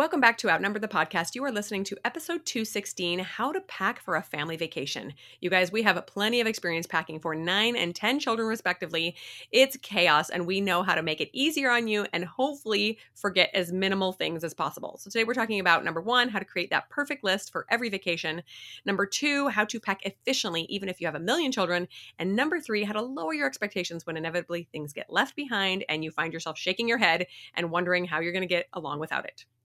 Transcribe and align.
Welcome 0.00 0.22
back 0.22 0.38
to 0.38 0.48
Outnumbered 0.48 0.80
the 0.80 0.88
Podcast. 0.88 1.34
You 1.34 1.44
are 1.44 1.52
listening 1.52 1.84
to 1.84 1.96
episode 2.06 2.46
216 2.46 3.18
How 3.18 3.52
to 3.52 3.60
Pack 3.60 4.00
for 4.00 4.16
a 4.16 4.22
Family 4.22 4.56
Vacation. 4.56 5.12
You 5.42 5.50
guys, 5.50 5.70
we 5.70 5.82
have 5.82 6.06
plenty 6.06 6.40
of 6.40 6.46
experience 6.46 6.86
packing 6.86 7.20
for 7.20 7.34
nine 7.34 7.76
and 7.76 7.94
10 7.94 8.18
children, 8.18 8.48
respectively. 8.48 9.14
It's 9.52 9.76
chaos, 9.82 10.30
and 10.30 10.46
we 10.46 10.62
know 10.62 10.82
how 10.82 10.94
to 10.94 11.02
make 11.02 11.20
it 11.20 11.28
easier 11.34 11.70
on 11.70 11.86
you 11.86 12.06
and 12.14 12.24
hopefully 12.24 12.98
forget 13.14 13.50
as 13.52 13.72
minimal 13.72 14.12
things 14.12 14.42
as 14.42 14.54
possible. 14.54 14.96
So, 14.96 15.10
today 15.10 15.24
we're 15.24 15.34
talking 15.34 15.60
about 15.60 15.84
number 15.84 16.00
one, 16.00 16.30
how 16.30 16.38
to 16.38 16.46
create 16.46 16.70
that 16.70 16.88
perfect 16.88 17.22
list 17.22 17.52
for 17.52 17.66
every 17.68 17.90
vacation. 17.90 18.42
Number 18.86 19.04
two, 19.04 19.48
how 19.48 19.66
to 19.66 19.78
pack 19.78 20.06
efficiently, 20.06 20.62
even 20.70 20.88
if 20.88 21.02
you 21.02 21.08
have 21.08 21.14
a 21.14 21.20
million 21.20 21.52
children. 21.52 21.88
And 22.18 22.34
number 22.34 22.58
three, 22.58 22.84
how 22.84 22.94
to 22.94 23.02
lower 23.02 23.34
your 23.34 23.46
expectations 23.46 24.06
when 24.06 24.16
inevitably 24.16 24.66
things 24.72 24.94
get 24.94 25.12
left 25.12 25.36
behind 25.36 25.84
and 25.90 26.02
you 26.02 26.10
find 26.10 26.32
yourself 26.32 26.56
shaking 26.56 26.88
your 26.88 26.96
head 26.96 27.26
and 27.52 27.70
wondering 27.70 28.06
how 28.06 28.20
you're 28.20 28.32
going 28.32 28.40
to 28.40 28.46
get 28.46 28.66
along 28.72 28.98
without 28.98 29.26
it. 29.26 29.44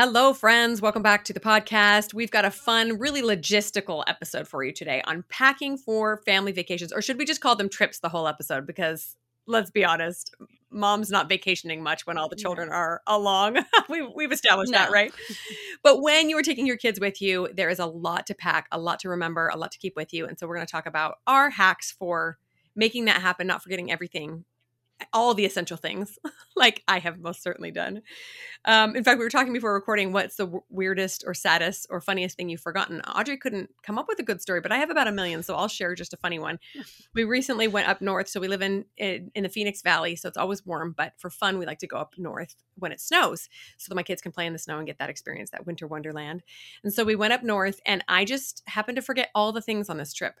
Hello, 0.00 0.32
friends. 0.32 0.80
Welcome 0.80 1.02
back 1.02 1.24
to 1.24 1.32
the 1.32 1.40
podcast. 1.40 2.14
We've 2.14 2.30
got 2.30 2.44
a 2.44 2.52
fun, 2.52 3.00
really 3.00 3.20
logistical 3.20 4.04
episode 4.06 4.46
for 4.46 4.62
you 4.62 4.72
today 4.72 5.02
on 5.04 5.24
packing 5.28 5.76
for 5.76 6.18
family 6.18 6.52
vacations, 6.52 6.92
or 6.92 7.02
should 7.02 7.18
we 7.18 7.24
just 7.24 7.40
call 7.40 7.56
them 7.56 7.68
trips 7.68 7.98
the 7.98 8.08
whole 8.08 8.28
episode? 8.28 8.64
Because 8.64 9.16
let's 9.48 9.72
be 9.72 9.84
honest, 9.84 10.36
mom's 10.70 11.10
not 11.10 11.28
vacationing 11.28 11.82
much 11.82 12.06
when 12.06 12.16
all 12.16 12.28
the 12.28 12.36
children 12.36 12.68
are 12.68 13.02
along. 13.08 13.58
we, 13.88 14.02
we've 14.02 14.30
established 14.30 14.70
no. 14.70 14.78
that, 14.78 14.92
right? 14.92 15.12
but 15.82 16.00
when 16.00 16.30
you 16.30 16.38
are 16.38 16.42
taking 16.42 16.64
your 16.64 16.76
kids 16.76 17.00
with 17.00 17.20
you, 17.20 17.48
there 17.52 17.68
is 17.68 17.80
a 17.80 17.86
lot 17.86 18.24
to 18.28 18.36
pack, 18.36 18.68
a 18.70 18.78
lot 18.78 19.00
to 19.00 19.08
remember, 19.08 19.48
a 19.48 19.56
lot 19.56 19.72
to 19.72 19.78
keep 19.80 19.96
with 19.96 20.14
you. 20.14 20.26
And 20.26 20.38
so 20.38 20.46
we're 20.46 20.54
going 20.54 20.66
to 20.68 20.70
talk 20.70 20.86
about 20.86 21.16
our 21.26 21.50
hacks 21.50 21.90
for 21.90 22.38
making 22.76 23.06
that 23.06 23.20
happen, 23.20 23.48
not 23.48 23.64
forgetting 23.64 23.90
everything 23.90 24.44
all 25.12 25.34
the 25.34 25.44
essential 25.44 25.76
things, 25.76 26.18
like 26.56 26.82
I 26.88 26.98
have 26.98 27.20
most 27.20 27.42
certainly 27.42 27.70
done. 27.70 28.02
Um, 28.64 28.96
in 28.96 29.04
fact, 29.04 29.18
we 29.18 29.24
were 29.24 29.30
talking 29.30 29.52
before 29.52 29.72
recording 29.72 30.12
what's 30.12 30.36
the 30.36 30.44
w- 30.44 30.62
weirdest 30.68 31.24
or 31.26 31.34
saddest 31.34 31.86
or 31.90 32.00
funniest 32.00 32.36
thing 32.36 32.48
you've 32.48 32.60
forgotten. 32.60 33.00
Audrey 33.02 33.36
couldn't 33.36 33.70
come 33.82 33.98
up 33.98 34.06
with 34.08 34.18
a 34.18 34.22
good 34.22 34.40
story, 34.40 34.60
but 34.60 34.72
I 34.72 34.78
have 34.78 34.90
about 34.90 35.08
a 35.08 35.12
million, 35.12 35.42
so 35.42 35.54
I'll 35.54 35.68
share 35.68 35.94
just 35.94 36.12
a 36.12 36.16
funny 36.16 36.38
one. 36.38 36.58
We 37.14 37.24
recently 37.24 37.68
went 37.68 37.88
up 37.88 38.00
north, 38.00 38.28
so 38.28 38.40
we 38.40 38.48
live 38.48 38.62
in, 38.62 38.84
in 38.96 39.30
in 39.34 39.42
the 39.44 39.48
Phoenix 39.48 39.82
Valley, 39.82 40.16
so 40.16 40.28
it's 40.28 40.36
always 40.36 40.66
warm. 40.66 40.94
But 40.96 41.14
for 41.18 41.30
fun, 41.30 41.58
we 41.58 41.66
like 41.66 41.78
to 41.80 41.86
go 41.86 41.96
up 41.96 42.14
north 42.18 42.56
when 42.76 42.92
it 42.92 43.00
snows, 43.00 43.48
so 43.76 43.88
that 43.88 43.96
my 43.96 44.02
kids 44.02 44.22
can 44.22 44.32
play 44.32 44.46
in 44.46 44.52
the 44.52 44.58
snow 44.58 44.78
and 44.78 44.86
get 44.86 44.98
that 44.98 45.10
experience, 45.10 45.50
that 45.50 45.66
winter 45.66 45.86
wonderland. 45.86 46.42
And 46.82 46.92
so 46.92 47.04
we 47.04 47.16
went 47.16 47.32
up 47.32 47.42
north, 47.42 47.80
and 47.86 48.04
I 48.08 48.24
just 48.24 48.62
happened 48.66 48.96
to 48.96 49.02
forget 49.02 49.30
all 49.34 49.52
the 49.52 49.62
things 49.62 49.88
on 49.88 49.96
this 49.96 50.12
trip. 50.12 50.34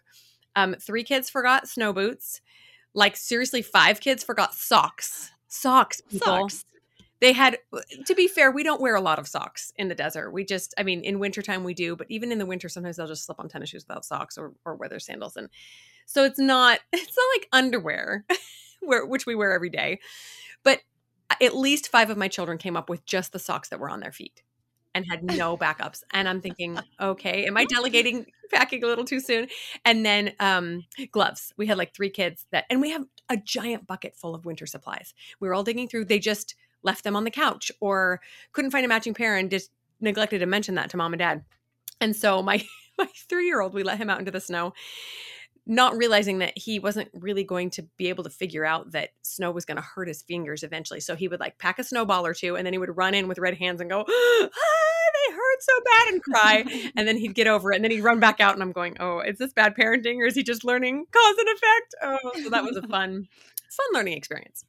Um, 0.56 0.74
three 0.74 1.04
kids 1.04 1.30
forgot 1.30 1.68
snow 1.68 1.92
boots. 1.92 2.40
Like 2.94 3.16
seriously, 3.16 3.62
five 3.62 4.00
kids 4.00 4.24
forgot 4.24 4.54
socks. 4.54 5.30
Socks, 5.48 6.00
people. 6.00 6.26
Socks. 6.26 6.64
They 7.20 7.32
had 7.32 7.58
to 8.06 8.14
be 8.14 8.28
fair, 8.28 8.52
we 8.52 8.62
don't 8.62 8.80
wear 8.80 8.94
a 8.94 9.00
lot 9.00 9.18
of 9.18 9.26
socks 9.26 9.72
in 9.76 9.88
the 9.88 9.94
desert. 9.94 10.30
We 10.30 10.44
just 10.44 10.72
I 10.78 10.84
mean, 10.84 11.02
in 11.02 11.18
wintertime 11.18 11.64
we 11.64 11.74
do, 11.74 11.96
but 11.96 12.06
even 12.10 12.30
in 12.30 12.38
the 12.38 12.46
winter 12.46 12.68
sometimes 12.68 12.96
they'll 12.96 13.08
just 13.08 13.24
slip 13.24 13.40
on 13.40 13.48
tennis 13.48 13.70
shoes 13.70 13.84
without 13.88 14.04
socks 14.04 14.38
or 14.38 14.52
or 14.64 14.76
wear 14.76 14.88
their 14.88 15.00
sandals. 15.00 15.36
And 15.36 15.48
so 16.06 16.24
it's 16.24 16.38
not 16.38 16.80
it's 16.92 17.16
not 17.16 17.36
like 17.36 17.48
underwear, 17.52 18.24
where 18.80 19.04
which 19.04 19.26
we 19.26 19.34
wear 19.34 19.52
every 19.52 19.70
day. 19.70 20.00
But 20.62 20.80
uh, 21.30 21.34
at 21.42 21.56
least 21.56 21.88
five 21.88 22.10
of 22.10 22.16
my 22.16 22.28
children 22.28 22.58
came 22.58 22.76
up 22.76 22.88
with 22.88 23.04
just 23.04 23.32
the 23.32 23.38
socks 23.38 23.68
that 23.70 23.80
were 23.80 23.90
on 23.90 24.00
their 24.00 24.12
feet 24.12 24.42
and 24.98 25.06
had 25.08 25.24
no 25.24 25.56
backups. 25.56 26.02
And 26.10 26.28
I'm 26.28 26.40
thinking, 26.40 26.78
okay, 27.00 27.46
am 27.46 27.56
I 27.56 27.64
delegating 27.64 28.26
packing 28.52 28.84
a 28.84 28.86
little 28.86 29.04
too 29.04 29.20
soon? 29.20 29.48
And 29.84 30.04
then 30.04 30.32
um, 30.40 30.84
gloves. 31.10 31.52
We 31.56 31.66
had 31.66 31.78
like 31.78 31.94
three 31.94 32.10
kids 32.10 32.46
that, 32.52 32.64
and 32.68 32.80
we 32.80 32.90
have 32.90 33.04
a 33.28 33.36
giant 33.36 33.86
bucket 33.86 34.16
full 34.16 34.34
of 34.34 34.44
winter 34.44 34.66
supplies. 34.66 35.14
We 35.40 35.48
were 35.48 35.54
all 35.54 35.64
digging 35.64 35.88
through. 35.88 36.06
They 36.06 36.18
just 36.18 36.54
left 36.82 37.04
them 37.04 37.16
on 37.16 37.24
the 37.24 37.30
couch 37.30 37.72
or 37.80 38.20
couldn't 38.52 38.70
find 38.70 38.84
a 38.84 38.88
matching 38.88 39.14
pair 39.14 39.36
and 39.36 39.50
just 39.50 39.70
neglected 40.00 40.40
to 40.40 40.46
mention 40.46 40.74
that 40.76 40.90
to 40.90 40.96
mom 40.96 41.12
and 41.12 41.18
dad. 41.18 41.44
And 42.00 42.14
so 42.14 42.42
my 42.42 42.64
my 42.98 43.08
three 43.28 43.46
year 43.46 43.60
old, 43.60 43.74
we 43.74 43.82
let 43.82 43.98
him 43.98 44.10
out 44.10 44.18
into 44.18 44.30
the 44.30 44.40
snow 44.40 44.72
not 45.70 45.94
realizing 45.98 46.38
that 46.38 46.56
he 46.56 46.78
wasn't 46.78 47.10
really 47.12 47.44
going 47.44 47.68
to 47.68 47.82
be 47.98 48.08
able 48.08 48.24
to 48.24 48.30
figure 48.30 48.64
out 48.64 48.92
that 48.92 49.10
snow 49.20 49.50
was 49.50 49.66
going 49.66 49.76
to 49.76 49.82
hurt 49.82 50.08
his 50.08 50.22
fingers 50.22 50.62
eventually. 50.62 50.98
So 50.98 51.14
he 51.14 51.28
would 51.28 51.40
like 51.40 51.58
pack 51.58 51.78
a 51.78 51.84
snowball 51.84 52.24
or 52.26 52.32
two 52.32 52.56
and 52.56 52.64
then 52.64 52.72
he 52.72 52.78
would 52.78 52.96
run 52.96 53.12
in 53.12 53.28
with 53.28 53.38
red 53.38 53.58
hands 53.58 53.82
and 53.82 53.90
go, 53.90 54.06
ah, 54.08 54.48
hurt 55.58 55.62
so 55.62 55.82
bad 55.84 56.12
and 56.12 56.22
cry. 56.22 56.90
and 56.96 57.08
then 57.08 57.16
he'd 57.16 57.34
get 57.34 57.46
over 57.46 57.72
it 57.72 57.76
and 57.76 57.84
then 57.84 57.90
he'd 57.90 58.02
run 58.02 58.20
back 58.20 58.40
out. 58.40 58.54
And 58.54 58.62
I'm 58.62 58.72
going, 58.72 58.96
oh, 59.00 59.20
is 59.20 59.38
this 59.38 59.52
bad 59.52 59.74
parenting 59.76 60.16
or 60.16 60.26
is 60.26 60.34
he 60.34 60.42
just 60.42 60.64
learning 60.64 61.04
cause 61.10 61.36
and 61.38 61.48
effect? 61.48 61.94
Oh, 62.02 62.42
so 62.42 62.50
that 62.50 62.64
was 62.64 62.76
a 62.76 62.82
fun, 62.82 63.28
fun 63.70 63.86
learning 63.92 64.16
experience. 64.16 64.64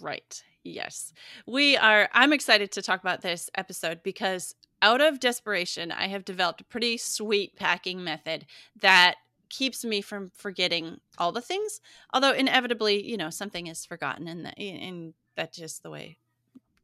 Right. 0.00 0.42
Yes. 0.62 1.12
We 1.46 1.76
are, 1.76 2.08
I'm 2.12 2.32
excited 2.32 2.72
to 2.72 2.82
talk 2.82 3.00
about 3.00 3.22
this 3.22 3.48
episode 3.54 4.02
because 4.02 4.54
out 4.82 5.00
of 5.00 5.20
desperation, 5.20 5.90
I 5.90 6.08
have 6.08 6.24
developed 6.24 6.60
a 6.60 6.64
pretty 6.64 6.96
sweet 6.96 7.56
packing 7.56 8.04
method 8.04 8.46
that 8.80 9.16
keeps 9.48 9.84
me 9.84 10.00
from 10.00 10.30
forgetting 10.34 11.00
all 11.18 11.32
the 11.32 11.40
things. 11.40 11.80
Although 12.14 12.32
inevitably, 12.32 13.06
you 13.06 13.16
know, 13.16 13.30
something 13.30 13.66
is 13.66 13.84
forgotten, 13.84 14.28
and 14.28 14.58
and 14.58 15.14
that's 15.36 15.58
just 15.58 15.82
the 15.82 15.90
way 15.90 16.18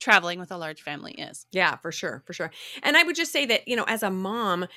traveling 0.06 0.38
with 0.38 0.52
a 0.52 0.56
large 0.56 0.82
family 0.82 1.14
is. 1.14 1.46
Yeah, 1.50 1.74
for 1.78 1.90
sure, 1.90 2.22
for 2.26 2.32
sure. 2.32 2.52
And 2.84 2.96
I 2.96 3.02
would 3.02 3.16
just 3.16 3.32
say 3.32 3.44
that 3.46 3.66
you 3.66 3.74
know, 3.74 3.82
as 3.88 4.04
a 4.04 4.10
mom, 4.10 4.68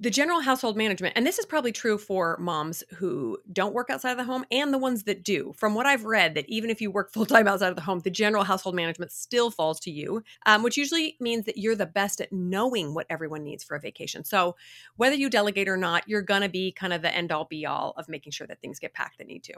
the 0.00 0.10
general 0.10 0.40
household 0.40 0.76
management, 0.76 1.12
and 1.16 1.24
this 1.24 1.38
is 1.38 1.46
probably 1.46 1.70
true 1.70 1.96
for 1.96 2.36
moms 2.40 2.82
who 2.96 3.38
don't 3.52 3.72
work 3.72 3.90
outside 3.90 4.10
of 4.10 4.16
the 4.16 4.24
home 4.24 4.44
and 4.50 4.74
the 4.74 4.78
ones 4.78 5.04
that 5.04 5.22
do. 5.22 5.52
From 5.56 5.76
what 5.76 5.86
I've 5.86 6.04
read, 6.04 6.34
that 6.34 6.46
even 6.48 6.68
if 6.68 6.80
you 6.80 6.90
work 6.90 7.12
full 7.12 7.26
time 7.26 7.46
outside 7.46 7.68
of 7.68 7.76
the 7.76 7.82
home, 7.82 8.00
the 8.00 8.10
general 8.10 8.42
household 8.42 8.74
management 8.74 9.12
still 9.12 9.52
falls 9.52 9.78
to 9.80 9.92
you, 9.92 10.24
um, 10.46 10.64
which 10.64 10.76
usually 10.76 11.16
means 11.20 11.44
that 11.44 11.56
you're 11.56 11.76
the 11.76 11.86
best 11.86 12.20
at 12.20 12.32
knowing 12.32 12.92
what 12.92 13.06
everyone 13.08 13.44
needs 13.44 13.62
for 13.62 13.76
a 13.76 13.80
vacation. 13.80 14.24
So 14.24 14.56
whether 14.96 15.14
you 15.14 15.30
delegate 15.30 15.68
or 15.68 15.76
not, 15.76 16.08
you're 16.08 16.22
going 16.22 16.42
to 16.42 16.48
be 16.48 16.72
kind 16.72 16.92
of 16.92 17.02
the 17.02 17.14
end 17.14 17.30
all 17.30 17.44
be 17.44 17.66
all 17.66 17.94
of 17.96 18.08
making 18.08 18.32
sure 18.32 18.48
that 18.48 18.60
things 18.60 18.80
get 18.80 18.94
packed 18.94 19.18
that 19.18 19.28
need 19.28 19.44
to. 19.44 19.54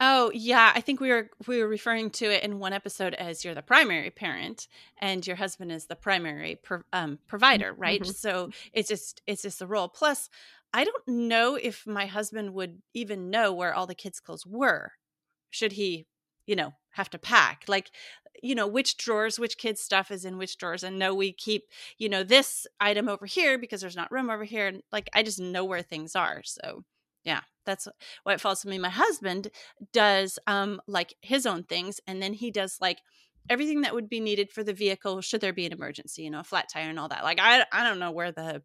Oh 0.00 0.30
yeah, 0.34 0.72
I 0.74 0.80
think 0.80 1.00
we 1.00 1.10
were 1.10 1.30
we 1.46 1.60
were 1.60 1.68
referring 1.68 2.10
to 2.10 2.24
it 2.24 2.42
in 2.42 2.58
one 2.58 2.72
episode 2.72 3.14
as 3.14 3.44
you're 3.44 3.54
the 3.54 3.62
primary 3.62 4.10
parent 4.10 4.66
and 4.98 5.24
your 5.26 5.36
husband 5.36 5.70
is 5.70 5.86
the 5.86 5.96
primary 5.96 6.56
pro, 6.56 6.80
um, 6.92 7.18
provider, 7.28 7.72
right? 7.72 8.02
Mm-hmm. 8.02 8.10
So 8.10 8.50
it's 8.72 8.88
just 8.88 9.22
it's 9.26 9.42
just 9.42 9.60
the 9.60 9.66
role. 9.66 9.88
Plus, 9.88 10.28
I 10.72 10.84
don't 10.84 11.06
know 11.06 11.54
if 11.54 11.86
my 11.86 12.06
husband 12.06 12.54
would 12.54 12.82
even 12.94 13.30
know 13.30 13.52
where 13.52 13.74
all 13.74 13.86
the 13.86 13.94
kids' 13.94 14.20
clothes 14.20 14.46
were. 14.46 14.92
Should 15.50 15.72
he, 15.72 16.06
you 16.46 16.56
know, 16.56 16.74
have 16.92 17.10
to 17.10 17.18
pack 17.18 17.64
like 17.68 17.90
you 18.42 18.54
know 18.54 18.66
which 18.66 18.96
drawers 18.96 19.38
which 19.38 19.58
kids 19.58 19.80
stuff 19.80 20.10
is 20.10 20.24
in 20.24 20.38
which 20.38 20.56
drawers 20.56 20.82
and 20.82 20.98
no 20.98 21.14
we 21.14 21.32
keep 21.32 21.64
you 21.98 22.08
know 22.08 22.22
this 22.22 22.66
item 22.80 23.08
over 23.08 23.26
here 23.26 23.58
because 23.58 23.80
there's 23.80 23.96
not 23.96 24.10
room 24.10 24.30
over 24.30 24.44
here 24.44 24.66
and 24.66 24.82
like 24.92 25.08
i 25.14 25.22
just 25.22 25.40
know 25.40 25.64
where 25.64 25.82
things 25.82 26.14
are 26.16 26.42
so 26.44 26.84
yeah 27.24 27.40
that's 27.64 27.88
what 28.22 28.40
falls 28.40 28.60
to 28.60 28.68
me 28.68 28.78
my 28.78 28.90
husband 28.90 29.48
does 29.92 30.38
um 30.46 30.80
like 30.86 31.14
his 31.20 31.46
own 31.46 31.62
things 31.62 32.00
and 32.06 32.22
then 32.22 32.32
he 32.32 32.50
does 32.50 32.78
like 32.80 33.00
everything 33.50 33.80
that 33.80 33.94
would 33.94 34.08
be 34.08 34.20
needed 34.20 34.50
for 34.50 34.62
the 34.62 34.72
vehicle 34.72 35.20
should 35.20 35.40
there 35.40 35.52
be 35.52 35.66
an 35.66 35.72
emergency 35.72 36.22
you 36.22 36.30
know 36.30 36.40
a 36.40 36.44
flat 36.44 36.68
tire 36.68 36.88
and 36.88 36.98
all 36.98 37.08
that 37.08 37.24
like 37.24 37.38
i 37.40 37.64
i 37.72 37.82
don't 37.82 37.98
know 37.98 38.10
where 38.10 38.32
the 38.32 38.62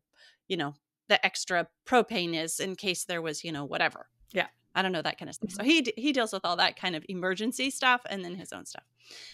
you 0.48 0.58
know 0.58 0.74
the 1.08 1.26
extra 1.26 1.68
propane 1.86 2.36
is 2.36 2.60
in 2.60 2.76
case 2.76 3.06
there 3.06 3.22
was 3.22 3.44
you 3.44 3.52
know 3.52 3.66
whatever. 3.66 4.08
Yeah. 4.32 4.48
I 4.76 4.84
don't 4.84 4.92
know 4.92 5.02
that 5.02 5.18
kind 5.18 5.28
of 5.28 5.36
stuff. 5.36 5.52
So 5.52 5.62
mm-hmm. 5.62 5.70
he 5.70 5.94
he 5.98 6.14
deals 6.14 6.32
with 6.32 6.46
all 6.46 6.58
that 6.58 6.80
kind 6.80 6.96
of 6.96 7.04
emergency 7.10 7.72
stuff 7.72 8.02
and 8.10 8.24
then 8.24 8.36
his 8.36 8.54
own 8.54 8.66
stuff. 8.66 8.84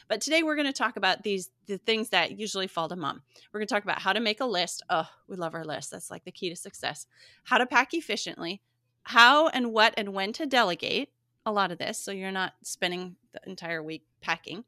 But 0.07 0.21
today 0.21 0.41
we're 0.41 0.55
going 0.55 0.67
to 0.67 0.73
talk 0.73 0.95
about 0.95 1.23
these 1.23 1.49
the 1.67 1.77
things 1.77 2.09
that 2.09 2.39
usually 2.39 2.67
fall 2.67 2.87
to 2.87 2.95
mom. 2.95 3.23
We're 3.51 3.59
going 3.59 3.67
to 3.67 3.73
talk 3.73 3.83
about 3.83 4.01
how 4.01 4.13
to 4.13 4.21
make 4.21 4.39
a 4.39 4.45
list. 4.45 4.83
Oh 4.89 5.07
we 5.27 5.35
love 5.35 5.53
our 5.53 5.65
list. 5.65 5.91
That's 5.91 6.09
like 6.09 6.23
the 6.23 6.31
key 6.31 6.49
to 6.49 6.55
success. 6.55 7.07
How 7.43 7.57
to 7.57 7.65
pack 7.65 7.93
efficiently 7.93 8.61
how 9.03 9.47
and 9.49 9.73
what 9.73 9.93
and 9.97 10.13
when 10.13 10.33
to 10.33 10.45
delegate 10.45 11.09
a 11.45 11.51
lot 11.51 11.71
of 11.71 11.77
this 11.77 11.97
so 11.97 12.11
you're 12.11 12.31
not 12.31 12.53
spending 12.63 13.15
the 13.33 13.39
entire 13.45 13.83
week 13.83 14.03
packing 14.21 14.63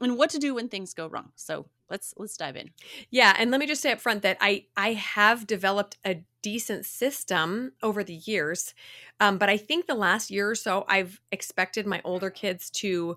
and 0.00 0.16
what 0.16 0.30
to 0.30 0.38
do 0.38 0.54
when 0.54 0.68
things 0.68 0.94
go 0.94 1.08
wrong. 1.08 1.32
So 1.34 1.66
let's 1.90 2.14
let's 2.16 2.36
dive 2.36 2.56
in. 2.56 2.70
Yeah 3.10 3.34
and 3.38 3.50
let 3.50 3.60
me 3.60 3.66
just 3.66 3.82
say 3.82 3.92
up 3.92 4.00
front 4.00 4.22
that 4.22 4.36
i 4.40 4.64
i 4.76 4.92
have 4.92 5.46
developed 5.46 5.96
a 6.04 6.22
decent 6.42 6.84
system 6.86 7.72
over 7.82 8.04
the 8.04 8.14
years 8.14 8.74
um, 9.20 9.38
but 9.38 9.48
i 9.48 9.56
think 9.56 9.86
the 9.86 9.94
last 9.94 10.30
year 10.30 10.50
or 10.50 10.54
so 10.54 10.84
i've 10.88 11.20
expected 11.32 11.86
my 11.86 12.00
older 12.04 12.30
kids 12.30 12.70
to 12.70 13.16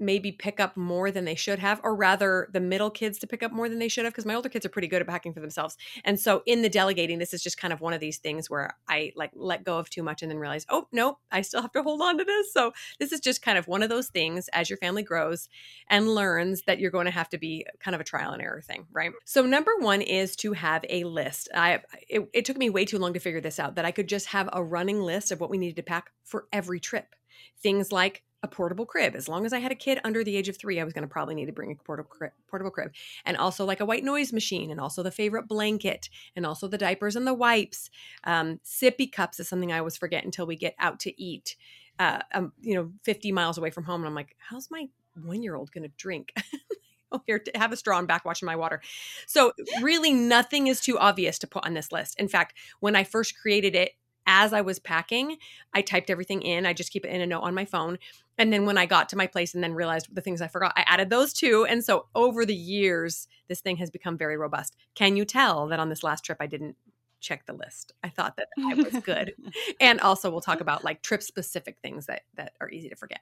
maybe 0.00 0.32
pick 0.32 0.58
up 0.58 0.76
more 0.76 1.10
than 1.10 1.24
they 1.24 1.34
should 1.34 1.58
have, 1.58 1.80
or 1.84 1.94
rather, 1.94 2.48
the 2.52 2.60
middle 2.60 2.90
kids 2.90 3.18
to 3.18 3.26
pick 3.26 3.42
up 3.42 3.52
more 3.52 3.68
than 3.68 3.78
they 3.78 3.88
should 3.88 4.04
have, 4.04 4.12
because 4.12 4.26
my 4.26 4.34
older 4.34 4.48
kids 4.48 4.64
are 4.64 4.70
pretty 4.70 4.88
good 4.88 5.00
at 5.00 5.06
packing 5.08 5.32
for 5.32 5.40
themselves. 5.40 5.76
And 6.04 6.18
so, 6.18 6.42
in 6.46 6.62
the 6.62 6.68
delegating, 6.68 7.18
this 7.18 7.34
is 7.34 7.42
just 7.42 7.58
kind 7.58 7.72
of 7.72 7.80
one 7.80 7.92
of 7.92 8.00
these 8.00 8.18
things 8.18 8.48
where 8.48 8.76
I 8.88 9.12
like 9.14 9.30
let 9.34 9.64
go 9.64 9.78
of 9.78 9.90
too 9.90 10.02
much 10.02 10.22
and 10.22 10.30
then 10.30 10.38
realize, 10.38 10.66
oh, 10.68 10.88
no, 10.92 11.18
I 11.30 11.42
still 11.42 11.62
have 11.62 11.72
to 11.72 11.82
hold 11.82 12.00
on 12.02 12.18
to 12.18 12.24
this. 12.24 12.52
So, 12.52 12.72
this 12.98 13.12
is 13.12 13.20
just 13.20 13.42
kind 13.42 13.58
of 13.58 13.68
one 13.68 13.82
of 13.82 13.88
those 13.88 14.08
things 14.08 14.48
as 14.52 14.70
your 14.70 14.78
family 14.78 15.02
grows 15.02 15.48
and 15.88 16.14
learns 16.14 16.62
that 16.62 16.80
you're 16.80 16.90
going 16.90 17.06
to 17.06 17.10
have 17.10 17.28
to 17.30 17.38
be 17.38 17.66
kind 17.78 17.94
of 17.94 18.00
a 18.00 18.04
trial 18.04 18.32
and 18.32 18.42
error 18.42 18.62
thing, 18.62 18.86
right? 18.92 19.12
So, 19.24 19.44
number 19.44 19.72
one 19.78 20.02
is 20.02 20.36
to 20.36 20.52
have 20.54 20.84
a 20.88 21.04
list. 21.04 21.48
I 21.54 21.80
it, 22.08 22.28
it 22.32 22.44
took 22.44 22.56
me 22.56 22.70
way 22.70 22.84
too 22.84 22.98
long 22.98 23.12
to 23.14 23.20
figure 23.20 23.40
this 23.40 23.58
out 23.58 23.76
that 23.76 23.84
I 23.84 23.90
could 23.90 24.08
just 24.08 24.26
have 24.26 24.48
a 24.52 24.62
running 24.62 25.00
list 25.00 25.32
of 25.32 25.40
what 25.40 25.50
we 25.50 25.58
needed 25.58 25.76
to 25.76 25.82
pack 25.82 26.10
for 26.24 26.46
every 26.52 26.80
trip. 26.80 27.14
Things 27.62 27.92
like 27.92 28.22
a 28.42 28.48
portable 28.48 28.86
crib. 28.86 29.14
As 29.14 29.28
long 29.28 29.44
as 29.44 29.52
I 29.52 29.58
had 29.58 29.72
a 29.72 29.76
kid 29.76 30.00
under 30.04 30.24
the 30.24 30.36
age 30.36 30.48
of 30.48 30.56
three, 30.56 30.80
I 30.80 30.84
was 30.84 30.92
going 30.92 31.02
to 31.02 31.08
probably 31.08 31.34
need 31.34 31.46
to 31.46 31.52
bring 31.52 31.72
a 31.72 31.84
portable 31.84 32.08
crib, 32.08 32.32
portable 32.48 32.70
crib, 32.70 32.92
and 33.24 33.36
also 33.36 33.64
like 33.64 33.80
a 33.80 33.84
white 33.84 34.04
noise 34.04 34.32
machine, 34.32 34.70
and 34.70 34.80
also 34.80 35.02
the 35.02 35.10
favorite 35.10 35.46
blanket, 35.46 36.08
and 36.34 36.46
also 36.46 36.66
the 36.66 36.78
diapers 36.78 37.16
and 37.16 37.26
the 37.26 37.34
wipes. 37.34 37.90
Um, 38.24 38.60
sippy 38.64 39.10
cups 39.10 39.40
is 39.40 39.48
something 39.48 39.72
I 39.72 39.78
always 39.78 39.96
forget 39.96 40.24
until 40.24 40.46
we 40.46 40.56
get 40.56 40.74
out 40.78 41.00
to 41.00 41.22
eat. 41.22 41.56
Uh, 41.98 42.20
um, 42.34 42.52
you 42.62 42.74
know, 42.74 42.92
50 43.02 43.30
miles 43.32 43.58
away 43.58 43.70
from 43.70 43.84
home, 43.84 44.00
and 44.00 44.08
I'm 44.08 44.14
like, 44.14 44.36
how's 44.38 44.70
my 44.70 44.86
one 45.22 45.42
year 45.42 45.54
old 45.54 45.70
going 45.72 45.84
to 45.84 45.92
drink? 45.98 46.32
oh, 47.12 47.22
here, 47.26 47.42
have 47.54 47.72
a 47.72 47.76
straw 47.76 47.98
and 47.98 48.08
back 48.08 48.24
watching 48.24 48.46
my 48.46 48.56
water. 48.56 48.80
So, 49.26 49.52
really, 49.82 50.14
nothing 50.14 50.66
is 50.66 50.80
too 50.80 50.98
obvious 50.98 51.38
to 51.40 51.46
put 51.46 51.66
on 51.66 51.74
this 51.74 51.92
list. 51.92 52.18
In 52.18 52.28
fact, 52.28 52.54
when 52.80 52.96
I 52.96 53.04
first 53.04 53.38
created 53.38 53.74
it, 53.74 53.92
as 54.26 54.52
I 54.52 54.60
was 54.60 54.78
packing, 54.78 55.36
I 55.74 55.82
typed 55.82 56.10
everything 56.10 56.42
in. 56.42 56.66
I 56.66 56.72
just 56.72 56.92
keep 56.92 57.04
it 57.04 57.10
in 57.10 57.20
a 57.20 57.26
note 57.26 57.42
on 57.42 57.54
my 57.54 57.64
phone. 57.64 57.98
And 58.38 58.52
then 58.52 58.64
when 58.64 58.78
I 58.78 58.86
got 58.86 59.08
to 59.10 59.16
my 59.16 59.26
place 59.26 59.54
and 59.54 59.62
then 59.62 59.74
realized 59.74 60.14
the 60.14 60.20
things 60.20 60.40
I 60.40 60.48
forgot, 60.48 60.72
I 60.76 60.84
added 60.86 61.10
those 61.10 61.32
too. 61.32 61.66
And 61.68 61.84
so 61.84 62.06
over 62.14 62.46
the 62.46 62.54
years, 62.54 63.28
this 63.48 63.60
thing 63.60 63.76
has 63.76 63.90
become 63.90 64.16
very 64.16 64.36
robust. 64.36 64.76
Can 64.94 65.16
you 65.16 65.24
tell 65.24 65.66
that 65.68 65.80
on 65.80 65.88
this 65.88 66.02
last 66.02 66.24
trip, 66.24 66.38
I 66.40 66.46
didn't 66.46 66.76
check 67.20 67.44
the 67.46 67.52
list? 67.52 67.92
I 68.02 68.08
thought 68.08 68.36
that 68.38 68.48
I 68.58 68.74
was 68.74 69.02
good. 69.02 69.34
and 69.80 70.00
also, 70.00 70.30
we'll 70.30 70.40
talk 70.40 70.60
about 70.60 70.84
like 70.84 71.02
trip 71.02 71.22
specific 71.22 71.76
things 71.82 72.06
that 72.06 72.22
that 72.36 72.54
are 72.60 72.70
easy 72.70 72.88
to 72.88 72.96
forget. 72.96 73.20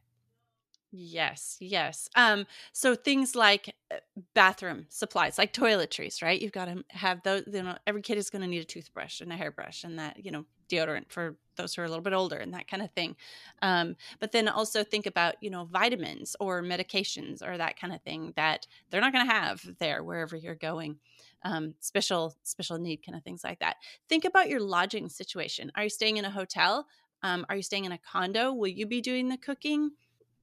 Yes, 0.91 1.57
yes. 1.61 2.09
Um, 2.17 2.47
so 2.73 2.95
things 2.95 3.35
like 3.35 3.75
uh, 3.93 3.97
bathroom 4.35 4.87
supplies, 4.89 5.37
like 5.37 5.53
toiletries, 5.53 6.23
right? 6.23 6.41
You've 6.41 6.53
got 6.53 6.67
to 6.67 6.85
have 6.91 7.23
those. 7.25 7.43
You 7.47 7.63
know, 7.63 7.77
every 7.87 8.03
kid 8.03 8.17
is 8.17 8.31
going 8.31 8.43
to 8.43 8.49
need 8.49 8.63
a 8.63 8.65
toothbrush 8.65 9.21
and 9.21 9.33
a 9.33 9.37
hairbrush, 9.37 9.85
and 9.85 9.99
that 9.99 10.25
you 10.25 10.31
know 10.31 10.45
deodorant 10.69 11.11
for 11.11 11.37
those 11.57 11.75
who 11.75 11.83
are 11.83 11.85
a 11.85 11.89
little 11.89 12.03
bit 12.03 12.13
older 12.13 12.37
and 12.37 12.55
that 12.55 12.69
kind 12.69 12.83
of 12.83 12.91
thing. 12.93 13.17
Um, 13.63 13.97
but 14.21 14.33
then 14.33 14.49
also 14.49 14.85
think 14.85 15.07
about 15.07 15.35
you 15.41 15.51
know 15.51 15.65
vitamins 15.65 16.37
or 16.41 16.63
medications 16.63 17.47
or 17.47 17.59
that 17.59 17.79
kind 17.79 17.93
of 17.93 18.03
thing 18.03 18.33
that 18.37 18.67
they're 18.91 19.01
not 19.01 19.13
going 19.13 19.27
to 19.27 19.33
have 19.33 19.63
there 19.79 20.03
wherever 20.03 20.37
you're 20.37 20.55
going. 20.55 20.99
Um, 21.45 21.75
special 21.81 22.35
special 22.43 22.79
need 22.79 23.05
kind 23.05 23.17
of 23.17 23.25
things 23.25 23.45
like 23.45 23.61
that. 23.61 23.77
Think 24.09 24.25
about 24.25 24.49
your 24.49 24.61
lodging 24.61 25.09
situation. 25.09 25.71
Are 25.75 25.85
you 25.85 25.91
staying 25.91 26.17
in 26.17 26.25
a 26.25 26.31
hotel? 26.31 26.87
Um, 27.23 27.45
are 27.49 27.57
you 27.57 27.63
staying 27.63 27.85
in 27.85 27.93
a 27.93 27.99
condo? 27.99 28.53
Will 28.53 28.69
you 28.69 28.87
be 28.87 29.01
doing 29.01 29.29
the 29.29 29.37
cooking? 29.37 29.93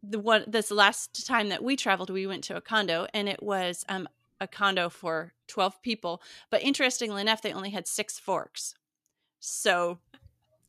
the 0.10 0.20
one 0.20 0.44
this 0.48 0.72
last 0.72 1.26
time 1.26 1.50
that 1.50 1.64
we 1.64 1.76
traveled, 1.76 2.10
we 2.10 2.28
went 2.28 2.44
to 2.46 2.56
a 2.56 2.62
condo 2.62 3.08
and 3.14 3.28
it 3.28 3.42
was 3.42 3.84
um, 3.90 4.08
a 4.40 4.48
condo 4.48 4.90
for 4.90 5.34
12 5.48 5.82
people. 5.82 6.22
But 6.50 6.64
interestingly 6.64 7.22
enough, 7.22 7.42
they 7.42 7.54
only 7.54 7.72
had 7.72 7.88
six 7.88 8.20
forks. 8.20 8.76
So 9.46 10.00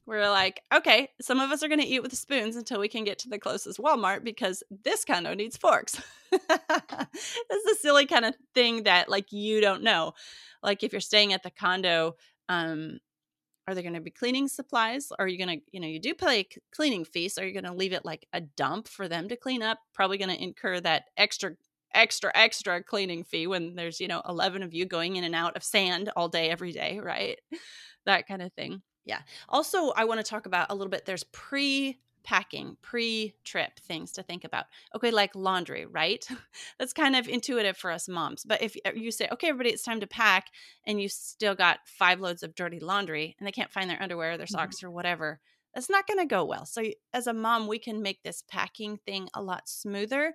we're 0.04 0.30
like, 0.30 0.62
okay, 0.72 1.10
some 1.20 1.40
of 1.40 1.50
us 1.50 1.62
are 1.62 1.68
going 1.68 1.80
to 1.80 1.86
eat 1.86 2.02
with 2.02 2.16
spoons 2.16 2.56
until 2.56 2.78
we 2.78 2.88
can 2.88 3.04
get 3.04 3.18
to 3.20 3.28
the 3.28 3.38
closest 3.38 3.78
Walmart 3.78 4.22
because 4.22 4.62
this 4.70 5.04
condo 5.04 5.34
needs 5.34 5.56
forks. 5.56 6.00
this 6.30 6.40
is 7.50 7.72
a 7.72 7.80
silly 7.80 8.06
kind 8.06 8.24
of 8.24 8.34
thing 8.54 8.84
that 8.84 9.08
like 9.08 9.32
you 9.32 9.60
don't 9.60 9.82
know. 9.82 10.12
Like 10.62 10.82
if 10.82 10.92
you're 10.92 11.00
staying 11.00 11.32
at 11.32 11.42
the 11.42 11.50
condo, 11.50 12.16
um, 12.48 12.98
are 13.66 13.74
there 13.74 13.82
going 13.82 13.94
to 13.94 14.00
be 14.00 14.12
cleaning 14.12 14.46
supplies 14.46 15.08
are 15.18 15.26
you 15.26 15.44
going 15.44 15.58
to 15.58 15.64
you 15.72 15.80
know 15.80 15.88
you 15.88 15.98
do 15.98 16.14
pay 16.14 16.46
cleaning 16.72 17.04
fees 17.04 17.36
are 17.36 17.44
you 17.44 17.52
going 17.52 17.64
to 17.64 17.74
leave 17.74 17.92
it 17.92 18.04
like 18.04 18.24
a 18.32 18.40
dump 18.40 18.86
for 18.86 19.08
them 19.08 19.28
to 19.28 19.36
clean 19.36 19.60
up 19.60 19.80
probably 19.92 20.18
going 20.18 20.28
to 20.28 20.40
incur 20.40 20.78
that 20.78 21.06
extra 21.16 21.56
extra 21.92 22.30
extra 22.34 22.82
cleaning 22.82 23.24
fee 23.24 23.48
when 23.48 23.74
there's 23.74 24.00
you 24.00 24.06
know 24.06 24.22
11 24.28 24.62
of 24.62 24.72
you 24.72 24.86
going 24.86 25.16
in 25.16 25.24
and 25.24 25.34
out 25.34 25.56
of 25.56 25.64
sand 25.64 26.10
all 26.14 26.28
day 26.28 26.48
every 26.48 26.70
day 26.70 27.00
right 27.02 27.40
that 28.06 28.26
kind 28.26 28.42
of 28.42 28.52
thing. 28.52 28.82
Yeah. 29.04 29.20
Also 29.48 29.90
i 29.90 30.04
want 30.04 30.18
to 30.18 30.28
talk 30.28 30.46
about 30.46 30.66
a 30.70 30.74
little 30.74 30.90
bit 30.90 31.06
there's 31.06 31.24
pre 31.24 31.98
packing 32.24 32.76
pre-trip 32.82 33.78
things 33.78 34.10
to 34.12 34.22
think 34.22 34.42
about. 34.42 34.64
Okay 34.96 35.12
like 35.12 35.34
laundry 35.36 35.86
right? 35.86 36.26
That's 36.78 36.92
kind 36.92 37.14
of 37.14 37.28
intuitive 37.28 37.76
for 37.76 37.90
us 37.90 38.08
moms 38.08 38.44
but 38.44 38.62
if 38.62 38.76
uh, 38.84 38.90
you 38.94 39.12
say 39.12 39.28
okay 39.32 39.48
everybody 39.48 39.70
it's 39.70 39.84
time 39.84 40.00
to 40.00 40.06
pack 40.06 40.46
and 40.86 41.00
you 41.00 41.08
still 41.08 41.54
got 41.54 41.78
five 41.84 42.20
loads 42.20 42.42
of 42.42 42.54
dirty 42.56 42.80
laundry 42.80 43.36
and 43.38 43.46
they 43.46 43.52
can't 43.52 43.70
find 43.70 43.88
their 43.88 44.02
underwear 44.02 44.36
their 44.36 44.46
mm-hmm. 44.46 44.54
socks 44.54 44.78
mm-hmm. 44.78 44.88
or 44.88 44.90
whatever 44.90 45.40
that's 45.72 45.90
not 45.90 46.06
going 46.06 46.18
to 46.18 46.26
go 46.26 46.42
well. 46.42 46.64
So 46.64 46.82
as 47.12 47.26
a 47.26 47.34
mom 47.34 47.68
we 47.68 47.78
can 47.78 48.02
make 48.02 48.22
this 48.22 48.42
packing 48.48 48.96
thing 48.96 49.28
a 49.34 49.42
lot 49.42 49.68
smoother 49.68 50.34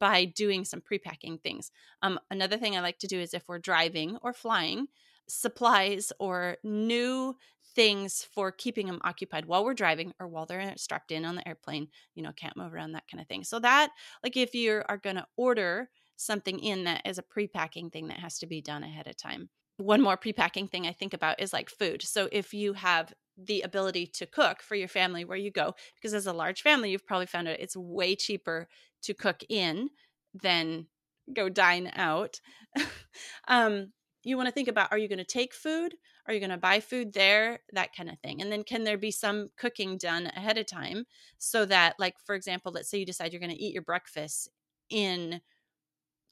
by 0.00 0.24
doing 0.24 0.64
some 0.64 0.80
pre-packing 0.80 1.38
things. 1.38 1.70
Um, 2.02 2.18
another 2.30 2.56
thing 2.56 2.76
i 2.76 2.80
like 2.80 2.98
to 3.00 3.06
do 3.06 3.20
is 3.20 3.34
if 3.34 3.44
we're 3.48 3.58
driving 3.58 4.16
or 4.22 4.32
flying 4.32 4.86
supplies 5.28 6.12
or 6.18 6.56
new 6.64 7.36
things 7.74 8.26
for 8.34 8.50
keeping 8.50 8.86
them 8.86 9.00
occupied 9.04 9.46
while 9.46 9.64
we're 9.64 9.74
driving 9.74 10.12
or 10.18 10.26
while 10.26 10.46
they're 10.46 10.72
strapped 10.76 11.12
in 11.12 11.24
on 11.24 11.36
the 11.36 11.46
airplane, 11.46 11.88
you 12.14 12.22
know, 12.22 12.32
can't 12.32 12.56
move 12.56 12.74
around, 12.74 12.92
that 12.92 13.04
kind 13.10 13.20
of 13.20 13.28
thing. 13.28 13.44
So, 13.44 13.58
that, 13.60 13.90
like, 14.24 14.36
if 14.36 14.54
you 14.54 14.82
are 14.88 14.96
going 14.98 15.16
to 15.16 15.26
order 15.36 15.88
something 16.18 16.58
in 16.58 16.84
that 16.84 17.02
is 17.06 17.18
a 17.18 17.22
pre-packing 17.22 17.90
thing 17.90 18.08
that 18.08 18.18
has 18.18 18.38
to 18.40 18.46
be 18.46 18.60
done 18.60 18.82
ahead 18.82 19.06
of 19.06 19.16
time. 19.16 19.48
One 19.76 20.02
more 20.02 20.16
pre-packing 20.16 20.66
thing 20.68 20.86
I 20.86 20.92
think 20.92 21.14
about 21.14 21.40
is 21.40 21.52
like 21.52 21.70
food. 21.70 22.02
So 22.02 22.28
if 22.32 22.52
you 22.52 22.72
have 22.72 23.14
the 23.36 23.62
ability 23.62 24.06
to 24.14 24.26
cook 24.26 24.60
for 24.60 24.74
your 24.74 24.88
family 24.88 25.24
where 25.24 25.38
you 25.38 25.52
go, 25.52 25.74
because 25.94 26.14
as 26.14 26.26
a 26.26 26.32
large 26.32 26.62
family, 26.62 26.90
you've 26.90 27.06
probably 27.06 27.26
found 27.26 27.46
out 27.46 27.60
it's 27.60 27.76
way 27.76 28.16
cheaper 28.16 28.66
to 29.02 29.14
cook 29.14 29.42
in 29.48 29.90
than 30.34 30.86
go 31.32 31.48
dine 31.48 31.92
out. 31.94 32.40
um, 33.48 33.92
you 34.28 34.36
want 34.36 34.48
to 34.48 34.52
think 34.52 34.68
about 34.68 34.92
are 34.92 34.98
you 34.98 35.08
going 35.08 35.18
to 35.18 35.24
take 35.24 35.54
food? 35.54 35.94
Are 36.26 36.34
you 36.34 36.40
going 36.40 36.50
to 36.50 36.58
buy 36.58 36.80
food 36.80 37.12
there? 37.12 37.60
That 37.72 37.94
kind 37.94 38.08
of 38.10 38.18
thing 38.20 38.40
and 38.40 38.50
then 38.50 38.64
can 38.64 38.84
there 38.84 38.98
be 38.98 39.10
some 39.10 39.48
cooking 39.56 39.96
done 39.96 40.26
ahead 40.26 40.58
of 40.58 40.66
time 40.66 41.04
so 41.38 41.64
that 41.66 41.94
like 41.98 42.14
for 42.24 42.34
example 42.34 42.72
let's 42.72 42.90
say 42.90 42.98
you 42.98 43.06
decide 43.06 43.32
you're 43.32 43.40
going 43.40 43.50
to 43.50 43.62
eat 43.62 43.74
your 43.74 43.82
breakfast 43.82 44.50
in 44.90 45.40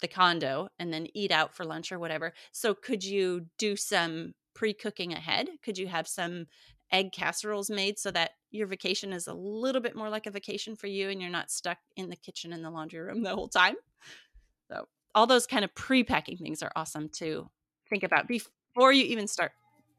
the 0.01 0.09
condo 0.09 0.69
and 0.79 0.93
then 0.93 1.07
eat 1.15 1.31
out 1.31 1.55
for 1.55 1.65
lunch 1.65 1.91
or 1.91 1.99
whatever 1.99 2.35
so 2.53 2.75
could 2.75 3.03
you 3.03 3.47
do 3.59 3.77
some 3.77 4.35
pre-cooking 4.57 5.13
ahead? 5.13 5.49
Could 5.63 5.79
you 5.79 5.87
have 5.87 6.09
some 6.09 6.47
egg 6.91 7.13
casseroles 7.13 7.71
made 7.71 7.99
so 7.99 8.11
that 8.11 8.31
your 8.51 8.67
vacation 8.67 9.13
is 9.13 9.27
a 9.27 9.35
little 9.35 9.83
bit 9.83 9.95
more 9.95 10.09
like 10.09 10.27
a 10.27 10.31
vacation 10.31 10.75
for 10.75 10.87
you 10.87 11.11
and 11.11 11.21
you're 11.21 11.31
not 11.31 11.51
stuck 11.51 11.79
in 11.97 12.09
the 12.09 12.17
kitchen 12.17 12.53
and 12.53 12.65
the 12.65 12.71
laundry 12.71 13.01
room 13.01 13.23
the 13.23 13.35
whole 13.35 13.49
time? 13.49 13.75
So 14.71 14.87
all 15.15 15.27
those 15.27 15.47
kind 15.47 15.65
of 15.65 15.75
pre-packing 15.75 16.39
things 16.39 16.63
are 16.63 16.73
awesome 16.75 17.09
too 17.11 17.49
think 17.89 18.03
about 18.03 18.29
before 18.29 18.93
you 18.93 19.05
even 19.05 19.27
start. 19.27 19.53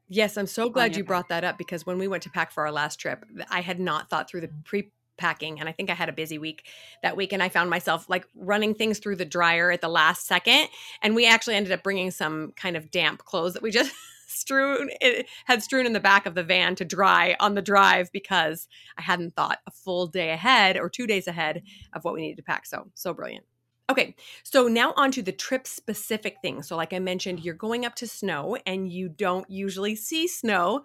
Yes, 0.08 0.38
I'm 0.38 0.46
so 0.46 0.70
glad 0.70 0.96
you 0.96 1.04
brought 1.04 1.28
that 1.28 1.44
up 1.44 1.58
because 1.58 1.84
when 1.84 1.98
we 1.98 2.08
went 2.08 2.22
to 2.22 2.30
pack 2.30 2.50
for 2.50 2.64
our 2.64 2.72
last 2.72 2.96
trip, 2.96 3.26
I 3.50 3.60
had 3.60 3.78
not 3.78 4.08
thought 4.08 4.28
through 4.28 4.40
the 4.40 4.50
pre 4.64 4.90
packing 5.18 5.60
and 5.60 5.68
I 5.68 5.72
think 5.72 5.90
I 5.90 5.94
had 5.94 6.08
a 6.08 6.12
busy 6.12 6.38
week 6.38 6.66
that 7.02 7.16
week 7.16 7.32
and 7.32 7.42
I 7.42 7.48
found 7.48 7.68
myself 7.68 8.08
like 8.08 8.24
running 8.34 8.72
things 8.72 9.00
through 9.00 9.16
the 9.16 9.24
dryer 9.24 9.70
at 9.70 9.80
the 9.80 9.88
last 9.88 10.26
second 10.26 10.68
and 11.02 11.14
we 11.14 11.26
actually 11.26 11.56
ended 11.56 11.72
up 11.72 11.82
bringing 11.82 12.10
some 12.10 12.52
kind 12.56 12.76
of 12.76 12.90
damp 12.90 13.24
clothes 13.24 13.54
that 13.54 13.62
we 13.62 13.70
just 13.72 13.92
strewn 14.28 14.90
it 15.00 15.26
had 15.46 15.62
strewn 15.62 15.86
in 15.86 15.92
the 15.92 16.00
back 16.00 16.24
of 16.24 16.34
the 16.34 16.44
van 16.44 16.74
to 16.76 16.84
dry 16.84 17.34
on 17.40 17.54
the 17.54 17.62
drive 17.62 18.12
because 18.12 18.68
I 18.96 19.02
hadn't 19.02 19.34
thought 19.34 19.58
a 19.66 19.70
full 19.70 20.06
day 20.06 20.30
ahead 20.30 20.78
or 20.78 20.88
2 20.88 21.06
days 21.06 21.26
ahead 21.26 21.62
of 21.92 22.04
what 22.04 22.14
we 22.14 22.20
needed 22.20 22.36
to 22.36 22.42
pack 22.44 22.64
so 22.64 22.88
so 22.94 23.12
brilliant 23.12 23.44
Okay, 23.90 24.14
so 24.42 24.68
now 24.68 24.92
on 24.96 25.10
to 25.12 25.22
the 25.22 25.32
trip 25.32 25.66
specific 25.66 26.36
things. 26.42 26.68
So, 26.68 26.76
like 26.76 26.92
I 26.92 26.98
mentioned, 26.98 27.40
you're 27.40 27.54
going 27.54 27.86
up 27.86 27.94
to 27.96 28.06
snow 28.06 28.56
and 28.66 28.92
you 28.92 29.08
don't 29.08 29.48
usually 29.50 29.94
see 29.96 30.28
snow. 30.28 30.82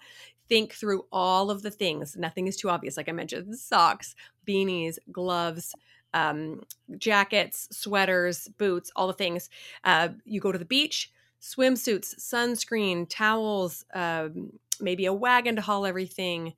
Think 0.47 0.73
through 0.73 1.05
all 1.11 1.51
of 1.51 1.63
the 1.63 1.71
things. 1.71 2.15
Nothing 2.15 2.47
is 2.47 2.55
too 2.55 2.69
obvious. 2.69 2.95
Like 2.95 3.09
I 3.09 3.11
mentioned, 3.11 3.57
socks, 3.57 4.15
beanies, 4.47 4.99
gloves, 5.11 5.73
um, 6.13 6.61
jackets, 6.97 7.67
sweaters, 7.71 8.47
boots, 8.57 8.91
all 8.95 9.07
the 9.07 9.13
things. 9.13 9.49
Uh, 9.83 10.09
you 10.23 10.39
go 10.39 10.51
to 10.53 10.57
the 10.59 10.65
beach, 10.65 11.11
swimsuits, 11.41 12.17
sunscreen, 12.19 13.05
towels, 13.09 13.83
um, 13.93 14.51
maybe 14.79 15.05
a 15.05 15.13
wagon 15.13 15.55
to 15.57 15.61
haul 15.61 15.85
everything, 15.85 16.53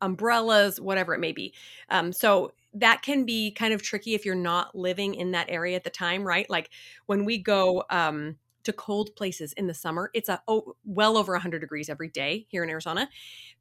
umbrellas, 0.00 0.80
whatever 0.80 1.14
it 1.14 1.20
may 1.20 1.32
be. 1.32 1.54
Um, 1.88 2.12
so 2.12 2.52
that 2.74 3.02
can 3.02 3.24
be 3.24 3.50
kind 3.50 3.74
of 3.74 3.82
tricky 3.82 4.14
if 4.14 4.24
you're 4.24 4.34
not 4.34 4.74
living 4.74 5.14
in 5.14 5.32
that 5.32 5.50
area 5.50 5.76
at 5.76 5.84
the 5.84 5.90
time, 5.90 6.24
right? 6.24 6.48
Like 6.48 6.70
when 7.06 7.24
we 7.24 7.38
go 7.38 7.84
um, 7.90 8.36
to 8.64 8.72
cold 8.72 9.14
places 9.16 9.52
in 9.54 9.66
the 9.66 9.74
summer, 9.74 10.10
it's 10.14 10.28
a 10.28 10.42
oh, 10.48 10.74
well 10.84 11.16
over 11.16 11.32
100 11.32 11.58
degrees 11.58 11.88
every 11.88 12.08
day 12.08 12.46
here 12.48 12.64
in 12.64 12.70
Arizona. 12.70 13.08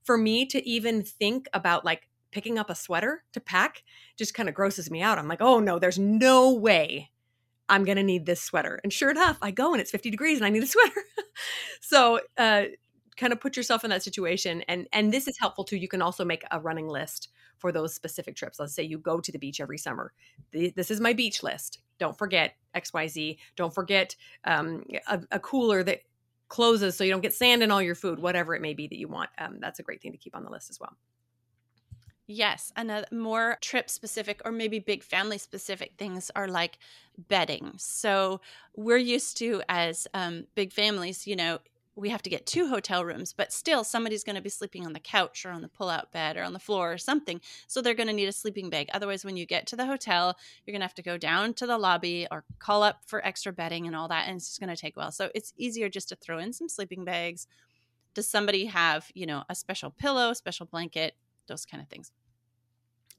For 0.04 0.18
me 0.18 0.46
to 0.48 0.68
even 0.68 1.04
think 1.04 1.48
about 1.54 1.84
like 1.84 2.08
picking 2.32 2.58
up 2.58 2.70
a 2.70 2.76
sweater 2.76 3.24
to 3.34 3.42
pack 3.42 3.84
just 4.18 4.34
kind 4.34 4.48
of 4.48 4.56
grosses 4.56 4.90
me 4.90 5.02
out. 5.02 5.18
I'm 5.18 5.28
like, 5.28 5.42
oh 5.42 5.60
no, 5.60 5.80
there's 5.80 6.00
no 6.00 6.54
way 6.54 7.12
I'm 7.68 7.84
going 7.84 7.98
to 7.98 8.04
need 8.04 8.26
this 8.26 8.42
sweater. 8.42 8.80
And 8.84 8.92
sure 8.92 9.12
enough, 9.12 9.38
I 9.42 9.52
go 9.52 9.74
and 9.74 9.82
it's 9.82 9.92
50 9.92 10.10
degrees 10.10 10.38
and 10.38 10.46
I 10.46 10.50
need 10.50 10.64
a 10.64 10.68
sweater. 10.68 11.04
so, 11.82 12.20
uh, 12.38 12.64
kind 13.18 13.34
of 13.34 13.40
put 13.40 13.58
yourself 13.58 13.84
in 13.84 13.90
that 13.90 14.02
situation 14.02 14.64
and 14.68 14.88
and 14.94 15.14
this 15.14 15.28
is 15.28 15.38
helpful 15.38 15.64
too 15.64 15.76
you 15.76 15.88
can 15.88 16.02
also 16.02 16.26
make 16.26 16.44
a 16.50 16.60
running 16.60 16.88
list 16.88 17.28
for 17.62 17.72
those 17.72 17.94
specific 17.94 18.36
trips. 18.36 18.60
Let's 18.60 18.74
say 18.74 18.84
you 18.84 18.98
go 18.98 19.22
to 19.22 19.32
the 19.32 19.38
beach 19.38 19.62
every 19.62 19.78
summer. 19.78 20.12
This 20.52 20.92
is 20.92 21.00
my 21.00 21.14
beach 21.14 21.44
list. 21.44 21.80
Don't 22.00 22.18
forget 22.18 22.56
xyz 22.76 23.38
don't 23.56 23.74
forget 23.74 24.16
um, 24.46 24.84
a, 25.08 25.22
a, 25.32 25.40
cooler 25.40 25.84
that 25.84 26.02
closes 26.48 26.96
so 26.96 27.04
you 27.04 27.12
don't 27.12 27.22
get 27.22 27.34
sand 27.34 27.64
in 27.64 27.72
all 27.72 27.82
your 27.82 27.96
food 27.96 28.20
whatever 28.20 28.56
it 28.56 28.62
may 28.62 28.74
be 28.74 28.88
that 28.88 28.98
you 28.98 29.08
want. 29.08 29.30
Um, 29.38 29.58
that's 29.60 29.80
a 29.80 29.84
great 29.84 30.02
thing 30.02 30.12
to 30.12 30.18
keep 30.18 30.36
on 30.36 30.44
the 30.44 30.50
list 30.50 30.70
as 30.70 30.80
well. 30.80 30.96
Yes, 32.28 32.72
another 32.78 33.08
more 33.12 33.58
trip 33.62 33.90
specific 33.90 34.42
or 34.46 34.52
maybe 34.52 34.80
big 34.80 35.04
family 35.04 35.38
specific 35.38 35.94
things 35.98 36.32
are 36.36 36.48
like 36.48 36.78
bedding. 37.18 37.74
So 37.78 38.40
we're 38.76 38.98
used 38.98 39.38
to 39.40 39.62
as 39.68 40.08
um, 40.14 40.46
big 40.56 40.72
families, 40.72 41.28
you 41.28 41.36
know, 41.36 41.60
we 41.96 42.10
have 42.10 42.22
to 42.24 42.30
get 42.30 42.46
two 42.46 42.68
hotel 42.68 43.04
rooms, 43.04 43.34
but 43.34 43.52
still 43.52 43.84
somebody's 43.84 44.24
going 44.24 44.36
to 44.36 44.42
be 44.42 44.50
sleeping 44.50 44.86
on 44.86 44.94
the 44.94 45.00
couch 45.00 45.46
or 45.46 45.52
on 45.52 45.62
the 45.62 45.68
pull-out 45.68 46.12
bed 46.12 46.38
or 46.38 46.44
on 46.44 46.54
the 46.54 46.60
floor 46.60 46.94
or 46.94 46.98
something. 46.98 47.42
So 47.68 47.82
they're 47.82 47.94
going 47.94 48.08
to 48.08 48.14
need 48.14 48.28
a 48.28 48.32
sleeping 48.32 48.70
bag. 48.70 48.90
Otherwise, 48.94 49.26
when 49.26 49.36
you 49.36 49.46
get 49.46 49.68
to 49.68 49.76
the 49.76 49.86
hotel, 49.86 50.38
you're 50.66 50.72
going 50.72 50.82
to 50.82 50.86
have 50.86 50.96
to 50.96 51.02
go 51.02 51.18
down 51.18 51.54
to 51.56 51.68
the 51.68 51.78
lobby 51.78 52.28
or 52.32 52.46
call 52.60 52.84
up 52.84 53.02
for 53.06 53.26
extra 53.26 53.52
bedding 53.52 53.88
and 53.88 53.96
all 53.96 54.08
that, 54.08 54.28
and 54.28 54.38
it's 54.38 54.48
just 54.48 54.60
going 54.60 54.74
to 54.74 54.82
take 54.82 54.96
a 54.96 55.00
while. 55.00 55.12
So 55.12 55.30
it's 55.36 55.54
easier 55.58 55.90
just 55.90 56.10
to 56.10 56.16
throw 56.16 56.40
in 56.40 56.54
some 56.54 56.70
sleeping 56.70 57.04
bags. 57.04 57.46
Does 58.14 58.28
somebody 58.28 58.66
have, 58.66 59.10
you 59.14 59.26
know, 59.26 59.44
a 59.50 59.56
special 59.56 59.92
pillow, 59.92 60.34
special 60.34 60.66
blanket, 60.66 61.16
those 61.48 61.66
kind 61.66 61.84
of 61.84 61.90
things? 61.90 62.12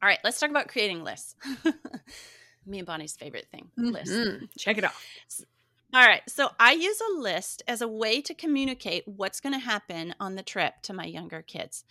All 0.02 0.08
right, 0.08 0.18
let's 0.24 0.40
talk 0.40 0.50
about 0.50 0.68
creating 0.68 1.04
lists. 1.04 1.36
Me 2.66 2.78
and 2.78 2.86
Bonnie's 2.86 3.16
favorite 3.16 3.46
thing, 3.50 3.70
lists. 3.76 4.14
Mm-hmm. 4.14 4.44
Check 4.58 4.78
it 4.78 4.84
out. 4.84 4.92
All 5.94 6.06
right. 6.06 6.22
So 6.26 6.48
I 6.58 6.72
use 6.72 7.00
a 7.00 7.20
list 7.20 7.62
as 7.68 7.82
a 7.82 7.88
way 7.88 8.22
to 8.22 8.32
communicate 8.32 9.06
what's 9.06 9.40
going 9.40 9.52
to 9.52 9.58
happen 9.58 10.14
on 10.18 10.36
the 10.36 10.42
trip 10.42 10.74
to 10.82 10.94
my 10.94 11.04
younger 11.04 11.42
kids. 11.42 11.84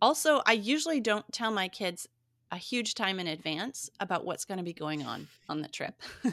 Also, 0.00 0.42
I 0.46 0.52
usually 0.52 1.00
don't 1.00 1.30
tell 1.32 1.50
my 1.50 1.66
kids 1.66 2.06
a 2.52 2.56
huge 2.56 2.94
time 2.94 3.18
in 3.18 3.26
advance 3.26 3.90
about 3.98 4.24
what's 4.24 4.44
going 4.44 4.58
to 4.58 4.64
be 4.64 4.72
going 4.72 5.02
on 5.02 5.26
on 5.48 5.60
the 5.60 5.68
trip 5.68 6.00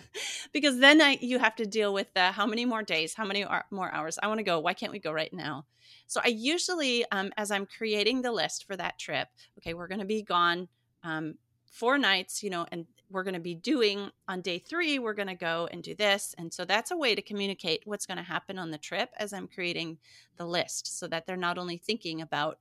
because 0.54 0.80
then 0.80 1.02
I, 1.02 1.18
you 1.20 1.40
have 1.40 1.56
to 1.58 1.66
deal 1.66 1.94
with 1.94 2.14
the 2.14 2.32
how 2.32 2.46
many 2.46 2.64
more 2.64 2.84
days 2.84 3.14
how 3.14 3.26
many 3.26 3.46
more 3.70 3.92
hours 3.92 4.18
i 4.24 4.28
want 4.28 4.38
to 4.38 4.44
go 4.46 4.62
why 4.62 4.74
can't 4.74 4.94
we 4.94 5.00
go 5.00 5.12
right 5.12 5.34
now 5.34 5.66
so 6.08 6.22
i 6.24 6.30
usually 6.30 7.04
um, 7.12 7.34
as 7.36 7.52
i'm 7.52 7.66
creating 7.66 8.22
the 8.22 8.32
list 8.32 8.66
for 8.66 8.78
that 8.78 8.98
trip 8.98 9.28
okay 9.58 9.74
we're 9.74 9.90
going 9.90 10.00
to 10.00 10.06
be 10.06 10.22
gone 10.22 10.70
um, 11.04 11.36
four 11.76 11.98
nights, 11.98 12.42
you 12.42 12.50
know, 12.50 12.66
and 12.72 12.86
we're 13.10 13.24
going 13.24 13.36
to 13.36 13.40
be 13.40 13.56
doing 13.56 14.10
on 14.28 14.42
day 14.42 14.60
three, 14.60 15.00
we're 15.00 15.14
going 15.14 15.28
to 15.28 15.36
go 15.36 15.68
and 15.72 15.84
do 15.84 15.96
this. 15.96 16.36
And 16.38 16.54
so 16.54 16.66
that's 16.66 16.92
a 16.92 16.98
way 16.98 17.16
to 17.16 17.22
communicate 17.22 17.82
what's 17.86 18.06
going 18.06 18.18
to 18.18 18.24
happen 18.24 18.58
on 18.58 18.72
the 18.72 18.78
trip 18.78 19.10
as 19.18 19.34
I'm 19.34 19.48
creating 19.48 19.98
the 20.38 20.46
list 20.46 20.98
so 21.00 21.08
that 21.08 21.26
they're 21.26 21.38
not 21.38 21.58
only 21.58 21.78
thinking 21.78 22.22
about 22.22 22.60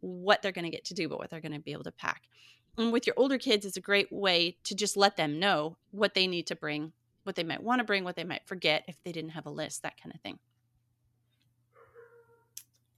what 0.00 0.42
they're 0.42 0.52
going 0.52 0.64
to 0.64 0.70
get 0.70 0.84
to 0.86 0.94
do, 0.94 1.08
but 1.08 1.18
what 1.18 1.30
they're 1.30 1.40
going 1.40 1.52
to 1.52 1.60
be 1.60 1.72
able 1.72 1.84
to 1.84 1.92
pack. 1.92 2.22
And 2.76 2.92
with 2.92 3.06
your 3.06 3.14
older 3.16 3.38
kids, 3.38 3.66
it's 3.66 3.76
a 3.76 3.80
great 3.80 4.12
way 4.12 4.56
to 4.64 4.74
just 4.74 4.96
let 4.96 5.16
them 5.16 5.40
know 5.40 5.76
what 5.90 6.14
they 6.14 6.26
need 6.26 6.46
to 6.46 6.56
bring, 6.56 6.92
what 7.24 7.34
they 7.34 7.42
might 7.42 7.62
want 7.62 7.80
to 7.80 7.84
bring, 7.84 8.04
what 8.04 8.14
they 8.14 8.24
might 8.24 8.46
forget 8.46 8.84
if 8.86 8.96
they 9.04 9.12
didn't 9.12 9.30
have 9.30 9.46
a 9.46 9.50
list, 9.50 9.82
that 9.82 10.00
kind 10.00 10.14
of 10.14 10.20
thing. 10.20 10.38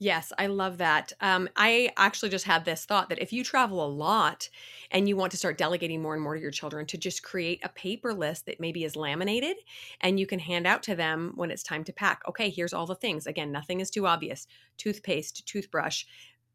Yes, 0.02 0.33
I 0.38 0.47
love 0.47 0.78
that. 0.78 1.12
Um, 1.21 1.47
I 1.57 1.90
actually 1.99 2.30
just 2.30 2.47
had 2.47 2.64
this 2.64 2.87
thought 2.87 3.11
that 3.11 3.19
if 3.19 3.35
you 3.35 3.45
travel 3.45 3.85
a 3.85 3.87
lot 3.87 4.49
and 4.90 5.07
you 5.07 5.14
want 5.14 5.30
to 5.33 5.37
start 5.37 5.59
delegating 5.59 6.00
more 6.00 6.14
and 6.14 6.23
more 6.23 6.35
to 6.35 6.40
your 6.40 6.50
children, 6.50 6.87
to 6.87 6.97
just 6.97 7.23
create 7.23 7.61
a 7.62 7.69
paper 7.69 8.14
list 8.14 8.47
that 8.47 8.61
maybe 8.61 8.85
is 8.85 8.97
laminated 8.97 9.59
and 10.00 10.19
you 10.19 10.26
can 10.26 10.38
hand 10.38 10.66
out 10.66 10.83
to 10.85 10.95
them 10.95 11.33
when 11.35 11.50
it's 11.50 11.62
time 11.62 11.85
to 11.85 11.92
pack. 11.92 12.23
Okay, 12.26 12.49
here's 12.49 12.73
all 12.73 12.87
the 12.87 12.95
things. 12.95 13.26
Again, 13.26 13.52
nothing 13.52 13.80
is 13.80 13.90
too 13.90 14.07
obvious 14.07 14.47
toothpaste, 14.78 15.47
toothbrush, 15.47 16.07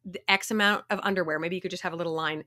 the 0.04 0.20
X 0.30 0.50
amount 0.50 0.84
of 0.90 1.00
underwear. 1.04 1.38
Maybe 1.38 1.56
you 1.56 1.62
could 1.62 1.70
just 1.72 1.84
have 1.84 1.94
a 1.94 1.98
little 1.98 2.16
line 2.16 2.46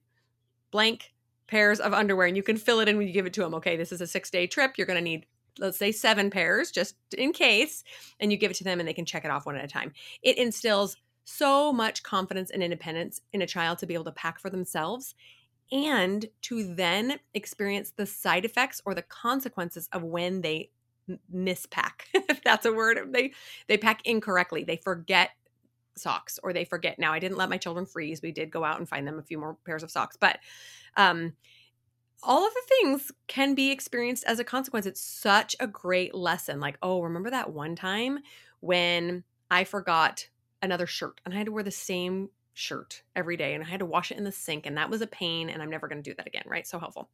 blank 0.72 1.14
pairs 1.46 1.78
of 1.78 1.94
underwear 1.94 2.26
and 2.26 2.36
you 2.36 2.42
can 2.42 2.56
fill 2.56 2.80
it 2.80 2.88
in 2.88 2.98
when 2.98 3.06
you 3.06 3.12
give 3.12 3.26
it 3.26 3.32
to 3.34 3.42
them. 3.42 3.54
Okay, 3.54 3.76
this 3.76 3.92
is 3.92 4.00
a 4.00 4.06
six 4.06 4.30
day 4.30 4.48
trip. 4.48 4.72
You're 4.76 4.86
going 4.88 4.98
to 4.98 5.04
need 5.04 5.26
let's 5.58 5.78
say 5.78 5.92
seven 5.92 6.30
pairs 6.30 6.70
just 6.70 6.96
in 7.16 7.32
case 7.32 7.84
and 8.20 8.30
you 8.30 8.38
give 8.38 8.50
it 8.50 8.56
to 8.58 8.64
them 8.64 8.80
and 8.80 8.88
they 8.88 8.94
can 8.94 9.04
check 9.04 9.24
it 9.24 9.30
off 9.30 9.46
one 9.46 9.56
at 9.56 9.64
a 9.64 9.68
time. 9.68 9.92
It 10.22 10.38
instills 10.38 10.96
so 11.24 11.72
much 11.72 12.02
confidence 12.02 12.50
and 12.50 12.62
independence 12.62 13.20
in 13.32 13.42
a 13.42 13.46
child 13.46 13.78
to 13.78 13.86
be 13.86 13.94
able 13.94 14.04
to 14.04 14.12
pack 14.12 14.38
for 14.38 14.48
themselves 14.48 15.14
and 15.70 16.26
to 16.40 16.74
then 16.74 17.20
experience 17.34 17.92
the 17.96 18.06
side 18.06 18.44
effects 18.44 18.80
or 18.86 18.94
the 18.94 19.02
consequences 19.02 19.88
of 19.92 20.02
when 20.02 20.40
they 20.40 20.70
mispack 21.34 22.02
if 22.14 22.42
that's 22.44 22.66
a 22.66 22.72
word 22.72 23.12
they 23.12 23.32
they 23.66 23.76
pack 23.76 24.00
incorrectly. 24.06 24.64
They 24.64 24.76
forget 24.76 25.30
socks 25.96 26.38
or 26.44 26.52
they 26.52 26.64
forget 26.64 26.96
now 26.96 27.12
i 27.12 27.18
didn't 27.18 27.36
let 27.38 27.50
my 27.50 27.58
children 27.58 27.84
freeze. 27.84 28.22
We 28.22 28.32
did 28.32 28.50
go 28.50 28.64
out 28.64 28.78
and 28.78 28.88
find 28.88 29.06
them 29.06 29.18
a 29.18 29.22
few 29.22 29.38
more 29.38 29.56
pairs 29.66 29.82
of 29.82 29.90
socks 29.90 30.16
but 30.18 30.38
um 30.96 31.32
all 32.22 32.46
of 32.46 32.52
the 32.52 32.62
things 32.68 33.12
can 33.26 33.54
be 33.54 33.70
experienced 33.70 34.24
as 34.24 34.38
a 34.38 34.44
consequence. 34.44 34.86
It's 34.86 35.00
such 35.00 35.54
a 35.60 35.66
great 35.66 36.14
lesson. 36.14 36.60
Like, 36.60 36.78
oh, 36.82 37.02
remember 37.02 37.30
that 37.30 37.52
one 37.52 37.76
time 37.76 38.18
when 38.60 39.24
I 39.50 39.64
forgot 39.64 40.28
another 40.62 40.86
shirt 40.86 41.20
and 41.24 41.32
I 41.32 41.36
had 41.36 41.46
to 41.46 41.52
wear 41.52 41.62
the 41.62 41.70
same 41.70 42.30
shirt 42.54 43.02
every 43.14 43.36
day 43.36 43.54
and 43.54 43.62
I 43.62 43.68
had 43.68 43.80
to 43.80 43.86
wash 43.86 44.10
it 44.10 44.18
in 44.18 44.24
the 44.24 44.32
sink 44.32 44.66
and 44.66 44.76
that 44.76 44.90
was 44.90 45.00
a 45.00 45.06
pain 45.06 45.48
and 45.48 45.62
I'm 45.62 45.70
never 45.70 45.86
going 45.86 46.02
to 46.02 46.10
do 46.10 46.14
that 46.16 46.26
again, 46.26 46.42
right? 46.46 46.66
So 46.66 46.80
helpful. 46.80 47.08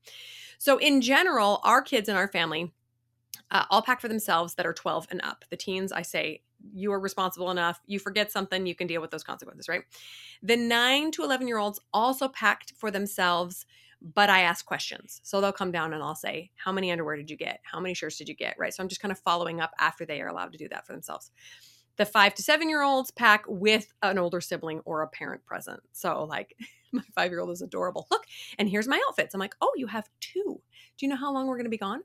So, 0.58 0.78
in 0.78 1.02
general, 1.02 1.60
our 1.64 1.82
kids 1.82 2.08
in 2.08 2.16
our 2.16 2.28
family 2.28 2.72
uh, 3.50 3.64
all 3.70 3.82
pack 3.82 4.00
for 4.00 4.08
themselves 4.08 4.54
that 4.54 4.66
are 4.66 4.72
12 4.72 5.08
and 5.10 5.20
up. 5.22 5.44
The 5.50 5.56
teens, 5.56 5.92
I 5.92 6.02
say, 6.02 6.42
you 6.72 6.92
are 6.92 7.00
responsible 7.00 7.50
enough. 7.50 7.80
You 7.86 7.98
forget 7.98 8.32
something, 8.32 8.64
you 8.64 8.74
can 8.74 8.86
deal 8.86 9.02
with 9.02 9.10
those 9.10 9.24
consequences, 9.24 9.68
right? 9.68 9.82
The 10.42 10.56
nine 10.56 11.10
to 11.12 11.24
11 11.24 11.46
year 11.46 11.58
olds 11.58 11.80
also 11.92 12.28
packed 12.28 12.72
for 12.76 12.90
themselves 12.90 13.66
but 14.04 14.28
I 14.28 14.42
ask 14.42 14.66
questions. 14.66 15.20
So 15.24 15.40
they'll 15.40 15.52
come 15.52 15.72
down 15.72 15.94
and 15.94 16.02
I'll 16.02 16.14
say, 16.14 16.50
How 16.56 16.72
many 16.72 16.92
underwear 16.92 17.16
did 17.16 17.30
you 17.30 17.36
get? 17.36 17.60
How 17.64 17.80
many 17.80 17.94
shirts 17.94 18.18
did 18.18 18.28
you 18.28 18.34
get? 18.34 18.56
Right. 18.58 18.74
So 18.74 18.82
I'm 18.82 18.88
just 18.88 19.00
kind 19.00 19.12
of 19.12 19.18
following 19.18 19.60
up 19.60 19.72
after 19.80 20.04
they 20.04 20.20
are 20.20 20.28
allowed 20.28 20.52
to 20.52 20.58
do 20.58 20.68
that 20.68 20.86
for 20.86 20.92
themselves. 20.92 21.30
The 21.96 22.04
five 22.04 22.34
to 22.34 22.42
seven 22.42 22.68
year 22.68 22.82
olds 22.82 23.10
pack 23.10 23.44
with 23.48 23.92
an 24.02 24.18
older 24.18 24.40
sibling 24.40 24.80
or 24.84 25.02
a 25.02 25.08
parent 25.08 25.46
present. 25.46 25.80
So, 25.92 26.24
like, 26.24 26.54
my 26.92 27.02
five 27.14 27.30
year 27.30 27.40
old 27.40 27.50
is 27.50 27.62
adorable. 27.62 28.06
Look, 28.10 28.24
and 28.58 28.68
here's 28.68 28.88
my 28.88 29.00
outfits. 29.08 29.34
I'm 29.34 29.40
like, 29.40 29.54
Oh, 29.62 29.72
you 29.76 29.86
have 29.86 30.08
two. 30.20 30.60
Do 30.98 31.06
you 31.06 31.08
know 31.08 31.16
how 31.16 31.32
long 31.32 31.46
we're 31.46 31.56
going 31.56 31.64
to 31.64 31.70
be 31.70 31.78
gone? 31.78 32.02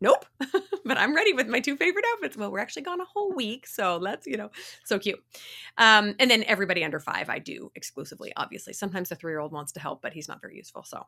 Nope. 0.00 0.26
but 0.84 0.98
I'm 0.98 1.14
ready 1.14 1.32
with 1.32 1.46
my 1.46 1.60
two 1.60 1.76
favorite 1.76 2.04
outfits. 2.12 2.36
Well, 2.36 2.50
we're 2.50 2.58
actually 2.58 2.82
gone 2.82 3.00
a 3.00 3.06
whole 3.06 3.32
week. 3.32 3.66
So 3.66 3.96
let's, 3.96 4.26
you 4.26 4.36
know, 4.36 4.50
so 4.84 4.98
cute. 4.98 5.18
Um, 5.78 6.14
and 6.18 6.30
then 6.30 6.44
everybody 6.44 6.84
under 6.84 7.00
five, 7.00 7.30
I 7.30 7.38
do 7.38 7.72
exclusively, 7.74 8.30
obviously. 8.36 8.74
Sometimes 8.74 9.08
the 9.08 9.14
three 9.14 9.32
year 9.32 9.38
old 9.38 9.52
wants 9.52 9.72
to 9.72 9.80
help, 9.80 10.02
but 10.02 10.12
he's 10.12 10.28
not 10.28 10.42
very 10.42 10.56
useful. 10.56 10.84
So 10.84 11.06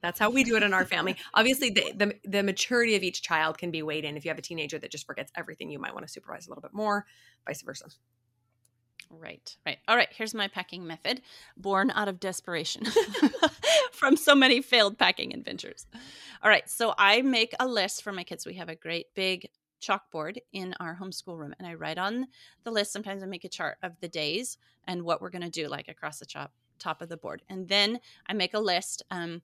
that's 0.00 0.18
how 0.18 0.30
we 0.30 0.44
do 0.44 0.56
it 0.56 0.62
in 0.62 0.72
our 0.72 0.84
family. 0.84 1.16
Obviously, 1.34 1.70
the, 1.70 1.92
the, 1.94 2.14
the 2.24 2.42
maturity 2.42 2.94
of 2.94 3.02
each 3.02 3.22
child 3.22 3.58
can 3.58 3.70
be 3.70 3.82
weighed 3.82 4.04
in. 4.04 4.16
If 4.16 4.24
you 4.24 4.30
have 4.30 4.38
a 4.38 4.42
teenager 4.42 4.78
that 4.78 4.90
just 4.90 5.06
forgets 5.06 5.32
everything, 5.36 5.70
you 5.70 5.78
might 5.78 5.94
want 5.94 6.06
to 6.06 6.12
supervise 6.12 6.46
a 6.46 6.50
little 6.50 6.62
bit 6.62 6.72
more, 6.72 7.06
vice 7.46 7.62
versa. 7.62 7.86
Right, 9.10 9.56
right. 9.64 9.78
All 9.88 9.96
right, 9.96 10.08
here's 10.10 10.34
my 10.34 10.48
packing 10.48 10.86
method, 10.86 11.22
born 11.56 11.90
out 11.90 12.08
of 12.08 12.20
desperation 12.20 12.84
from 13.92 14.16
so 14.16 14.34
many 14.34 14.60
failed 14.60 14.98
packing 14.98 15.32
adventures. 15.32 15.86
All 16.42 16.50
right, 16.50 16.68
so 16.68 16.94
I 16.98 17.22
make 17.22 17.54
a 17.58 17.66
list 17.66 18.02
for 18.02 18.12
my 18.12 18.22
kids. 18.22 18.44
We 18.44 18.54
have 18.54 18.68
a 18.68 18.74
great 18.74 19.06
big 19.14 19.48
chalkboard 19.80 20.38
in 20.52 20.74
our 20.78 20.98
homeschool 21.00 21.38
room, 21.38 21.54
and 21.58 21.66
I 21.66 21.74
write 21.74 21.98
on 21.98 22.26
the 22.64 22.70
list. 22.70 22.92
Sometimes 22.92 23.22
I 23.22 23.26
make 23.26 23.44
a 23.44 23.48
chart 23.48 23.78
of 23.82 23.98
the 24.00 24.08
days 24.08 24.58
and 24.86 25.02
what 25.02 25.22
we're 25.22 25.30
going 25.30 25.42
to 25.42 25.50
do, 25.50 25.68
like 25.68 25.88
across 25.88 26.18
the 26.18 26.26
top 26.26 26.52
top 26.78 27.02
of 27.02 27.08
the 27.08 27.16
board, 27.16 27.42
and 27.48 27.66
then 27.66 27.98
I 28.28 28.34
make 28.34 28.54
a 28.54 28.60
list. 28.60 29.02
Um, 29.10 29.42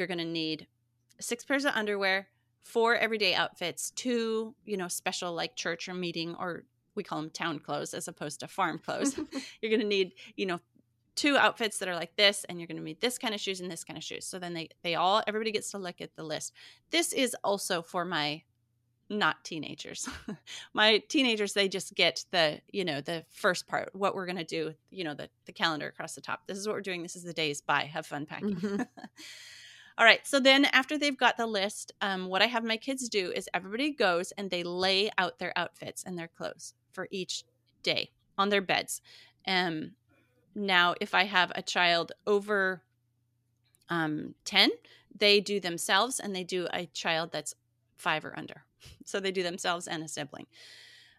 you're 0.00 0.08
going 0.08 0.18
to 0.18 0.24
need 0.24 0.66
six 1.20 1.44
pairs 1.44 1.64
of 1.64 1.74
underwear, 1.76 2.26
four 2.64 2.96
everyday 2.96 3.34
outfits, 3.34 3.90
two, 3.90 4.56
you 4.64 4.76
know, 4.76 4.88
special 4.88 5.32
like 5.32 5.54
church 5.54 5.88
or 5.88 5.94
meeting 5.94 6.34
or 6.34 6.64
we 6.96 7.04
call 7.04 7.20
them 7.20 7.30
town 7.30 7.60
clothes 7.60 7.94
as 7.94 8.08
opposed 8.08 8.40
to 8.40 8.48
farm 8.48 8.78
clothes. 8.78 9.16
you're 9.62 9.70
going 9.70 9.80
to 9.80 9.86
need, 9.86 10.14
you 10.36 10.46
know, 10.46 10.58
two 11.14 11.36
outfits 11.36 11.78
that 11.78 11.88
are 11.88 11.94
like 11.94 12.16
this 12.16 12.44
and 12.44 12.58
you're 12.58 12.66
going 12.66 12.76
to 12.76 12.82
need 12.82 13.00
this 13.00 13.18
kind 13.18 13.34
of 13.34 13.40
shoes 13.40 13.60
and 13.60 13.70
this 13.70 13.84
kind 13.84 13.96
of 13.96 14.02
shoes. 14.02 14.26
So 14.26 14.38
then 14.38 14.54
they 14.54 14.70
they 14.82 14.94
all 14.94 15.22
everybody 15.26 15.52
gets 15.52 15.70
to 15.72 15.78
look 15.78 16.00
at 16.00 16.16
the 16.16 16.22
list. 16.22 16.52
This 16.90 17.12
is 17.12 17.36
also 17.44 17.82
for 17.82 18.04
my 18.04 18.42
not 19.08 19.44
teenagers. 19.44 20.08
my 20.72 20.98
teenagers 21.08 21.52
they 21.52 21.68
just 21.68 21.94
get 21.94 22.24
the, 22.30 22.60
you 22.72 22.84
know, 22.84 23.00
the 23.00 23.24
first 23.28 23.66
part, 23.66 23.90
what 23.94 24.14
we're 24.14 24.26
going 24.26 24.38
to 24.38 24.44
do, 24.44 24.72
you 24.90 25.04
know, 25.04 25.14
the 25.14 25.28
the 25.46 25.52
calendar 25.52 25.88
across 25.88 26.14
the 26.14 26.20
top. 26.20 26.46
This 26.46 26.58
is 26.58 26.66
what 26.66 26.74
we're 26.74 26.80
doing. 26.80 27.02
This 27.02 27.16
is 27.16 27.24
the 27.24 27.32
days. 27.32 27.60
Bye. 27.60 27.90
Have 27.92 28.06
fun 28.06 28.26
packing. 28.26 28.56
Mm-hmm. 28.56 28.82
All 30.00 30.06
right. 30.06 30.26
So 30.26 30.40
then 30.40 30.64
after 30.64 30.96
they've 30.96 31.16
got 31.16 31.36
the 31.36 31.46
list, 31.46 31.92
um, 32.00 32.28
what 32.28 32.40
I 32.40 32.46
have 32.46 32.64
my 32.64 32.78
kids 32.78 33.06
do 33.06 33.30
is 33.36 33.50
everybody 33.52 33.92
goes 33.92 34.32
and 34.32 34.50
they 34.50 34.62
lay 34.62 35.10
out 35.18 35.38
their 35.38 35.52
outfits 35.56 36.02
and 36.04 36.18
their 36.18 36.26
clothes 36.26 36.72
for 36.90 37.06
each 37.10 37.44
day 37.82 38.10
on 38.38 38.48
their 38.48 38.62
beds. 38.62 39.02
Um, 39.46 39.90
now, 40.54 40.94
if 41.02 41.14
I 41.14 41.24
have 41.24 41.52
a 41.54 41.60
child 41.60 42.12
over 42.26 42.80
um, 43.90 44.34
10, 44.46 44.70
they 45.14 45.38
do 45.38 45.60
themselves 45.60 46.18
and 46.18 46.34
they 46.34 46.44
do 46.44 46.66
a 46.72 46.86
child 46.86 47.30
that's 47.30 47.54
five 47.98 48.24
or 48.24 48.36
under. 48.38 48.64
So 49.04 49.20
they 49.20 49.32
do 49.32 49.42
themselves 49.42 49.86
and 49.86 50.02
a 50.02 50.08
sibling. 50.08 50.46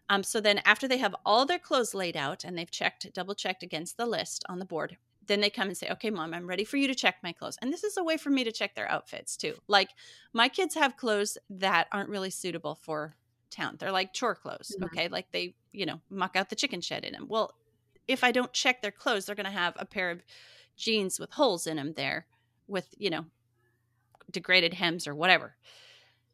Um, 0.08 0.24
so 0.24 0.40
then 0.40 0.60
after 0.64 0.88
they 0.88 0.96
have 0.96 1.14
all 1.24 1.46
their 1.46 1.58
clothes 1.58 1.94
laid 1.94 2.16
out 2.16 2.42
and 2.42 2.58
they've 2.58 2.70
checked, 2.70 3.06
double 3.12 3.34
checked 3.36 3.62
against 3.62 3.96
the 3.96 4.06
list 4.06 4.44
on 4.48 4.58
the 4.58 4.64
board, 4.64 4.96
then 5.26 5.40
they 5.40 5.50
come 5.50 5.68
and 5.68 5.76
say, 5.76 5.88
okay, 5.90 6.10
mom, 6.10 6.34
I'm 6.34 6.48
ready 6.48 6.64
for 6.64 6.76
you 6.76 6.88
to 6.88 6.94
check 6.94 7.16
my 7.22 7.32
clothes. 7.32 7.58
And 7.62 7.72
this 7.72 7.84
is 7.84 7.96
a 7.96 8.04
way 8.04 8.16
for 8.16 8.30
me 8.30 8.44
to 8.44 8.52
check 8.52 8.74
their 8.74 8.90
outfits 8.90 9.36
too. 9.36 9.54
Like 9.68 9.90
my 10.32 10.48
kids 10.48 10.74
have 10.74 10.96
clothes 10.96 11.38
that 11.48 11.86
aren't 11.92 12.08
really 12.08 12.30
suitable 12.30 12.74
for 12.74 13.14
town. 13.50 13.76
They're 13.78 13.92
like 13.92 14.12
chore 14.12 14.34
clothes. 14.34 14.72
Mm-hmm. 14.74 14.84
Okay. 14.84 15.08
Like 15.08 15.26
they, 15.30 15.54
you 15.72 15.86
know, 15.86 16.00
muck 16.10 16.36
out 16.36 16.50
the 16.50 16.56
chicken 16.56 16.80
shed 16.80 17.04
in 17.04 17.12
them. 17.12 17.26
Well, 17.28 17.52
if 18.08 18.24
I 18.24 18.32
don't 18.32 18.52
check 18.52 18.82
their 18.82 18.90
clothes, 18.90 19.26
they're 19.26 19.36
going 19.36 19.46
to 19.46 19.52
have 19.52 19.74
a 19.76 19.84
pair 19.84 20.10
of 20.10 20.22
jeans 20.76 21.20
with 21.20 21.32
holes 21.32 21.66
in 21.66 21.76
them 21.76 21.92
there 21.96 22.26
with, 22.66 22.88
you 22.98 23.10
know, 23.10 23.26
degraded 24.30 24.74
hems 24.74 25.06
or 25.06 25.14
whatever. 25.14 25.54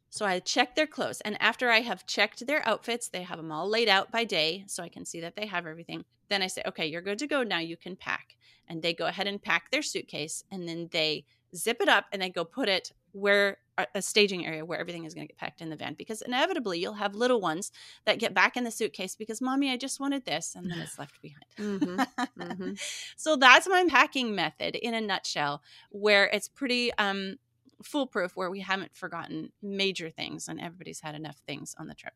So 0.09 0.25
I 0.25 0.39
check 0.39 0.75
their 0.75 0.87
clothes. 0.87 1.21
And 1.21 1.39
after 1.39 1.69
I 1.69 1.81
have 1.81 2.07
checked 2.07 2.47
their 2.47 2.67
outfits, 2.67 3.07
they 3.07 3.21
have 3.21 3.37
them 3.37 3.51
all 3.51 3.69
laid 3.69 3.87
out 3.87 4.11
by 4.11 4.23
day 4.23 4.63
so 4.65 4.81
I 4.81 4.89
can 4.89 5.05
see 5.05 5.19
that 5.21 5.35
they 5.35 5.45
have 5.45 5.67
everything. 5.67 6.03
Then 6.29 6.41
I 6.41 6.47
say, 6.47 6.63
okay, 6.67 6.87
you're 6.87 7.01
good 7.01 7.19
to 7.19 7.27
go 7.27 7.43
now. 7.43 7.59
You 7.59 7.77
can 7.77 7.95
pack. 7.95 8.35
And 8.69 8.81
they 8.81 8.93
go 8.93 9.07
ahead 9.07 9.27
and 9.27 9.41
pack 9.41 9.71
their 9.71 9.81
suitcase 9.81 10.43
and 10.51 10.67
then 10.67 10.89
they 10.91 11.25
zip 11.55 11.81
it 11.81 11.89
up 11.89 12.05
and 12.11 12.21
they 12.21 12.29
go 12.29 12.45
put 12.45 12.69
it 12.69 12.93
where 13.11 13.57
a 13.95 14.01
staging 14.01 14.45
area 14.45 14.65
where 14.65 14.79
everything 14.79 15.05
is 15.05 15.13
going 15.13 15.25
to 15.25 15.31
get 15.31 15.37
packed 15.37 15.61
in 15.61 15.69
the 15.69 15.75
van 15.75 15.93
because 15.93 16.21
inevitably 16.21 16.79
you'll 16.79 16.93
have 16.93 17.15
little 17.15 17.39
ones 17.39 17.71
that 18.05 18.19
get 18.19 18.33
back 18.33 18.57
in 18.57 18.63
the 18.63 18.71
suitcase 18.71 19.15
because 19.15 19.41
mommy 19.41 19.71
i 19.71 19.77
just 19.77 19.99
wanted 19.99 20.25
this 20.25 20.55
and 20.55 20.69
then 20.69 20.79
it's 20.79 20.99
left 20.99 21.21
behind 21.21 21.45
mm-hmm. 21.57 21.99
Mm-hmm. 22.41 22.71
so 23.17 23.35
that's 23.35 23.69
my 23.69 23.85
packing 23.87 24.35
method 24.35 24.75
in 24.75 24.93
a 24.93 25.01
nutshell 25.01 25.61
where 25.91 26.25
it's 26.25 26.47
pretty 26.47 26.91
um, 26.97 27.37
foolproof 27.83 28.35
where 28.35 28.49
we 28.49 28.59
haven't 28.59 28.95
forgotten 28.95 29.51
major 29.61 30.09
things 30.09 30.47
and 30.47 30.59
everybody's 30.59 30.99
had 30.99 31.15
enough 31.15 31.37
things 31.47 31.75
on 31.79 31.87
the 31.87 31.95
trip 31.95 32.13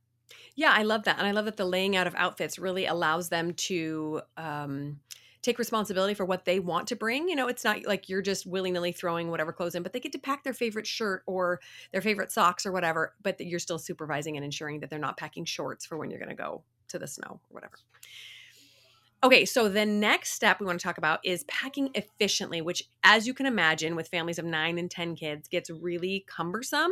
yeah 0.56 0.74
i 0.74 0.84
love 0.84 1.04
that 1.04 1.18
and 1.18 1.28
i 1.28 1.32
love 1.32 1.46
that 1.46 1.58
the 1.58 1.66
laying 1.66 1.96
out 1.96 2.08
of 2.08 2.16
outfits 2.16 2.60
really 2.60 2.86
allows 2.86 3.30
them 3.30 3.54
to 3.54 4.22
um, 4.38 5.00
take 5.44 5.60
responsibility 5.60 6.14
for 6.14 6.26
what 6.26 6.46
they 6.46 6.60
want 6.60 6.88
to 6.88 6.96
bring. 6.96 7.30
You 7.30 7.36
know, 7.36 7.48
it's 7.48 7.64
not 7.64 7.86
like 7.86 8.10
you're 8.10 8.22
just 8.22 8.48
willy 8.48 8.72
nilly 8.72 8.94
throwing 8.94 9.30
whatever 9.30 9.54
clothes 9.54 9.76
in, 9.76 9.84
but 9.84 9.94
they 9.94 10.00
get 10.00 10.14
to 10.14 10.20
pack 10.20 10.44
their 10.44 10.54
favorite 10.54 10.88
shirt 10.88 11.22
or 11.28 11.60
their 11.92 12.02
favorite 12.02 12.32
socks 12.32 12.66
or 12.66 12.72
whatever, 12.72 13.14
but 13.22 13.40
you're 13.40 13.60
still 13.60 13.78
supervising 13.78 14.38
and 14.38 14.46
ensuring 14.46 14.80
that 14.80 14.90
they're 14.90 14.98
not 14.98 15.18
packing 15.18 15.46
shorts 15.46 15.86
for 15.86 15.98
when 15.98 16.10
you're 16.10 16.20
going 16.20 16.30
to 16.30 16.36
go 16.36 16.64
to 16.88 16.98
the 16.98 17.08
snow 17.08 17.28
or 17.50 17.54
whatever. 17.54 17.76
Okay, 19.24 19.46
so 19.46 19.70
the 19.70 19.86
next 19.86 20.34
step 20.34 20.60
we 20.60 20.66
want 20.66 20.78
to 20.78 20.84
talk 20.84 20.98
about 20.98 21.22
is 21.24 21.46
packing 21.46 21.90
efficiently, 21.96 22.62
which, 22.62 22.84
as 23.06 23.26
you 23.26 23.34
can 23.34 23.46
imagine, 23.46 23.96
with 23.96 24.10
families 24.10 24.38
of 24.38 24.44
nine 24.44 24.78
and 24.78 24.92
10 24.92 25.16
kids, 25.16 25.48
gets 25.48 25.70
really 25.70 26.26
cumbersome, 26.28 26.92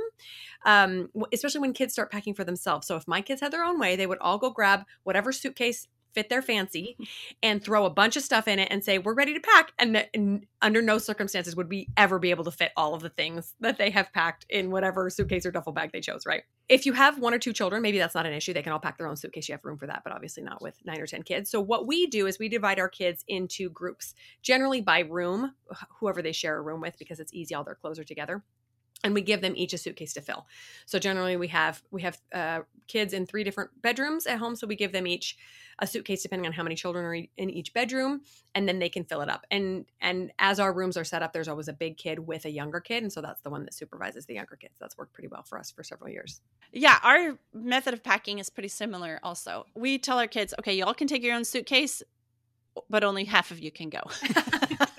um, 0.66 1.10
especially 1.34 1.60
when 1.60 1.74
kids 1.74 1.92
start 1.92 2.10
packing 2.10 2.34
for 2.34 2.46
themselves. 2.46 2.88
So, 2.88 2.96
if 2.96 3.06
my 3.06 3.20
kids 3.20 3.42
had 3.42 3.52
their 3.52 3.66
own 3.66 3.78
way, 3.78 3.98
they 3.98 4.08
would 4.08 4.18
all 4.20 4.38
go 4.38 4.50
grab 4.50 4.84
whatever 5.04 5.34
suitcase 5.34 5.90
fit 6.14 6.30
their 6.30 6.42
fancy 6.42 6.98
and 7.42 7.64
throw 7.64 7.86
a 7.86 7.90
bunch 7.90 8.16
of 8.16 8.24
stuff 8.24 8.48
in 8.48 8.60
it 8.60 8.68
and 8.72 8.84
say 8.84 8.98
we're 8.98 9.14
ready 9.14 9.34
to 9.34 9.40
pack 9.40 9.72
and, 9.80 10.08
and, 10.14 10.46
under 10.64 10.82
no 10.82 11.00
circumstances 11.00 11.56
would 11.56 11.70
we 11.70 11.88
ever 11.98 12.20
be 12.20 12.30
able 12.30 12.44
to 12.44 12.52
fit 12.52 12.72
all 12.78 12.94
of 12.94 13.02
the 13.02 13.10
things 13.10 13.56
that 13.62 13.80
they 13.80 13.90
have 13.90 14.14
packed 14.14 14.46
in 14.48 14.70
whatever 14.70 15.10
suitcase 15.10 15.44
or 15.44 15.52
duffel 15.52 15.74
bag 15.74 15.92
they 15.92 16.02
chose 16.02 16.24
right? 16.26 16.44
If 16.70 16.86
you 16.86 16.94
have 16.94 17.20
one 17.20 17.34
or 17.34 17.40
two 17.40 17.54
children 17.54 17.82
maybe 17.82 17.98
that's 17.98 18.14
not 18.14 18.26
an 18.28 18.34
issue. 18.34 18.54
They 18.54 18.62
can 18.62 18.72
all 18.72 18.80
pack 18.80 18.98
their 18.98 19.08
own 19.08 19.16
suitcase. 19.16 19.50
You 19.50 19.54
have 19.54 19.66
room 19.66 19.78
for 19.78 19.88
that 19.88 20.04
but 20.04 20.14
obviously 20.14 20.44
not 20.44 20.62
with 20.62 20.78
nine 20.86 21.02
or 21.02 21.08
ten 21.08 21.24
kids. 21.24 21.50
So 21.50 21.60
what 21.60 21.88
we 21.88 22.06
do 22.08 22.28
is 22.28 22.38
we 22.38 22.48
divide 22.50 22.80
our 22.80 22.90
kids 22.90 23.24
into 23.28 23.70
groups 23.70 24.14
generally 24.44 24.82
by 24.82 25.00
room 25.00 25.54
whoever 26.00 26.22
they 26.22 26.32
share 26.32 26.58
a 26.58 26.62
room 26.62 26.82
with 26.82 26.98
because 27.00 27.20
it's 27.20 27.34
easy 27.34 27.56
all 27.56 27.64
their 27.64 27.76
clothes 27.76 27.98
are 27.98 28.04
together 28.04 28.44
and 29.04 29.14
we 29.14 29.22
give 29.22 29.42
them 29.42 29.54
each 29.56 29.74
a 29.74 29.78
suitcase 29.78 30.14
to 30.14 30.22
fill. 30.22 30.48
So 30.86 31.00
generally 31.00 31.38
we 31.38 31.48
have 31.50 31.82
we 31.92 32.02
have 32.04 32.20
uh, 32.34 32.62
kids 32.88 33.14
in 33.14 33.26
three 33.26 33.44
different 33.44 33.72
bedrooms 33.82 34.26
at 34.26 34.40
home 34.40 34.56
so 34.56 34.68
we 34.68 34.76
give 34.76 34.92
them 34.92 35.08
each 35.08 35.38
a 35.80 35.88
suitcase 35.88 36.22
depending 36.22 36.46
on 36.46 36.54
how 36.54 36.62
many 36.62 36.76
children 36.76 37.06
are 37.06 37.16
in 37.16 37.50
each 37.50 37.74
bedroom 37.74 38.22
and 38.54 38.68
then 38.68 38.78
they 38.78 38.90
can 38.90 39.04
fill 39.04 39.22
it 39.22 39.30
up. 39.30 39.46
And 39.50 39.86
and 40.00 40.32
as 40.38 40.60
our 40.60 40.74
rooms 40.74 40.98
are 40.98 41.04
set 41.04 41.24
up 41.24 41.34
there's 41.34 41.48
always 41.48 41.68
a 41.68 41.74
big 41.74 41.98
kid 41.98 42.20
with 42.20 42.46
a 42.46 42.52
younger 42.52 42.80
kid 42.80 43.04
and 43.04 43.12
so 43.12 43.22
that's 43.22 43.42
the 43.42 43.50
one 43.50 43.66
that 43.66 43.74
supervises 43.74 44.26
the 44.26 44.36
younger 44.36 44.56
kids. 44.56 44.76
That's 44.80 44.98
worked 44.98 45.14
pretty 45.14 45.30
well 45.30 45.44
for 45.44 45.58
us 45.58 45.72
for 45.72 45.84
several 45.84 46.12
years. 46.12 46.42
Yeah 46.72 47.00
our 47.04 47.38
method 47.54 47.94
of 47.94 48.04
packing 48.04 48.40
is 48.40 48.50
pretty 48.50 48.70
similar 48.70 49.20
also. 49.24 49.66
We 49.76 49.98
tell 49.98 50.20
our 50.20 50.28
kids 50.28 50.54
okay 50.60 50.76
y'all 50.76 50.94
can 50.94 51.08
take 51.08 51.24
your 51.24 51.36
own 51.36 51.46
suitcase 51.46 52.04
but 52.90 53.04
only 53.04 53.26
half 53.26 53.52
of 53.52 53.60
you 53.60 53.72
can 53.72 53.90
go. 53.90 54.02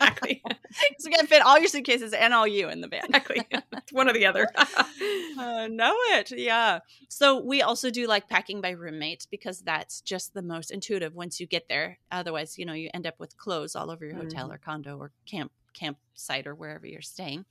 Exactly 0.03 0.43
so 0.99 1.09
you 1.09 1.17
can 1.17 1.27
fit 1.27 1.43
all 1.43 1.59
your 1.59 1.69
suitcases 1.69 2.13
and 2.13 2.33
all 2.33 2.47
you 2.47 2.69
in 2.69 2.81
the 2.81 2.89
van. 2.89 3.05
Exactly. 3.07 3.47
One 3.93 4.09
or 4.09 4.13
the 4.13 4.27
other. 4.27 4.49
uh, 4.57 5.69
know 5.71 5.95
it. 6.11 6.33
Yeah. 6.33 6.81
So 7.09 7.41
we 7.41 7.63
also 7.63 7.91
do 7.91 8.07
like 8.07 8.29
packing 8.29 8.61
by 8.61 8.71
roommate 8.71 9.27
because 9.31 9.61
that's 9.61 10.01
just 10.01 10.35
the 10.35 10.43
most 10.43 10.71
intuitive 10.71 11.15
once 11.15 11.41
you 11.41 11.47
get 11.47 11.69
there. 11.69 11.99
Otherwise, 12.11 12.59
you 12.59 12.65
know, 12.65 12.73
you 12.73 12.91
end 12.95 13.07
up 13.07 13.19
with 13.19 13.37
clothes 13.37 13.77
all 13.77 13.91
over 13.91 14.05
your 14.05 14.15
mm-hmm. 14.15 14.25
hotel 14.25 14.53
or 14.53 14.59
condo 14.59 14.97
or 14.97 15.13
camp 15.27 15.53
campsite 15.75 16.47
or 16.47 16.55
wherever 16.55 16.87
you're 16.87 17.01
staying. 17.01 17.45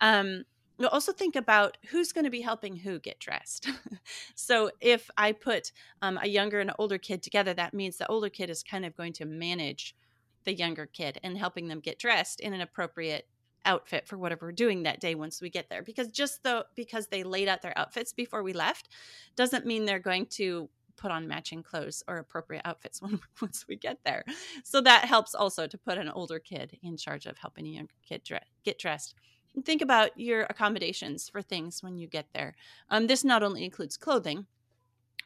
Um, 0.00 0.44
We'll 0.78 0.88
also 0.88 1.12
think 1.12 1.36
about 1.36 1.76
who's 1.90 2.12
going 2.12 2.24
to 2.24 2.30
be 2.30 2.40
helping 2.40 2.76
who 2.76 2.98
get 2.98 3.20
dressed. 3.20 3.68
so 4.34 4.70
if 4.80 5.10
I 5.16 5.30
put 5.30 5.70
um, 6.00 6.18
a 6.20 6.28
younger 6.28 6.58
and 6.58 6.70
an 6.70 6.76
older 6.78 6.98
kid 6.98 7.22
together, 7.22 7.54
that 7.54 7.74
means 7.74 7.98
the 7.98 8.08
older 8.08 8.28
kid 8.30 8.50
is 8.50 8.62
kind 8.62 8.84
of 8.84 8.96
going 8.96 9.12
to 9.14 9.24
manage 9.24 9.94
the 10.44 10.54
younger 10.54 10.86
kid 10.86 11.18
and 11.22 11.38
helping 11.38 11.68
them 11.68 11.80
get 11.80 11.98
dressed 11.98 12.40
in 12.40 12.52
an 12.52 12.60
appropriate 12.60 13.26
outfit 13.64 14.06
for 14.06 14.18
whatever 14.18 14.46
we're 14.46 14.52
doing 14.52 14.82
that 14.82 15.00
day 15.00 15.14
once 15.14 15.40
we 15.40 15.50
get 15.50 15.68
there. 15.68 15.82
Because 15.82 16.08
just 16.08 16.42
though 16.42 16.64
because 16.74 17.08
they 17.08 17.22
laid 17.22 17.48
out 17.48 17.62
their 17.62 17.76
outfits 17.78 18.12
before 18.12 18.42
we 18.42 18.52
left 18.52 18.88
doesn't 19.36 19.66
mean 19.66 19.84
they're 19.84 19.98
going 19.98 20.26
to 20.26 20.68
put 20.96 21.10
on 21.10 21.26
matching 21.26 21.62
clothes 21.62 22.02
or 22.06 22.18
appropriate 22.18 22.62
outfits 22.64 23.00
when 23.02 23.20
once 23.40 23.66
we 23.68 23.76
get 23.76 23.98
there. 24.04 24.24
So 24.64 24.80
that 24.82 25.04
helps 25.04 25.34
also 25.34 25.66
to 25.66 25.78
put 25.78 25.98
an 25.98 26.08
older 26.08 26.38
kid 26.38 26.78
in 26.82 26.96
charge 26.96 27.26
of 27.26 27.38
helping 27.38 27.66
a 27.66 27.70
younger 27.70 27.94
kid 28.06 28.22
dre- 28.24 28.40
get 28.64 28.78
dressed. 28.78 29.14
And 29.54 29.64
think 29.64 29.82
about 29.82 30.18
your 30.18 30.42
accommodations 30.44 31.28
for 31.28 31.42
things 31.42 31.82
when 31.82 31.98
you 31.98 32.06
get 32.06 32.26
there. 32.32 32.54
Um, 32.88 33.06
this 33.06 33.22
not 33.22 33.42
only 33.42 33.64
includes 33.64 33.98
clothing 33.98 34.46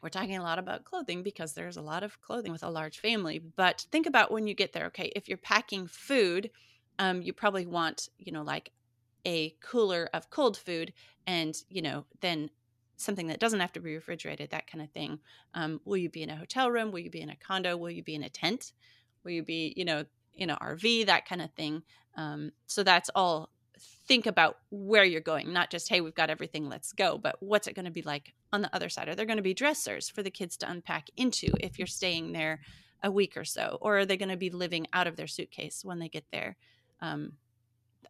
we're 0.01 0.09
talking 0.09 0.37
a 0.37 0.43
lot 0.43 0.59
about 0.59 0.83
clothing 0.83 1.23
because 1.23 1.53
there's 1.53 1.77
a 1.77 1.81
lot 1.81 2.03
of 2.03 2.21
clothing 2.21 2.51
with 2.51 2.63
a 2.63 2.69
large 2.69 2.99
family. 2.99 3.39
But 3.39 3.85
think 3.91 4.05
about 4.05 4.31
when 4.31 4.47
you 4.47 4.53
get 4.53 4.73
there, 4.73 4.85
okay, 4.87 5.11
if 5.15 5.27
you're 5.27 5.37
packing 5.37 5.87
food, 5.87 6.49
um, 6.99 7.21
you 7.21 7.33
probably 7.33 7.65
want, 7.65 8.09
you 8.17 8.31
know, 8.31 8.43
like 8.43 8.71
a 9.25 9.55
cooler 9.61 10.09
of 10.13 10.29
cold 10.29 10.57
food 10.57 10.93
and, 11.25 11.55
you 11.69 11.81
know, 11.81 12.05
then 12.21 12.49
something 12.95 13.27
that 13.27 13.39
doesn't 13.39 13.59
have 13.59 13.73
to 13.73 13.79
be 13.79 13.95
refrigerated, 13.95 14.49
that 14.49 14.69
kind 14.69 14.83
of 14.83 14.89
thing. 14.91 15.19
Um, 15.53 15.79
will 15.85 15.97
you 15.97 16.09
be 16.09 16.23
in 16.23 16.29
a 16.29 16.35
hotel 16.35 16.71
room? 16.71 16.91
Will 16.91 16.99
you 16.99 17.11
be 17.11 17.21
in 17.21 17.29
a 17.29 17.35
condo? 17.35 17.77
Will 17.77 17.91
you 17.91 18.03
be 18.03 18.15
in 18.15 18.23
a 18.23 18.29
tent? 18.29 18.73
Will 19.23 19.31
you 19.31 19.43
be, 19.43 19.73
you 19.75 19.85
know, 19.85 20.05
in 20.33 20.49
an 20.49 20.57
RV, 20.61 21.05
that 21.05 21.27
kind 21.27 21.41
of 21.41 21.51
thing? 21.51 21.83
Um, 22.15 22.51
so 22.65 22.83
that's 22.83 23.09
all 23.13 23.49
think 24.07 24.25
about 24.25 24.57
where 24.69 25.03
you're 25.03 25.21
going, 25.21 25.51
not 25.51 25.69
just, 25.69 25.89
hey, 25.89 26.01
we've 26.01 26.15
got 26.15 26.29
everything, 26.29 26.69
let's 26.69 26.93
go, 26.93 27.17
but 27.17 27.35
what's 27.39 27.67
it 27.67 27.75
going 27.75 27.85
to 27.85 27.91
be 27.91 28.01
like 28.01 28.33
on 28.53 28.61
the 28.61 28.73
other 28.73 28.89
side? 28.89 29.09
Are 29.09 29.15
there 29.15 29.25
going 29.25 29.37
to 29.37 29.43
be 29.43 29.53
dressers 29.53 30.09
for 30.09 30.23
the 30.23 30.31
kids 30.31 30.55
to 30.57 30.69
unpack 30.69 31.09
into 31.17 31.51
if 31.59 31.77
you're 31.77 31.87
staying 31.87 32.31
there 32.31 32.61
a 33.03 33.11
week 33.11 33.35
or 33.35 33.43
so? 33.43 33.77
Or 33.81 33.99
are 33.99 34.05
they 34.05 34.17
going 34.17 34.29
to 34.29 34.37
be 34.37 34.49
living 34.49 34.87
out 34.93 35.07
of 35.07 35.17
their 35.17 35.27
suitcase 35.27 35.83
when 35.83 35.99
they 35.99 36.09
get 36.09 36.25
there? 36.31 36.55
Um, 37.01 37.33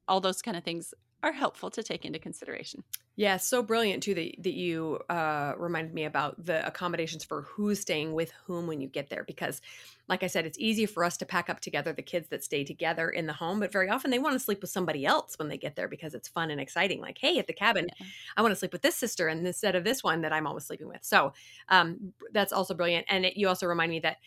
all 0.08 0.22
those 0.22 0.42
kind 0.42 0.56
of 0.56 0.64
things 0.64 0.94
are 1.24 1.32
helpful 1.32 1.72
to 1.72 1.84
take 1.84 2.06
into 2.06 2.20
consideration. 2.20 2.84
Yeah, 3.16 3.38
so 3.38 3.64
brilliant 3.64 4.04
too 4.04 4.14
that, 4.14 4.36
that 4.44 4.54
you 4.54 5.00
uh, 5.10 5.54
reminded 5.58 5.94
me 5.96 6.06
about 6.06 6.46
the 6.46 6.66
accommodations 6.66 7.24
for 7.24 7.42
who's 7.42 7.80
staying 7.80 8.14
with 8.14 8.32
whom 8.46 8.68
when 8.68 8.80
you 8.80 8.88
get 8.88 9.10
there. 9.10 9.24
Because, 9.24 9.60
like 10.08 10.22
I 10.22 10.28
said, 10.28 10.46
it's 10.46 10.60
easy 10.60 10.86
for 10.86 11.04
us 11.04 11.18
to 11.18 11.26
pack 11.26 11.50
up 11.50 11.60
together 11.60 11.92
the 11.92 12.04
kids 12.04 12.30
that 12.30 12.44
stay 12.44 12.64
together 12.64 13.10
in 13.10 13.26
the 13.26 13.34
home, 13.34 13.60
but 13.60 13.72
very 13.72 13.90
often 13.90 14.12
they 14.12 14.20
want 14.20 14.34
to 14.34 14.40
sleep 14.40 14.62
with 14.62 14.70
somebody 14.70 15.04
else 15.04 15.40
when 15.40 15.50
they 15.50 15.58
get 15.58 15.76
there 15.76 15.88
because 15.88 16.14
it's 16.14 16.28
fun 16.28 16.52
and 16.52 16.62
exciting. 16.62 17.02
Like, 17.02 17.18
hey, 17.18 17.40
at 17.40 17.48
the 17.48 17.54
cabin, 17.54 17.88
yeah. 18.00 18.06
I 18.38 18.44
want 18.44 18.52
to 18.52 18.56
sleep 18.56 18.72
with 18.72 18.84
this 18.84 18.96
sister 18.96 19.28
and 19.28 19.46
instead 19.48 19.76
of 19.76 19.84
this 19.84 20.04
one 20.04 20.22
that 20.22 20.32
I'm 20.32 20.46
always 20.46 20.66
sleeping 20.66 20.88
with. 20.88 21.04
So 21.04 21.34
um, 21.70 22.14
that's 22.34 22.54
also 22.54 22.76
brilliant. 22.76 23.08
And 23.10 23.26
it, 23.26 23.36
you 23.36 23.48
also 23.48 23.66
remind 23.66 23.90
me 23.90 24.00
that 24.02 24.18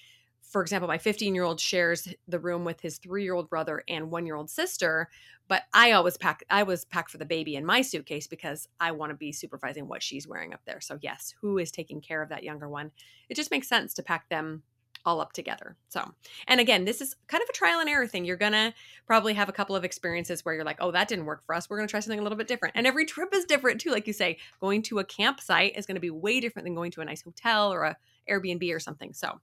for 0.51 0.63
example, 0.63 0.89
my 0.89 0.99
15 0.99 1.35
year 1.35 1.45
old 1.45 1.61
shares 1.61 2.13
the 2.27 2.41
room 2.41 2.65
with 2.65 2.81
his 2.81 2.99
three 2.99 3.23
year 3.23 3.35
old 3.35 3.49
brother 3.49 3.83
and 3.89 4.11
one 4.11 4.27
year 4.27 4.35
old 4.35 4.51
sister. 4.51 5.09
But 5.49 5.63
I 5.73 5.93
always 5.93 6.17
pack, 6.17 6.45
I 6.51 6.65
was 6.65 6.85
packed 6.85 7.11
for 7.11 7.19
the 7.19 7.25
baby 7.25 7.57
in 7.57 7.65
my 7.65 7.83
suitcase 7.83 8.27
because 8.27 8.69
I 8.79 8.93
want 8.93 9.11
to 9.11 9.17
be 9.17 9.33
supervising 9.33 9.89
what 9.89 10.03
she's 10.03 10.29
wearing 10.29 10.53
up 10.53 10.61
there. 10.67 10.81
So, 10.81 10.99
yes, 11.01 11.35
who 11.41 11.59
is 11.59 11.71
taking 11.71 12.01
care 12.01 12.23
of 12.23 12.29
that 12.29 12.43
younger 12.43 12.69
one? 12.69 12.91
It 13.29 13.35
just 13.35 13.51
makes 13.51 13.69
sense 13.69 13.95
to 13.95 14.03
pack 14.03 14.29
them 14.29 14.63
all 15.05 15.21
up 15.21 15.33
together. 15.33 15.77
So, 15.89 16.13
and 16.47 16.61
again, 16.61 16.85
this 16.85 17.01
is 17.01 17.17
kind 17.27 17.43
of 17.43 17.49
a 17.49 17.53
trial 17.53 17.81
and 17.81 17.89
error 17.89 18.07
thing. 18.07 18.25
You're 18.25 18.37
going 18.37 18.53
to 18.53 18.75
probably 19.07 19.35
have 19.35 19.49
a 19.49 19.53
couple 19.53 19.75
of 19.75 19.85
experiences 19.85 20.45
where 20.45 20.55
you're 20.55 20.65
like, 20.65 20.77
oh, 20.81 20.91
that 20.91 21.09
didn't 21.09 21.25
work 21.25 21.45
for 21.47 21.55
us. 21.55 21.71
We're 21.71 21.79
going 21.79 21.87
to 21.87 21.91
try 21.91 22.01
something 22.01 22.19
a 22.19 22.23
little 22.23 22.39
bit 22.39 22.49
different. 22.49 22.77
And 22.77 22.87
every 22.87 23.07
trip 23.07 23.31
is 23.33 23.45
different 23.45 23.81
too. 23.81 23.91
Like 23.91 24.07
you 24.07 24.13
say, 24.13 24.39
going 24.61 24.83
to 24.83 24.99
a 24.99 25.05
campsite 25.05 25.77
is 25.77 25.87
going 25.87 25.95
to 25.95 26.01
be 26.01 26.11
way 26.11 26.41
different 26.41 26.65
than 26.67 26.75
going 26.75 26.91
to 26.93 27.01
a 27.01 27.05
nice 27.05 27.23
hotel 27.23 27.73
or 27.73 27.85
a 27.85 27.97
Airbnb 28.29 28.75
or 28.75 28.81
something. 28.81 29.13
So, 29.13 29.41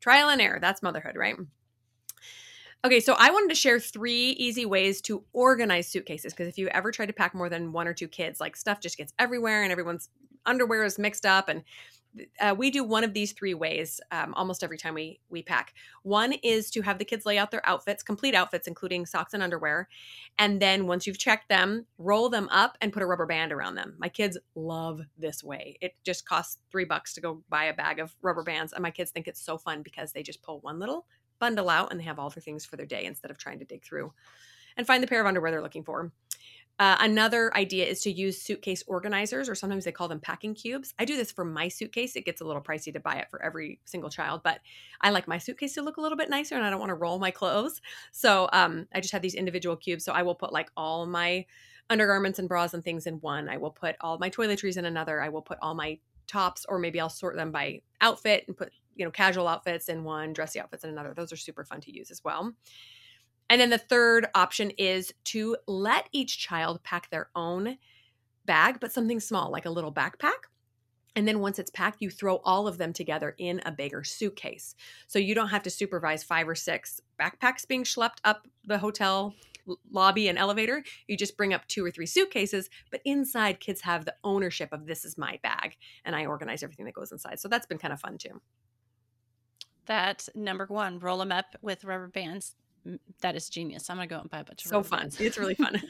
trial 0.00 0.28
and 0.28 0.40
error. 0.40 0.58
That's 0.60 0.82
motherhood, 0.82 1.16
right? 1.16 1.36
Okay, 2.84 3.00
so 3.00 3.14
I 3.18 3.30
wanted 3.30 3.48
to 3.48 3.56
share 3.56 3.80
three 3.80 4.30
easy 4.30 4.64
ways 4.64 5.00
to 5.02 5.24
organize 5.32 5.88
suitcases 5.88 6.32
because 6.32 6.46
if 6.46 6.58
you 6.58 6.68
ever 6.68 6.92
try 6.92 7.06
to 7.06 7.12
pack 7.12 7.34
more 7.34 7.48
than 7.48 7.72
one 7.72 7.88
or 7.88 7.94
two 7.94 8.06
kids, 8.06 8.38
like 8.38 8.56
stuff 8.56 8.80
just 8.80 8.96
gets 8.96 9.12
everywhere 9.18 9.62
and 9.62 9.72
everyone's 9.72 10.08
underwear 10.44 10.84
is 10.84 10.98
mixed 10.98 11.26
up 11.26 11.48
and 11.48 11.64
uh, 12.40 12.54
we 12.56 12.70
do 12.70 12.84
one 12.84 13.04
of 13.04 13.14
these 13.14 13.32
three 13.32 13.54
ways 13.54 14.00
um, 14.10 14.34
almost 14.34 14.62
every 14.62 14.78
time 14.78 14.94
we 14.94 15.20
we 15.28 15.42
pack. 15.42 15.74
One 16.02 16.32
is 16.32 16.70
to 16.72 16.82
have 16.82 16.98
the 16.98 17.04
kids 17.04 17.26
lay 17.26 17.38
out 17.38 17.50
their 17.50 17.66
outfits, 17.66 18.02
complete 18.02 18.34
outfits, 18.34 18.66
including 18.66 19.06
socks 19.06 19.34
and 19.34 19.42
underwear, 19.42 19.88
and 20.38 20.60
then 20.60 20.86
once 20.86 21.06
you've 21.06 21.18
checked 21.18 21.48
them, 21.48 21.86
roll 21.98 22.28
them 22.28 22.48
up 22.50 22.76
and 22.80 22.92
put 22.92 23.02
a 23.02 23.06
rubber 23.06 23.26
band 23.26 23.52
around 23.52 23.74
them. 23.74 23.94
My 23.98 24.08
kids 24.08 24.38
love 24.54 25.00
this 25.18 25.42
way. 25.42 25.78
It 25.80 25.94
just 26.04 26.26
costs 26.26 26.58
three 26.70 26.84
bucks 26.84 27.14
to 27.14 27.20
go 27.20 27.42
buy 27.48 27.64
a 27.64 27.74
bag 27.74 27.98
of 27.98 28.14
rubber 28.22 28.42
bands, 28.42 28.72
and 28.72 28.82
my 28.82 28.90
kids 28.90 29.10
think 29.10 29.28
it's 29.28 29.44
so 29.44 29.58
fun 29.58 29.82
because 29.82 30.12
they 30.12 30.22
just 30.22 30.42
pull 30.42 30.60
one 30.60 30.78
little 30.78 31.06
bundle 31.38 31.68
out 31.68 31.90
and 31.90 32.00
they 32.00 32.04
have 32.04 32.18
all 32.18 32.30
their 32.30 32.42
things 32.42 32.64
for 32.64 32.76
their 32.76 32.86
day 32.86 33.04
instead 33.04 33.30
of 33.30 33.38
trying 33.38 33.58
to 33.58 33.64
dig 33.64 33.84
through 33.84 34.12
and 34.76 34.86
find 34.86 35.02
the 35.02 35.06
pair 35.06 35.20
of 35.20 35.26
underwear 35.26 35.50
they're 35.50 35.62
looking 35.62 35.84
for. 35.84 36.12
Uh, 36.78 36.96
another 37.00 37.54
idea 37.56 37.86
is 37.86 38.02
to 38.02 38.12
use 38.12 38.40
suitcase 38.40 38.84
organizers, 38.86 39.48
or 39.48 39.54
sometimes 39.54 39.84
they 39.84 39.92
call 39.92 40.08
them 40.08 40.20
packing 40.20 40.54
cubes. 40.54 40.92
I 40.98 41.06
do 41.06 41.16
this 41.16 41.32
for 41.32 41.44
my 41.44 41.68
suitcase. 41.68 42.16
It 42.16 42.26
gets 42.26 42.42
a 42.42 42.44
little 42.44 42.60
pricey 42.60 42.92
to 42.92 43.00
buy 43.00 43.16
it 43.16 43.30
for 43.30 43.42
every 43.42 43.80
single 43.86 44.10
child, 44.10 44.42
but 44.44 44.60
I 45.00 45.10
like 45.10 45.26
my 45.26 45.38
suitcase 45.38 45.74
to 45.74 45.82
look 45.82 45.96
a 45.96 46.00
little 46.02 46.18
bit 46.18 46.28
nicer 46.28 46.54
and 46.54 46.64
I 46.64 46.70
don't 46.70 46.80
want 46.80 46.90
to 46.90 46.94
roll 46.94 47.18
my 47.18 47.30
clothes. 47.30 47.80
So 48.12 48.48
um, 48.52 48.86
I 48.94 49.00
just 49.00 49.12
have 49.12 49.22
these 49.22 49.34
individual 49.34 49.76
cubes. 49.76 50.04
So 50.04 50.12
I 50.12 50.22
will 50.22 50.34
put 50.34 50.52
like 50.52 50.70
all 50.76 51.06
my 51.06 51.46
undergarments 51.88 52.38
and 52.38 52.48
bras 52.48 52.74
and 52.74 52.84
things 52.84 53.06
in 53.06 53.14
one. 53.20 53.48
I 53.48 53.56
will 53.56 53.70
put 53.70 53.96
all 54.00 54.18
my 54.18 54.28
toiletries 54.28 54.76
in 54.76 54.84
another. 54.84 55.22
I 55.22 55.30
will 55.30 55.42
put 55.42 55.58
all 55.62 55.74
my 55.74 55.98
tops, 56.26 56.66
or 56.68 56.78
maybe 56.78 57.00
I'll 57.00 57.08
sort 57.08 57.36
them 57.36 57.52
by 57.52 57.80
outfit 58.00 58.44
and 58.48 58.56
put, 58.56 58.72
you 58.96 59.04
know, 59.04 59.10
casual 59.10 59.48
outfits 59.48 59.88
in 59.88 60.04
one, 60.04 60.32
dressy 60.32 60.60
outfits 60.60 60.84
in 60.84 60.90
another. 60.90 61.14
Those 61.14 61.32
are 61.32 61.36
super 61.36 61.64
fun 61.64 61.80
to 61.82 61.94
use 61.94 62.10
as 62.10 62.22
well. 62.24 62.52
And 63.48 63.60
then 63.60 63.70
the 63.70 63.78
third 63.78 64.26
option 64.34 64.70
is 64.70 65.12
to 65.24 65.56
let 65.66 66.08
each 66.12 66.38
child 66.38 66.82
pack 66.82 67.10
their 67.10 67.30
own 67.34 67.78
bag, 68.44 68.78
but 68.80 68.92
something 68.92 69.20
small, 69.20 69.50
like 69.50 69.66
a 69.66 69.70
little 69.70 69.92
backpack. 69.92 70.48
And 71.14 71.26
then 71.26 71.40
once 71.40 71.58
it's 71.58 71.70
packed, 71.70 72.02
you 72.02 72.10
throw 72.10 72.36
all 72.44 72.68
of 72.68 72.76
them 72.76 72.92
together 72.92 73.34
in 73.38 73.62
a 73.64 73.72
bigger 73.72 74.04
suitcase. 74.04 74.74
So 75.06 75.18
you 75.18 75.34
don't 75.34 75.48
have 75.48 75.62
to 75.62 75.70
supervise 75.70 76.22
five 76.22 76.46
or 76.46 76.54
six 76.54 77.00
backpacks 77.20 77.66
being 77.66 77.84
schlepped 77.84 78.18
up 78.24 78.46
the 78.64 78.78
hotel 78.78 79.34
lobby 79.90 80.28
and 80.28 80.38
elevator. 80.38 80.84
You 81.08 81.16
just 81.16 81.36
bring 81.36 81.54
up 81.54 81.66
two 81.66 81.84
or 81.84 81.90
three 81.90 82.06
suitcases, 82.06 82.68
but 82.90 83.00
inside 83.04 83.60
kids 83.60 83.80
have 83.80 84.04
the 84.04 84.14
ownership 84.22 84.72
of 84.72 84.86
this 84.86 85.04
is 85.04 85.16
my 85.16 85.40
bag 85.42 85.76
and 86.04 86.14
I 86.14 86.26
organize 86.26 86.62
everything 86.62 86.84
that 86.84 86.94
goes 86.94 87.12
inside. 87.12 87.40
So 87.40 87.48
that's 87.48 87.66
been 87.66 87.78
kind 87.78 87.94
of 87.94 88.00
fun 88.00 88.18
too. 88.18 88.40
That 89.86 90.28
number 90.34 90.66
one, 90.68 90.98
roll 90.98 91.18
them 91.18 91.32
up 91.32 91.56
with 91.62 91.84
rubber 91.84 92.08
bands 92.08 92.56
that 93.20 93.36
is 93.36 93.48
genius. 93.48 93.88
I'm 93.90 93.96
gonna 93.96 94.06
go 94.06 94.20
and 94.20 94.30
buy 94.30 94.40
a 94.40 94.44
bunch 94.44 94.64
of 94.64 94.70
so 94.70 94.82
fun. 94.82 95.10
It's 95.18 95.38
really 95.38 95.54
fun. 95.54 95.82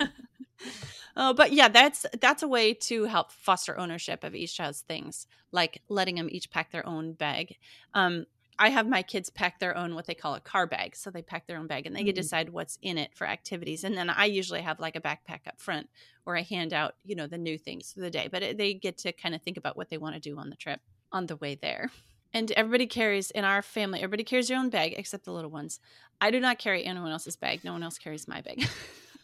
oh, 1.16 1.34
but 1.34 1.52
yeah, 1.52 1.68
that's 1.68 2.06
that's 2.20 2.42
a 2.42 2.48
way 2.48 2.74
to 2.74 3.04
help 3.04 3.32
foster 3.32 3.78
ownership 3.78 4.24
of 4.24 4.34
each 4.34 4.56
child's 4.56 4.80
things, 4.82 5.26
like 5.52 5.82
letting 5.88 6.16
them 6.16 6.28
each 6.30 6.50
pack 6.50 6.70
their 6.70 6.86
own 6.86 7.12
bag. 7.12 7.56
Um, 7.94 8.26
I 8.58 8.70
have 8.70 8.88
my 8.88 9.02
kids 9.02 9.28
pack 9.28 9.58
their 9.58 9.76
own 9.76 9.94
what 9.94 10.06
they 10.06 10.14
call 10.14 10.34
a 10.34 10.40
car 10.40 10.66
bag, 10.66 10.96
so 10.96 11.10
they 11.10 11.22
pack 11.22 11.46
their 11.46 11.58
own 11.58 11.66
bag 11.66 11.86
and 11.86 11.94
they 11.94 12.00
mm-hmm. 12.00 12.06
get 12.06 12.16
to 12.16 12.22
decide 12.22 12.50
what's 12.50 12.78
in 12.80 12.96
it 12.96 13.14
for 13.14 13.26
activities. 13.26 13.84
And 13.84 13.96
then 13.96 14.08
I 14.08 14.24
usually 14.24 14.62
have 14.62 14.80
like 14.80 14.96
a 14.96 15.00
backpack 15.00 15.46
up 15.46 15.60
front 15.60 15.88
where 16.24 16.36
I 16.36 16.42
hand 16.42 16.72
out, 16.72 16.94
you 17.04 17.14
know, 17.14 17.26
the 17.26 17.38
new 17.38 17.58
things 17.58 17.92
for 17.92 18.00
the 18.00 18.10
day. 18.10 18.28
But 18.30 18.42
it, 18.42 18.58
they 18.58 18.72
get 18.74 18.98
to 18.98 19.12
kind 19.12 19.34
of 19.34 19.42
think 19.42 19.56
about 19.56 19.76
what 19.76 19.90
they 19.90 19.98
want 19.98 20.14
to 20.14 20.20
do 20.20 20.38
on 20.38 20.48
the 20.48 20.56
trip 20.56 20.80
on 21.12 21.26
the 21.26 21.36
way 21.36 21.54
there. 21.54 21.90
And 22.36 22.52
everybody 22.52 22.86
carries 22.86 23.30
in 23.30 23.46
our 23.46 23.62
family, 23.62 24.00
everybody 24.00 24.22
carries 24.22 24.48
their 24.48 24.58
own 24.58 24.68
bag 24.68 24.92
except 24.94 25.24
the 25.24 25.32
little 25.32 25.50
ones. 25.50 25.80
I 26.20 26.30
do 26.30 26.38
not 26.38 26.58
carry 26.58 26.84
anyone 26.84 27.10
else's 27.10 27.34
bag. 27.34 27.64
No 27.64 27.72
one 27.72 27.82
else 27.82 27.96
carries 27.96 28.28
my 28.28 28.42
bag. 28.42 28.68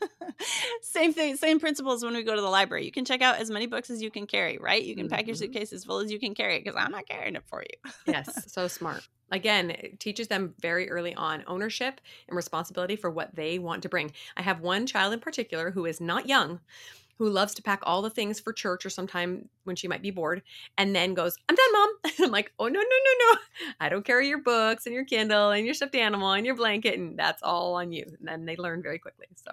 same 0.80 1.12
thing, 1.12 1.36
same 1.36 1.60
principles 1.60 2.02
when 2.02 2.14
we 2.14 2.22
go 2.22 2.34
to 2.34 2.40
the 2.40 2.48
library. 2.48 2.86
You 2.86 2.90
can 2.90 3.04
check 3.04 3.20
out 3.20 3.38
as 3.38 3.50
many 3.50 3.66
books 3.66 3.90
as 3.90 4.00
you 4.00 4.10
can 4.10 4.26
carry, 4.26 4.56
right? 4.56 4.82
You 4.82 4.96
can 4.96 5.10
pack 5.10 5.20
mm-hmm. 5.20 5.28
your 5.28 5.36
suitcase 5.36 5.74
as 5.74 5.84
full 5.84 5.98
as 5.98 6.10
you 6.10 6.18
can 6.18 6.34
carry 6.34 6.58
because 6.58 6.74
I'm 6.74 6.90
not 6.90 7.06
carrying 7.06 7.34
it 7.34 7.42
for 7.44 7.62
you. 7.62 7.92
yes, 8.06 8.50
so 8.50 8.66
smart. 8.66 9.06
Again, 9.30 9.72
it 9.72 10.00
teaches 10.00 10.28
them 10.28 10.54
very 10.58 10.88
early 10.88 11.14
on 11.14 11.44
ownership 11.46 12.00
and 12.28 12.34
responsibility 12.34 12.96
for 12.96 13.10
what 13.10 13.34
they 13.34 13.58
want 13.58 13.82
to 13.82 13.90
bring. 13.90 14.12
I 14.38 14.42
have 14.42 14.60
one 14.60 14.86
child 14.86 15.12
in 15.12 15.20
particular 15.20 15.70
who 15.70 15.84
is 15.84 16.00
not 16.00 16.30
young, 16.30 16.60
who 17.22 17.30
loves 17.30 17.54
to 17.54 17.62
pack 17.62 17.80
all 17.84 18.02
the 18.02 18.10
things 18.10 18.40
for 18.40 18.52
church 18.52 18.84
or 18.84 18.90
sometime 18.90 19.48
when 19.62 19.76
she 19.76 19.86
might 19.86 20.02
be 20.02 20.10
bored 20.10 20.42
and 20.76 20.94
then 20.94 21.14
goes, 21.14 21.36
I'm 21.48 21.54
done, 21.54 21.72
mom. 21.72 21.90
I'm 22.20 22.30
like, 22.32 22.50
oh, 22.58 22.66
no, 22.66 22.80
no, 22.80 22.80
no, 22.80 23.30
no. 23.30 23.38
I 23.78 23.88
don't 23.88 24.04
carry 24.04 24.26
your 24.26 24.42
books 24.42 24.86
and 24.86 24.94
your 24.94 25.04
Kindle 25.04 25.52
and 25.52 25.64
your 25.64 25.72
stuffed 25.72 25.94
animal 25.94 26.32
and 26.32 26.44
your 26.44 26.56
blanket. 26.56 26.98
And 26.98 27.16
that's 27.16 27.40
all 27.40 27.74
on 27.74 27.92
you. 27.92 28.04
And 28.18 28.26
then 28.26 28.44
they 28.44 28.56
learn 28.56 28.82
very 28.82 28.98
quickly. 28.98 29.26
So, 29.36 29.52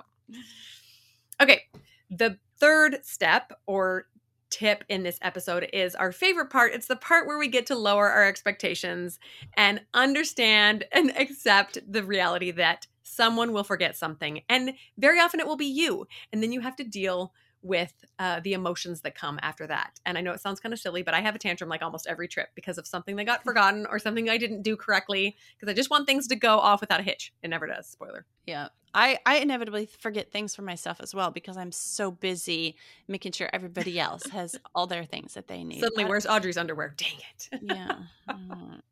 okay. 1.39 1.61
The 2.09 2.39
third 2.57 3.05
step 3.05 3.53
or 3.67 4.07
tip 4.49 4.83
in 4.89 5.03
this 5.03 5.19
episode 5.21 5.69
is 5.71 5.93
our 5.93 6.11
favorite 6.11 6.49
part. 6.49 6.73
It's 6.73 6.87
the 6.87 6.95
part 6.95 7.27
where 7.27 7.37
we 7.37 7.49
get 7.49 7.67
to 7.67 7.75
lower 7.75 8.09
our 8.09 8.25
expectations 8.25 9.19
and 9.55 9.81
understand 9.93 10.85
and 10.91 11.15
accept 11.15 11.77
the 11.87 12.03
reality 12.03 12.49
that 12.49 12.87
someone 13.03 13.53
will 13.53 13.63
forget 13.63 13.95
something. 13.95 14.41
And 14.49 14.73
very 14.97 15.19
often 15.19 15.39
it 15.39 15.47
will 15.47 15.55
be 15.55 15.65
you. 15.65 16.07
And 16.31 16.41
then 16.41 16.51
you 16.51 16.61
have 16.61 16.75
to 16.77 16.83
deal 16.83 17.33
with 17.61 17.93
uh, 18.19 18.39
the 18.41 18.53
emotions 18.53 19.01
that 19.01 19.15
come 19.15 19.39
after 19.41 19.67
that. 19.67 19.99
And 20.05 20.17
I 20.17 20.21
know 20.21 20.31
it 20.31 20.39
sounds 20.39 20.59
kind 20.59 20.73
of 20.73 20.79
silly, 20.79 21.03
but 21.03 21.13
I 21.13 21.21
have 21.21 21.35
a 21.35 21.39
tantrum 21.39 21.69
like 21.69 21.81
almost 21.81 22.07
every 22.07 22.27
trip 22.27 22.49
because 22.55 22.77
of 22.77 22.87
something 22.87 23.15
that 23.17 23.25
got 23.25 23.43
forgotten 23.43 23.85
or 23.89 23.99
something 23.99 24.29
I 24.29 24.37
didn't 24.37 24.61
do 24.61 24.75
correctly 24.75 25.35
because 25.57 25.71
I 25.71 25.75
just 25.75 25.89
want 25.89 26.07
things 26.07 26.27
to 26.27 26.35
go 26.35 26.57
off 26.57 26.81
without 26.81 26.99
a 26.99 27.03
hitch. 27.03 27.33
It 27.43 27.49
never 27.49 27.67
does. 27.67 27.87
Spoiler. 27.87 28.25
Yeah. 28.45 28.69
I, 28.93 29.19
I 29.25 29.37
inevitably 29.37 29.85
forget 29.85 30.31
things 30.31 30.55
for 30.55 30.61
myself 30.61 30.99
as 31.01 31.13
well 31.13 31.31
because 31.31 31.57
I'm 31.57 31.71
so 31.71 32.11
busy 32.11 32.75
making 33.07 33.33
sure 33.33 33.49
everybody 33.51 33.99
else 33.99 34.25
has 34.31 34.55
all 34.73 34.87
their 34.87 35.05
things 35.05 35.33
that 35.33 35.47
they 35.47 35.63
need. 35.63 35.81
Suddenly, 35.81 36.05
where's 36.05 36.25
Audrey's 36.25 36.57
underwear? 36.57 36.93
Dang 36.97 37.17
it. 37.17 37.59
yeah. 37.61 37.95
Mm. 38.29 38.79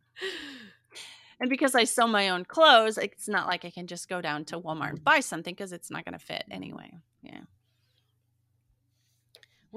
And 1.39 1.49
because 1.49 1.75
I 1.75 1.84
sew 1.84 2.08
my 2.08 2.30
own 2.30 2.45
clothes, 2.45 2.97
it's 2.97 3.27
not 3.27 3.47
like 3.47 3.63
I 3.63 3.69
can 3.69 3.86
just 3.86 4.10
go 4.10 4.21
down 4.21 4.45
to 4.45 4.60
Walmart 4.60 4.89
and 4.89 5.03
buy 5.03 5.19
something 5.19 5.53
because 5.53 5.71
it's 5.71 5.91
not 5.91 6.03
going 6.03 6.17
to 6.17 6.25
fit 6.25 6.43
anyway. 6.49 6.91
Yeah. 7.21 7.41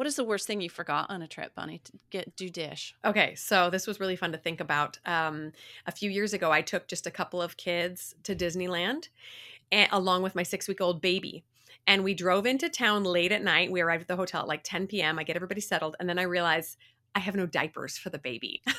What 0.01 0.07
is 0.07 0.17
the 0.17 0.25
worst 0.25 0.47
thing 0.47 0.63
you 0.63 0.71
forgot 0.71 1.11
on 1.11 1.21
a 1.21 1.29
trip, 1.29 1.55
Bonnie? 1.55 1.83
Get 2.09 2.35
do 2.35 2.49
dish. 2.49 2.95
Okay, 3.05 3.35
so 3.35 3.69
this 3.69 3.87
was 3.87 4.01
really 4.01 4.17
fun 4.17 4.33
to 4.33 4.39
think 4.39 4.59
about. 4.59 4.99
Um, 5.05 5.53
a 5.85 5.93
few 5.93 6.09
years 6.11 6.33
ago, 6.33 6.51
I 6.51 6.63
took 6.63 6.89
just 6.89 7.07
a 7.07 7.11
couple 7.11 7.43
of 7.43 7.59
kids 7.59 8.15
to 8.23 8.35
Disneyland, 8.35 9.11
and, 9.71 9.91
along 9.93 10.23
with 10.23 10.35
my 10.35 10.43
six 10.43 10.67
week 10.69 10.81
old 10.81 11.03
baby. 11.03 11.45
And 11.87 12.03
we 12.03 12.15
drove 12.15 12.47
into 12.47 12.71
town 12.71 13.05
late 13.05 13.31
at 13.31 13.45
night. 13.45 13.71
We 13.71 13.83
arrived 13.83 14.01
at 14.01 14.09
the 14.09 14.17
hotel 14.17 14.41
at 14.41 14.49
like 14.49 14.63
10 14.65 14.87
p.m. 14.87 15.19
I 15.19 15.23
get 15.23 15.37
everybody 15.37 15.61
settled, 15.61 15.97
and 16.01 16.09
then 16.09 16.19
I 16.19 16.23
realize 16.23 16.79
I 17.15 17.21
have 17.21 17.37
no 17.37 17.45
diapers 17.45 17.99
for 17.99 18.09
the 18.09 18.19
baby. 18.19 18.63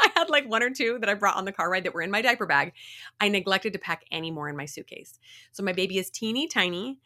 I 0.00 0.10
had 0.14 0.30
like 0.30 0.48
one 0.48 0.62
or 0.62 0.70
two 0.70 0.98
that 1.00 1.08
I 1.08 1.14
brought 1.14 1.34
on 1.34 1.44
the 1.44 1.50
car 1.50 1.68
ride 1.68 1.82
that 1.86 1.94
were 1.94 2.02
in 2.02 2.10
my 2.12 2.22
diaper 2.22 2.46
bag. 2.46 2.72
I 3.20 3.28
neglected 3.28 3.72
to 3.72 3.80
pack 3.80 4.04
any 4.12 4.30
more 4.30 4.48
in 4.48 4.56
my 4.56 4.66
suitcase. 4.66 5.18
So 5.50 5.64
my 5.64 5.72
baby 5.72 5.98
is 5.98 6.08
teeny 6.08 6.46
tiny. 6.46 7.00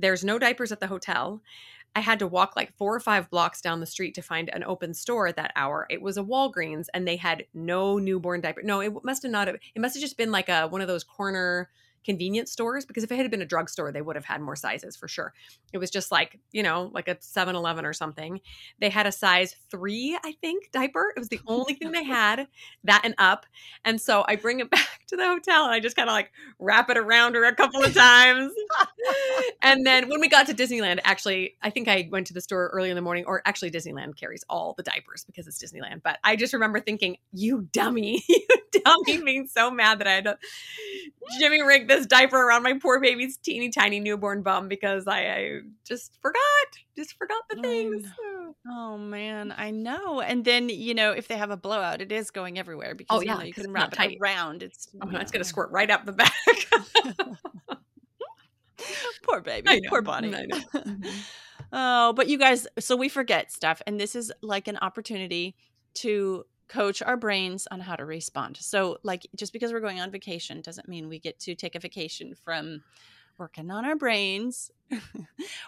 There's 0.00 0.24
no 0.24 0.38
diapers 0.38 0.72
at 0.72 0.80
the 0.80 0.86
hotel. 0.86 1.42
I 1.94 2.00
had 2.00 2.20
to 2.20 2.26
walk 2.26 2.54
like 2.54 2.76
four 2.76 2.94
or 2.94 3.00
five 3.00 3.28
blocks 3.30 3.60
down 3.60 3.80
the 3.80 3.86
street 3.86 4.14
to 4.14 4.22
find 4.22 4.48
an 4.48 4.62
open 4.64 4.94
store 4.94 5.26
at 5.26 5.36
that 5.36 5.52
hour. 5.56 5.86
It 5.90 6.00
was 6.00 6.16
a 6.16 6.22
Walgreens 6.22 6.86
and 6.94 7.06
they 7.06 7.16
had 7.16 7.46
no 7.52 7.98
newborn 7.98 8.40
diaper. 8.40 8.62
No, 8.62 8.80
it 8.80 8.92
must 9.02 9.24
have 9.24 9.32
not 9.32 9.48
it 9.48 9.60
must 9.76 9.96
have 9.96 10.02
just 10.02 10.16
been 10.16 10.30
like 10.30 10.48
a 10.48 10.68
one 10.68 10.80
of 10.80 10.88
those 10.88 11.02
corner 11.04 11.68
convenience 12.04 12.50
stores 12.50 12.86
because 12.86 13.04
if 13.04 13.12
it 13.12 13.16
had 13.16 13.30
been 13.30 13.42
a 13.42 13.46
drugstore, 13.46 13.92
they 13.92 14.00
would 14.00 14.16
have 14.16 14.24
had 14.24 14.40
more 14.40 14.56
sizes 14.56 14.96
for 14.96 15.08
sure. 15.08 15.32
It 15.72 15.78
was 15.78 15.90
just 15.90 16.10
like, 16.10 16.38
you 16.52 16.62
know, 16.62 16.90
like 16.94 17.08
a 17.08 17.16
7 17.20 17.54
Eleven 17.54 17.84
or 17.84 17.92
something. 17.92 18.40
They 18.78 18.88
had 18.88 19.06
a 19.06 19.12
size 19.12 19.54
three, 19.70 20.18
I 20.24 20.32
think, 20.40 20.70
diaper. 20.72 21.12
It 21.14 21.18
was 21.18 21.28
the 21.28 21.40
only 21.46 21.74
thing 21.74 21.92
they 21.92 22.04
had, 22.04 22.48
that 22.84 23.02
and 23.04 23.14
up. 23.18 23.46
And 23.84 24.00
so 24.00 24.24
I 24.26 24.36
bring 24.36 24.60
it 24.60 24.70
back 24.70 24.99
to 25.10 25.16
the 25.16 25.26
hotel 25.26 25.64
and 25.64 25.72
I 25.72 25.80
just 25.80 25.96
kind 25.96 26.08
of 26.08 26.12
like 26.12 26.32
wrap 26.58 26.90
it 26.90 26.96
around 26.96 27.34
her 27.34 27.44
a 27.44 27.54
couple 27.54 27.82
of 27.82 27.94
times. 27.94 28.52
and 29.62 29.86
then 29.86 30.08
when 30.08 30.20
we 30.20 30.28
got 30.28 30.46
to 30.46 30.54
Disneyland, 30.54 31.00
actually, 31.04 31.56
I 31.62 31.70
think 31.70 31.88
I 31.88 32.08
went 32.10 32.28
to 32.28 32.34
the 32.34 32.40
store 32.40 32.68
early 32.68 32.90
in 32.90 32.96
the 32.96 33.02
morning, 33.02 33.24
or 33.26 33.42
actually, 33.44 33.70
Disneyland 33.70 34.16
carries 34.16 34.44
all 34.48 34.74
the 34.76 34.82
diapers 34.82 35.24
because 35.24 35.46
it's 35.46 35.62
Disneyland. 35.62 36.02
But 36.02 36.18
I 36.24 36.36
just 36.36 36.52
remember 36.52 36.80
thinking, 36.80 37.16
you 37.32 37.68
dummy, 37.72 38.22
you 38.28 38.46
dummy, 38.84 39.22
being 39.22 39.46
so 39.46 39.70
mad 39.70 40.00
that 40.00 40.06
I 40.06 40.12
had 40.12 40.24
to 40.24 40.38
Jimmy 41.38 41.62
rig 41.62 41.88
this 41.88 42.06
diaper 42.06 42.36
around 42.36 42.62
my 42.62 42.74
poor 42.74 43.00
baby's 43.00 43.36
teeny 43.36 43.70
tiny 43.70 44.00
newborn 44.00 44.42
bum 44.42 44.68
because 44.68 45.06
I, 45.06 45.20
I 45.20 45.60
just 45.84 46.18
forgot, 46.20 46.40
just 46.96 47.16
forgot 47.16 47.42
the 47.48 47.56
mm. 47.56 47.62
things. 47.62 48.08
Oh, 48.20 48.54
oh, 48.68 48.98
man, 48.98 49.54
I 49.56 49.70
know. 49.70 50.20
And 50.20 50.44
then 50.44 50.68
you 50.68 50.94
know, 50.94 51.12
if 51.12 51.28
they 51.28 51.36
have 51.36 51.50
a 51.50 51.56
blowout, 51.56 52.00
it 52.00 52.12
is 52.12 52.30
going 52.30 52.58
everywhere 52.58 52.94
because 52.94 53.18
oh, 53.18 53.22
yeah, 53.22 53.32
you, 53.32 53.38
know, 53.38 53.44
you 53.44 53.52
can 53.52 53.72
wrap 53.72 53.92
it 53.92 53.96
tight. 53.96 54.18
around. 54.20 54.62
It's 54.62 54.88
oh, 55.02 55.08
it's 55.12 55.30
gonna 55.30 55.44
squirt 55.44 55.70
right 55.70 55.90
out 55.90 56.06
the 56.06 56.12
back. 56.12 56.32
poor 59.22 59.40
baby, 59.64 59.80
poor 59.88 60.02
Bonnie. 60.02 60.30
Mm-hmm. 61.70 61.76
oh, 61.76 62.12
but 62.14 62.28
you 62.28 62.38
guys, 62.38 62.66
so 62.78 62.96
we 62.96 63.08
forget 63.08 63.52
stuff, 63.52 63.82
and 63.86 64.00
this 64.00 64.16
is 64.16 64.32
like 64.42 64.66
an 64.66 64.78
opportunity 64.78 65.54
to 65.94 66.44
coach 66.68 67.02
our 67.02 67.16
brains 67.16 67.68
on 67.70 67.80
how 67.80 67.96
to 67.96 68.04
respond. 68.04 68.56
So, 68.56 68.98
like, 69.02 69.26
just 69.36 69.52
because 69.52 69.72
we're 69.72 69.80
going 69.80 70.00
on 70.00 70.10
vacation 70.10 70.60
doesn't 70.62 70.88
mean 70.88 71.08
we 71.08 71.18
get 71.18 71.38
to 71.40 71.54
take 71.54 71.74
a 71.74 71.80
vacation 71.80 72.34
from 72.44 72.82
working 73.38 73.70
on 73.70 73.84
our 73.84 73.96
brains, 73.96 74.70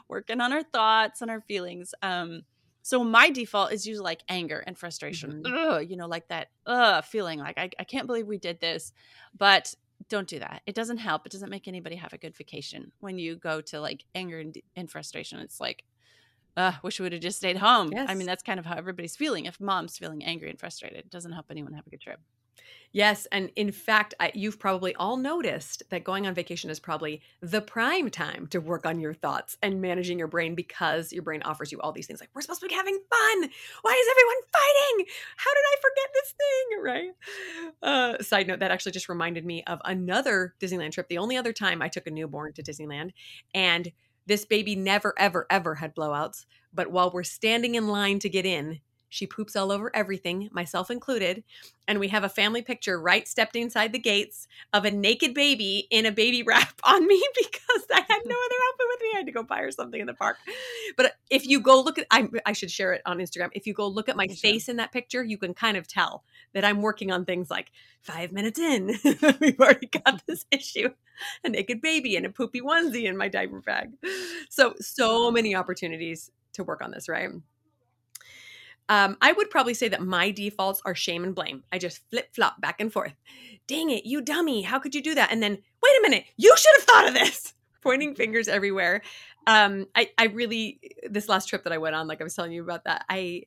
working 0.09 0.41
on 0.41 0.53
our 0.53 0.63
thoughts 0.63 1.23
and 1.23 1.31
our 1.31 1.41
feelings. 1.41 1.95
Um, 2.03 2.43
so 2.83 3.03
my 3.05 3.31
default 3.31 3.73
is 3.73 3.87
usually 3.87 4.05
like 4.05 4.23
anger 4.29 4.63
and 4.67 4.77
frustration. 4.77 5.43
Mm-hmm. 5.45 5.55
Ugh, 5.55 5.87
you 5.89 5.97
know, 5.97 6.07
like 6.07 6.29
that 6.29 6.49
uh 6.67 7.01
feeling 7.03 7.39
like 7.39 7.59
I, 7.59 7.71
I 7.79 7.85
can't 7.85 8.07
believe 8.07 8.27
we 8.27 8.39
did 8.39 8.61
this. 8.61 8.93
But 9.37 9.75
don't 10.09 10.29
do 10.29 10.39
that. 10.41 10.63
It 10.67 10.75
doesn't 10.75 10.99
help. 10.99 11.27
It 11.27 11.33
doesn't 11.33 11.51
make 11.51 11.69
anybody 11.69 11.97
have 11.97 12.13
a 12.13 12.19
good 12.19 12.37
vacation 12.37 12.93
when 13.01 13.19
you 13.19 13.37
go 13.37 13.61
to 13.63 13.81
like 13.81 14.05
anger 14.15 14.41
and, 14.41 14.57
and 14.77 14.91
frustration. 14.91 15.39
It's 15.39 15.61
like, 15.61 15.85
uh, 16.57 16.73
wish 16.83 16.99
we 16.99 17.05
would 17.05 17.13
have 17.13 17.23
just 17.23 17.39
stayed 17.39 17.57
home. 17.57 17.91
Yes. 17.93 18.11
I 18.11 18.15
mean, 18.15 18.27
that's 18.27 18.43
kind 18.43 18.59
of 18.59 18.67
how 18.67 18.77
everybody's 18.77 19.17
feeling. 19.17 19.47
If 19.47 19.61
mom's 19.61 19.97
feeling 19.97 20.25
angry 20.25 20.51
and 20.51 20.59
frustrated, 20.59 20.99
it 20.99 21.11
doesn't 21.11 21.33
help 21.33 21.47
anyone 21.51 21.73
have 21.73 21.87
a 21.87 21.91
good 21.91 22.01
trip. 22.01 22.21
Yes, 22.95 23.27
and 23.33 23.51
in 23.57 23.73
fact, 23.73 24.13
I, 24.21 24.33
you've 24.35 24.59
probably 24.59 24.95
all 24.97 25.17
noticed 25.17 25.83
that 25.89 26.05
going 26.05 26.27
on 26.27 26.35
vacation 26.35 26.69
is 26.69 26.79
probably 26.79 27.23
the 27.41 27.63
prime 27.63 28.11
time 28.11 28.47
to 28.49 28.61
work 28.61 28.85
on 28.85 29.01
your 29.01 29.15
thoughts 29.15 29.57
and 29.63 29.81
managing 29.81 30.19
your 30.19 30.29
brain 30.29 30.55
because 30.55 31.11
your 31.11 31.23
brain 31.23 31.41
offers 31.43 31.73
you 31.73 31.81
all 31.81 31.93
these 31.93 32.07
things 32.07 32.21
like 32.21 32.29
we're 32.35 32.43
supposed 32.43 32.61
to 32.61 32.69
be 32.69 32.75
having 32.75 32.95
fun. 32.95 33.51
Why 33.81 33.93
is 33.93 34.07
everyone 34.11 34.43
fighting? 34.53 35.07
How 35.37 35.51
did 35.55 35.65
I 35.65 35.77
forget 35.81 36.11
this 36.13 36.35
thing? 36.37 36.83
Right. 36.83 37.11
Uh, 37.83 38.23
side 38.23 38.47
note: 38.47 38.59
that 38.59 38.71
actually 38.71 38.93
just 38.93 39.09
reminded 39.09 39.47
me 39.47 39.65
of 39.67 39.81
another 39.87 40.55
Disneyland 40.61 40.93
trip. 40.93 41.09
The 41.09 41.19
only 41.19 41.39
other 41.39 41.55
time 41.55 41.81
I 41.81 41.89
took 41.89 42.07
a 42.07 42.11
newborn 42.11 42.53
to 42.55 42.63
Disneyland, 42.63 43.13
and 43.55 43.91
this 44.27 44.45
baby 44.45 44.77
never, 44.77 45.15
ever, 45.19 45.47
ever 45.49 45.77
had 45.77 45.95
blowouts. 45.95 46.45
But 46.75 46.91
while 46.91 47.11
we're 47.11 47.23
standing 47.23 47.75
in 47.75 47.89
line 47.89 48.19
to 48.21 48.29
get 48.29 48.45
in, 48.45 48.81
she 49.13 49.27
poops 49.27 49.55
all 49.55 49.71
over 49.71 49.95
everything, 49.95 50.49
myself 50.53 50.91
included. 50.91 51.45
And 51.87 52.01
we 52.01 52.09
have 52.09 52.25
a 52.25 52.31
family 52.31 52.63
picture 52.63 52.99
right 52.99 53.29
stepped 53.29 53.57
inside 53.57 53.93
the 53.93 53.99
gates 53.99 54.49
of 54.73 54.87
a 54.87 54.91
naked 54.91 55.35
baby 55.35 55.87
in 55.91 56.07
a 56.07 56.11
baby 56.11 56.43
wrap 56.47 56.81
on 56.83 57.07
me 57.07 57.23
because 57.37 57.85
I 57.93 58.01
had 58.09 58.23
no 58.25 58.35
other 58.35 58.57
outfit 58.69 58.87
with 58.89 59.01
me. 59.03 59.09
I 59.13 59.17
had 59.19 59.27
to 59.27 59.33
go 59.33 59.43
buy 59.43 59.59
her 59.59 59.71
something 59.71 60.01
in 60.01 60.07
the 60.07 60.15
park. 60.15 60.39
But 60.97 61.17
if 61.29 61.47
you 61.47 61.61
go 61.61 61.83
look 61.83 61.99
at, 61.99 62.07
I, 62.11 62.27
I 62.47 62.55
should 62.55 62.71
share 62.71 62.95
it 62.95 63.03
on 63.05 63.19
Instagram. 63.19 63.51
If 63.53 63.67
you 63.67 63.75
go 63.75 63.87
look 63.87 64.09
at 64.09 64.17
my 64.17 64.29
face 64.29 64.71
in 64.71 64.77
that 64.77 64.93
picture, 64.93 65.23
you 65.23 65.37
can 65.37 65.53
kind 65.53 65.77
of 65.77 65.87
tell 65.87 66.25
that 66.55 66.65
I'm 66.65 66.81
working 66.81 67.13
on 67.13 67.27
things 67.27 67.51
like 67.51 67.71
five 68.01 68.33
minutes 68.33 68.59
in. 68.59 68.99
We've 69.41 69.61
already 69.61 69.89
got 69.89 70.23
this 70.27 70.47
issue 70.51 70.89
a 71.45 71.51
naked 71.51 71.83
baby 71.83 72.17
and 72.17 72.25
a 72.25 72.31
poopy 72.31 72.63
onesie 72.63 73.05
in 73.05 73.17
my 73.17 73.29
diaper 73.29 73.61
bag. 73.61 73.91
So, 74.49 74.75
so 74.81 75.31
many 75.31 75.55
opportunities 75.55 76.31
to 76.55 76.65
work 76.65 76.83
on 76.83 76.91
this, 76.91 77.09
right? 77.09 77.31
Um, 78.89 79.17
I 79.21 79.33
would 79.33 79.51
probably 79.51 79.75
say 79.75 79.89
that 79.89 80.03
my 80.03 80.31
defaults 80.31 80.83
are 80.85 80.95
shame 80.95 81.25
and 81.25 81.35
blame. 81.35 81.63
I 81.73 81.79
just 81.79 82.01
flip 82.11 82.35
flop 82.35 82.61
back 82.61 82.81
and 82.81 82.93
forth. 82.93 83.15
Dang 83.67 83.91
it, 83.91 84.05
you 84.05 84.21
dummy. 84.21 84.63
How 84.63 84.79
could 84.79 84.95
you 84.95 85.03
do 85.03 85.15
that? 85.15 85.31
And 85.31 85.43
then, 85.43 85.53
wait 85.53 85.99
a 85.99 86.03
minute, 86.03 86.25
you 86.37 86.55
should 86.57 86.75
have 86.77 86.85
thought 86.85 87.09
of 87.09 87.15
this. 87.15 87.55
Pointing 87.83 88.15
fingers 88.15 88.49
everywhere. 88.49 89.03
Um, 89.47 89.87
I, 89.95 90.11
I 90.17 90.27
really, 90.27 90.81
this 91.09 91.29
last 91.29 91.49
trip 91.49 91.65
that 91.65 91.73
I 91.73 91.79
went 91.79 91.97
on, 91.97 92.07
like 92.07 92.21
I 92.21 92.25
was 92.25 92.35
telling 92.35 92.53
you 92.53 92.63
about 92.63 92.85
that, 92.85 93.05
I, 93.09 93.45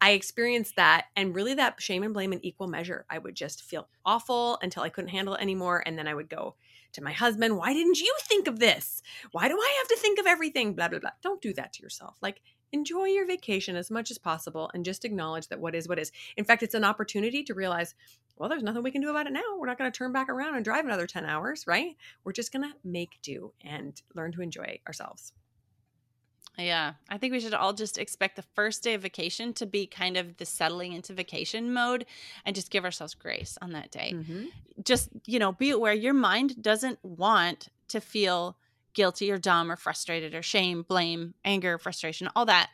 I 0.00 0.12
experienced 0.12 0.76
that 0.76 1.06
and 1.16 1.34
really 1.34 1.54
that 1.54 1.80
shame 1.80 2.02
and 2.02 2.14
blame 2.14 2.32
in 2.32 2.44
equal 2.44 2.68
measure. 2.68 3.04
I 3.10 3.18
would 3.18 3.34
just 3.34 3.62
feel 3.62 3.88
awful 4.04 4.58
until 4.62 4.82
I 4.82 4.88
couldn't 4.88 5.10
handle 5.10 5.34
it 5.34 5.42
anymore. 5.42 5.82
And 5.84 5.98
then 5.98 6.08
I 6.08 6.14
would 6.14 6.28
go 6.28 6.56
to 6.92 7.02
my 7.02 7.12
husband, 7.12 7.56
why 7.56 7.72
didn't 7.72 8.00
you 8.00 8.14
think 8.22 8.46
of 8.46 8.58
this? 8.58 9.02
Why 9.32 9.48
do 9.48 9.54
I 9.54 9.74
have 9.78 9.88
to 9.88 9.96
think 9.96 10.18
of 10.18 10.26
everything? 10.26 10.74
Blah, 10.74 10.88
blah, 10.88 11.00
blah. 11.00 11.10
Don't 11.22 11.42
do 11.42 11.52
that 11.54 11.72
to 11.74 11.82
yourself. 11.82 12.16
Like, 12.22 12.40
enjoy 12.72 13.06
your 13.06 13.26
vacation 13.26 13.76
as 13.76 13.90
much 13.90 14.10
as 14.10 14.18
possible 14.18 14.70
and 14.74 14.84
just 14.84 15.04
acknowledge 15.04 15.48
that 15.48 15.60
what 15.60 15.74
is 15.74 15.88
what 15.88 15.98
is. 15.98 16.12
In 16.36 16.44
fact, 16.44 16.62
it's 16.62 16.74
an 16.74 16.84
opportunity 16.84 17.42
to 17.44 17.54
realize, 17.54 17.94
well, 18.36 18.48
there's 18.48 18.62
nothing 18.62 18.82
we 18.82 18.90
can 18.90 19.02
do 19.02 19.10
about 19.10 19.26
it 19.26 19.32
now. 19.32 19.56
We're 19.58 19.66
not 19.66 19.78
going 19.78 19.90
to 19.90 19.96
turn 19.96 20.12
back 20.12 20.28
around 20.28 20.54
and 20.54 20.64
drive 20.64 20.84
another 20.84 21.06
10 21.06 21.24
hours, 21.24 21.66
right? 21.66 21.96
We're 22.24 22.32
just 22.32 22.52
going 22.52 22.62
to 22.62 22.74
make 22.84 23.18
do 23.22 23.52
and 23.62 24.00
learn 24.14 24.32
to 24.32 24.42
enjoy 24.42 24.80
ourselves. 24.86 25.32
Yeah, 26.58 26.94
I 27.08 27.18
think 27.18 27.32
we 27.32 27.38
should 27.38 27.54
all 27.54 27.72
just 27.72 27.98
expect 27.98 28.34
the 28.34 28.44
first 28.54 28.82
day 28.82 28.94
of 28.94 29.02
vacation 29.02 29.52
to 29.54 29.66
be 29.66 29.86
kind 29.86 30.16
of 30.16 30.36
the 30.38 30.44
settling 30.44 30.92
into 30.92 31.12
vacation 31.12 31.72
mode 31.72 32.04
and 32.44 32.56
just 32.56 32.70
give 32.70 32.84
ourselves 32.84 33.14
grace 33.14 33.56
on 33.62 33.72
that 33.72 33.92
day. 33.92 34.12
Mm-hmm. 34.14 34.46
Just, 34.82 35.08
you 35.24 35.38
know, 35.38 35.52
be 35.52 35.70
aware 35.70 35.92
your 35.92 36.14
mind 36.14 36.60
doesn't 36.60 36.98
want 37.04 37.68
to 37.88 38.00
feel 38.00 38.56
guilty 38.94 39.30
or 39.30 39.38
dumb 39.38 39.70
or 39.70 39.76
frustrated 39.76 40.34
or 40.34 40.42
shame, 40.42 40.82
blame, 40.82 41.34
anger, 41.44 41.78
frustration, 41.78 42.28
all 42.34 42.46
that. 42.46 42.70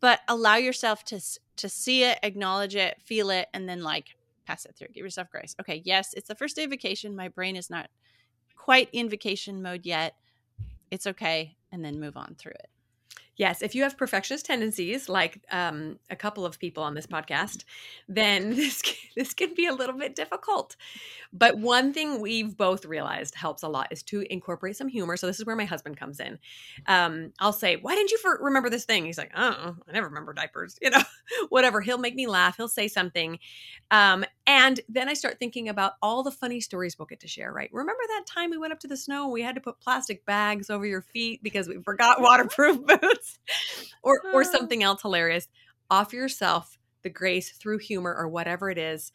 But 0.00 0.20
allow 0.28 0.56
yourself 0.56 1.04
to 1.06 1.20
to 1.56 1.68
see 1.68 2.04
it, 2.04 2.18
acknowledge 2.22 2.76
it, 2.76 3.00
feel 3.02 3.30
it, 3.30 3.48
and 3.52 3.68
then 3.68 3.82
like 3.82 4.16
pass 4.46 4.64
it 4.64 4.74
through. 4.76 4.88
Give 4.94 5.04
yourself 5.04 5.30
grace. 5.30 5.54
Okay, 5.60 5.82
yes, 5.84 6.14
it's 6.14 6.28
the 6.28 6.34
first 6.34 6.56
day 6.56 6.64
of 6.64 6.70
vacation. 6.70 7.14
My 7.14 7.28
brain 7.28 7.56
is 7.56 7.68
not 7.68 7.88
quite 8.56 8.88
in 8.92 9.08
vacation 9.08 9.62
mode 9.62 9.84
yet. 9.84 10.14
It's 10.90 11.06
okay, 11.06 11.56
and 11.70 11.84
then 11.84 12.00
move 12.00 12.16
on 12.16 12.36
through 12.38 12.52
it. 12.52 12.68
Yes, 13.38 13.62
if 13.62 13.76
you 13.76 13.84
have 13.84 13.96
perfectionist 13.96 14.46
tendencies, 14.46 15.08
like 15.08 15.40
um, 15.52 16.00
a 16.10 16.16
couple 16.16 16.44
of 16.44 16.58
people 16.58 16.82
on 16.82 16.94
this 16.94 17.06
podcast, 17.06 17.62
then 18.08 18.50
this 18.56 18.82
this 19.16 19.32
can 19.32 19.54
be 19.54 19.66
a 19.66 19.72
little 19.72 19.96
bit 19.96 20.16
difficult. 20.16 20.76
But 21.32 21.58
one 21.58 21.92
thing 21.92 22.20
we've 22.20 22.56
both 22.56 22.86
realized 22.86 23.34
helps 23.34 23.62
a 23.62 23.68
lot 23.68 23.88
is 23.90 24.02
to 24.04 24.24
incorporate 24.32 24.76
some 24.76 24.88
humor. 24.88 25.16
So 25.16 25.26
this 25.26 25.38
is 25.38 25.44
where 25.44 25.56
my 25.56 25.66
husband 25.66 25.98
comes 25.98 26.20
in. 26.20 26.38
Um, 26.86 27.32
I'll 27.38 27.52
say, 27.52 27.76
"Why 27.76 27.94
didn't 27.94 28.10
you 28.12 28.18
for- 28.18 28.38
remember 28.40 28.70
this 28.70 28.84
thing?" 28.86 29.04
He's 29.04 29.18
like, 29.18 29.32
"Oh, 29.36 29.76
I 29.86 29.92
never 29.92 30.08
remember 30.08 30.32
diapers." 30.32 30.78
You 30.88 30.90
know, 30.90 31.02
whatever. 31.50 31.82
He'll 31.82 31.98
make 31.98 32.14
me 32.14 32.26
laugh. 32.26 32.56
He'll 32.56 32.66
say 32.66 32.88
something, 32.88 33.38
um, 33.90 34.24
and 34.46 34.80
then 34.88 35.06
I 35.08 35.12
start 35.12 35.38
thinking 35.38 35.68
about 35.68 35.94
all 36.00 36.22
the 36.22 36.30
funny 36.30 36.60
stories 36.60 36.98
we'll 36.98 37.04
get 37.06 37.20
to 37.20 37.28
share. 37.28 37.52
Right? 37.52 37.68
Remember 37.72 38.02
that 38.08 38.24
time 38.26 38.48
we 38.50 38.56
went 38.56 38.72
up 38.72 38.80
to 38.80 38.88
the 38.88 38.96
snow 38.96 39.24
and 39.24 39.32
we 39.32 39.42
had 39.42 39.54
to 39.56 39.60
put 39.60 39.80
plastic 39.80 40.24
bags 40.24 40.70
over 40.70 40.86
your 40.86 41.02
feet 41.02 41.42
because 41.42 41.68
we 41.68 41.82
forgot 41.82 42.20
waterproof 42.22 42.78
boots 42.86 43.38
or 44.02 44.22
or 44.32 44.44
something 44.44 44.82
else 44.82 45.02
hilarious. 45.02 45.48
Offer 45.90 46.16
yourself 46.16 46.78
the 47.02 47.10
grace 47.10 47.52
through 47.52 47.78
humor 47.78 48.14
or 48.14 48.28
whatever 48.28 48.70
it 48.70 48.78
is. 48.78 49.12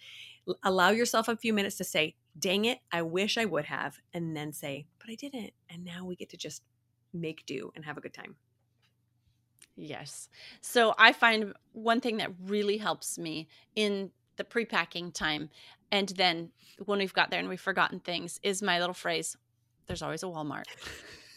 Allow 0.63 0.89
yourself 0.89 1.27
a 1.27 1.37
few 1.37 1.53
minutes 1.53 1.77
to 1.77 1.83
say, 1.83 2.15
"Dang 2.37 2.65
it, 2.65 2.79
I 2.91 3.01
wish 3.01 3.37
I 3.37 3.45
would 3.45 3.65
have," 3.65 3.99
and 4.13 4.35
then 4.35 4.51
say, 4.51 4.87
"But 4.99 5.09
I 5.09 5.15
didn't." 5.15 5.53
And 5.69 5.83
now 5.83 6.05
we 6.05 6.15
get 6.15 6.29
to 6.29 6.37
just 6.37 6.63
make 7.13 7.45
do 7.45 7.71
and 7.75 7.85
have 7.85 7.97
a 7.97 8.01
good 8.01 8.13
time. 8.13 8.35
Yes. 9.75 10.29
So 10.61 10.93
I 10.97 11.13
find 11.13 11.53
one 11.71 12.01
thing 12.01 12.17
that 12.17 12.31
really 12.43 12.77
helps 12.77 13.17
me 13.17 13.47
in 13.75 14.11
the 14.35 14.43
pre-packing 14.43 15.11
time 15.11 15.49
and 15.93 16.09
then 16.09 16.49
when 16.83 16.97
we've 16.97 17.13
got 17.13 17.29
there 17.29 17.39
and 17.39 17.47
we've 17.47 17.61
forgotten 17.61 17.99
things 17.99 18.39
is 18.41 18.63
my 18.63 18.79
little 18.79 18.95
phrase, 18.95 19.37
there's 19.85 20.01
always 20.01 20.23
a 20.23 20.25
Walmart. 20.25 20.63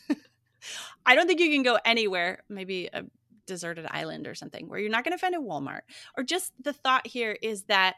I 1.06 1.14
don't 1.14 1.26
think 1.26 1.40
you 1.40 1.50
can 1.50 1.62
go 1.62 1.78
anywhere, 1.84 2.42
maybe 2.48 2.88
a 2.90 3.04
deserted 3.44 3.86
island 3.90 4.26
or 4.26 4.34
something, 4.34 4.66
where 4.66 4.80
you're 4.80 4.90
not 4.90 5.04
going 5.04 5.12
to 5.12 5.18
find 5.18 5.34
a 5.34 5.38
Walmart. 5.38 5.82
Or 6.16 6.24
just 6.24 6.52
the 6.58 6.72
thought 6.72 7.06
here 7.06 7.36
is 7.42 7.64
that 7.64 7.96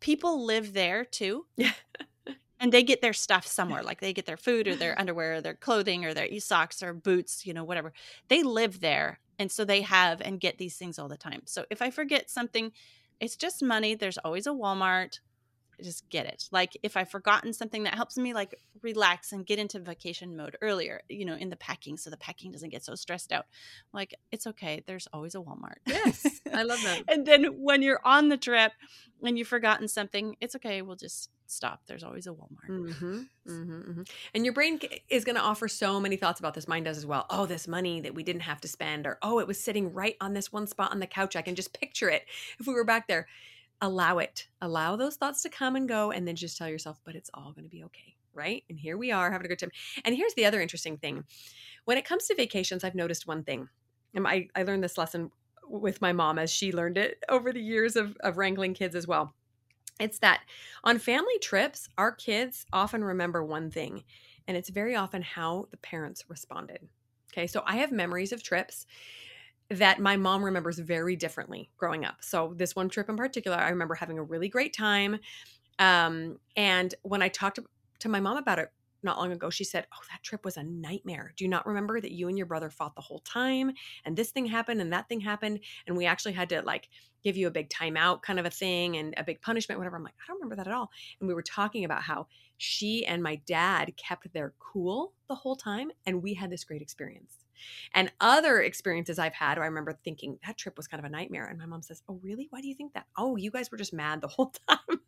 people 0.00 0.44
live 0.44 0.72
there 0.72 1.04
too. 1.04 1.46
Yeah. 1.56 1.72
and 2.60 2.72
they 2.72 2.82
get 2.82 3.00
their 3.00 3.12
stuff 3.12 3.46
somewhere, 3.46 3.82
like 3.82 4.00
they 4.00 4.12
get 4.12 4.26
their 4.26 4.36
food 4.36 4.68
or 4.68 4.76
their 4.76 4.98
underwear 5.00 5.34
or 5.34 5.40
their 5.40 5.54
clothing 5.54 6.04
or 6.04 6.14
their 6.14 6.26
e 6.26 6.40
socks 6.40 6.82
or 6.82 6.92
boots, 6.92 7.46
you 7.46 7.54
know, 7.54 7.64
whatever. 7.64 7.92
They 8.28 8.42
live 8.42 8.80
there. 8.80 9.20
And 9.38 9.50
so 9.52 9.64
they 9.64 9.82
have 9.82 10.20
and 10.20 10.40
get 10.40 10.58
these 10.58 10.76
things 10.76 10.98
all 10.98 11.08
the 11.08 11.16
time. 11.16 11.42
So 11.46 11.64
if 11.70 11.80
I 11.80 11.90
forget 11.90 12.28
something, 12.28 12.72
it's 13.20 13.36
just 13.36 13.62
money. 13.62 13.94
There's 13.94 14.18
always 14.18 14.46
a 14.46 14.50
Walmart 14.50 15.20
just 15.82 16.08
get 16.08 16.26
it. 16.26 16.48
Like 16.50 16.76
if 16.82 16.96
I've 16.96 17.10
forgotten 17.10 17.52
something 17.52 17.84
that 17.84 17.94
helps 17.94 18.16
me 18.16 18.34
like 18.34 18.54
relax 18.82 19.32
and 19.32 19.46
get 19.46 19.58
into 19.58 19.78
vacation 19.78 20.36
mode 20.36 20.56
earlier, 20.60 21.02
you 21.08 21.24
know, 21.24 21.34
in 21.34 21.50
the 21.50 21.56
packing 21.56 21.96
so 21.96 22.10
the 22.10 22.16
packing 22.16 22.52
doesn't 22.52 22.70
get 22.70 22.84
so 22.84 22.94
stressed 22.94 23.32
out. 23.32 23.46
Like 23.92 24.14
it's 24.32 24.46
okay. 24.46 24.82
There's 24.86 25.08
always 25.12 25.34
a 25.34 25.38
Walmart. 25.38 25.78
Yes. 25.86 26.40
I 26.52 26.62
love 26.62 26.82
that. 26.82 27.02
and 27.08 27.26
then 27.26 27.44
when 27.62 27.82
you're 27.82 28.00
on 28.04 28.28
the 28.28 28.36
trip 28.36 28.72
and 29.22 29.38
you've 29.38 29.48
forgotten 29.48 29.88
something, 29.88 30.36
it's 30.40 30.56
okay. 30.56 30.82
We'll 30.82 30.96
just 30.96 31.30
stop. 31.46 31.82
There's 31.86 32.04
always 32.04 32.26
a 32.26 32.30
Walmart. 32.30 32.68
Mm-hmm, 32.68 33.18
mm-hmm, 33.48 33.90
mm-hmm. 33.90 34.02
And 34.34 34.44
your 34.44 34.54
brain 34.54 34.78
is 35.08 35.24
going 35.24 35.36
to 35.36 35.42
offer 35.42 35.66
so 35.66 35.98
many 35.98 36.16
thoughts 36.16 36.40
about 36.40 36.54
this. 36.54 36.68
Mine 36.68 36.84
does 36.84 36.98
as 36.98 37.06
well. 37.06 37.26
Oh, 37.30 37.46
this 37.46 37.66
money 37.66 38.00
that 38.02 38.14
we 38.14 38.22
didn't 38.22 38.42
have 38.42 38.60
to 38.62 38.68
spend, 38.68 39.06
or 39.06 39.18
oh, 39.22 39.38
it 39.38 39.46
was 39.46 39.58
sitting 39.58 39.92
right 39.92 40.16
on 40.20 40.34
this 40.34 40.52
one 40.52 40.66
spot 40.66 40.92
on 40.92 41.00
the 41.00 41.06
couch. 41.06 41.36
I 41.36 41.42
can 41.42 41.54
just 41.54 41.72
picture 41.72 42.10
it 42.10 42.24
if 42.58 42.66
we 42.66 42.74
were 42.74 42.84
back 42.84 43.08
there 43.08 43.26
allow 43.80 44.18
it. 44.18 44.48
Allow 44.60 44.96
those 44.96 45.16
thoughts 45.16 45.42
to 45.42 45.48
come 45.48 45.76
and 45.76 45.88
go 45.88 46.10
and 46.10 46.26
then 46.26 46.36
just 46.36 46.58
tell 46.58 46.68
yourself 46.68 47.00
but 47.04 47.14
it's 47.14 47.30
all 47.34 47.52
going 47.52 47.64
to 47.64 47.70
be 47.70 47.84
okay 47.84 48.14
right? 48.38 48.62
And 48.70 48.78
here 48.78 48.96
we 48.96 49.10
are 49.10 49.32
having 49.32 49.44
a 49.44 49.48
good 49.48 49.58
time. 49.58 49.72
And 50.04 50.14
here's 50.14 50.34
the 50.34 50.46
other 50.46 50.60
interesting 50.62 50.96
thing. 50.96 51.24
When 51.84 51.98
it 51.98 52.04
comes 52.04 52.26
to 52.26 52.34
vacations 52.34 52.84
i've 52.84 52.94
noticed 52.94 53.26
one 53.26 53.42
thing. 53.42 53.68
And 54.14 54.26
i, 54.26 54.48
I 54.54 54.62
learned 54.62 54.84
this 54.84 54.96
lesson 54.96 55.30
with 55.68 56.00
my 56.00 56.12
mom 56.12 56.38
as 56.38 56.50
she 56.50 56.72
learned 56.72 56.96
it 56.96 57.22
over 57.28 57.52
the 57.52 57.60
years 57.60 57.96
of, 57.96 58.16
of 58.20 58.38
wrangling 58.38 58.72
kids 58.72 58.94
as 58.94 59.06
well. 59.06 59.34
It's 60.00 60.20
that 60.20 60.40
on 60.84 60.98
family 60.98 61.38
trips 61.42 61.88
our 61.98 62.12
kids 62.12 62.64
often 62.72 63.02
remember 63.02 63.44
one 63.44 63.70
thing 63.70 64.04
and 64.46 64.56
it's 64.56 64.70
very 64.70 64.94
often 64.94 65.20
how 65.20 65.66
the 65.70 65.76
parents 65.78 66.24
responded 66.28 66.88
okay? 67.32 67.46
So 67.46 67.62
i 67.66 67.76
have 67.76 67.92
memories 67.92 68.32
of 68.32 68.42
trips 68.42 68.86
that 69.70 70.00
my 70.00 70.16
mom 70.16 70.44
remembers 70.44 70.78
very 70.78 71.14
differently 71.14 71.70
growing 71.76 72.04
up. 72.04 72.16
So 72.20 72.54
this 72.56 72.74
one 72.74 72.88
trip 72.88 73.08
in 73.08 73.16
particular, 73.16 73.56
I 73.56 73.68
remember 73.68 73.94
having 73.94 74.18
a 74.18 74.22
really 74.22 74.48
great 74.48 74.72
time. 74.72 75.18
Um, 75.78 76.38
and 76.56 76.94
when 77.02 77.22
I 77.22 77.28
talked 77.28 77.56
to, 77.56 77.64
to 78.00 78.08
my 78.08 78.20
mom 78.20 78.38
about 78.38 78.58
it 78.58 78.72
not 79.02 79.18
long 79.18 79.30
ago, 79.30 79.50
she 79.50 79.64
said, 79.64 79.86
Oh, 79.92 80.00
that 80.10 80.22
trip 80.22 80.44
was 80.44 80.56
a 80.56 80.62
nightmare. 80.62 81.32
Do 81.36 81.44
you 81.44 81.50
not 81.50 81.66
remember 81.66 82.00
that 82.00 82.12
you 82.12 82.28
and 82.28 82.36
your 82.36 82.46
brother 82.46 82.70
fought 82.70 82.94
the 82.94 83.02
whole 83.02 83.20
time? 83.20 83.72
And 84.04 84.16
this 84.16 84.30
thing 84.30 84.46
happened 84.46 84.80
and 84.80 84.92
that 84.92 85.08
thing 85.08 85.20
happened. 85.20 85.60
And 85.86 85.96
we 85.96 86.06
actually 86.06 86.32
had 86.32 86.48
to 86.48 86.62
like 86.62 86.88
give 87.22 87.36
you 87.36 87.46
a 87.46 87.52
big 87.52 87.68
timeout 87.68 88.22
kind 88.22 88.38
of 88.38 88.46
a 88.46 88.50
thing 88.50 88.96
and 88.96 89.14
a 89.16 89.24
big 89.24 89.40
punishment, 89.42 89.78
whatever. 89.78 89.96
I'm 89.96 90.02
like, 90.02 90.14
I 90.22 90.26
don't 90.26 90.36
remember 90.36 90.56
that 90.56 90.66
at 90.66 90.74
all. 90.74 90.90
And 91.20 91.28
we 91.28 91.34
were 91.34 91.42
talking 91.42 91.84
about 91.84 92.02
how 92.02 92.26
she 92.56 93.04
and 93.06 93.22
my 93.22 93.36
dad 93.46 93.92
kept 93.96 94.32
their 94.32 94.54
cool 94.58 95.12
the 95.28 95.34
whole 95.34 95.56
time. 95.56 95.90
And 96.06 96.22
we 96.22 96.34
had 96.34 96.50
this 96.50 96.64
great 96.64 96.82
experience. 96.82 97.36
And 97.94 98.12
other 98.20 98.60
experiences 98.60 99.18
I've 99.18 99.34
had, 99.34 99.58
I 99.58 99.66
remember 99.66 99.98
thinking 100.04 100.38
that 100.46 100.56
trip 100.56 100.76
was 100.76 100.86
kind 100.86 100.98
of 100.98 101.04
a 101.04 101.12
nightmare. 101.12 101.46
And 101.46 101.58
my 101.58 101.66
mom 101.66 101.82
says, 101.82 102.02
Oh, 102.08 102.20
really? 102.22 102.48
Why 102.50 102.60
do 102.60 102.68
you 102.68 102.74
think 102.74 102.94
that? 102.94 103.06
Oh, 103.16 103.36
you 103.36 103.50
guys 103.50 103.70
were 103.70 103.78
just 103.78 103.92
mad 103.92 104.20
the 104.20 104.28
whole 104.28 104.52
time. 104.68 105.00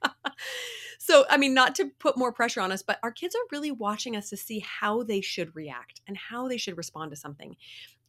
so, 0.99 1.25
I 1.29 1.37
mean, 1.37 1.55
not 1.55 1.75
to 1.77 1.91
put 1.99 2.17
more 2.17 2.33
pressure 2.33 2.61
on 2.61 2.73
us, 2.73 2.83
but 2.83 2.99
our 3.03 3.13
kids 3.13 3.35
are 3.35 3.49
really 3.53 3.71
watching 3.71 4.17
us 4.17 4.31
to 4.31 4.37
see 4.37 4.61
how 4.61 5.03
they 5.03 5.21
should 5.21 5.55
react 5.55 6.01
and 6.07 6.17
how 6.17 6.49
they 6.49 6.57
should 6.57 6.77
respond 6.77 7.11
to 7.11 7.17
something. 7.17 7.57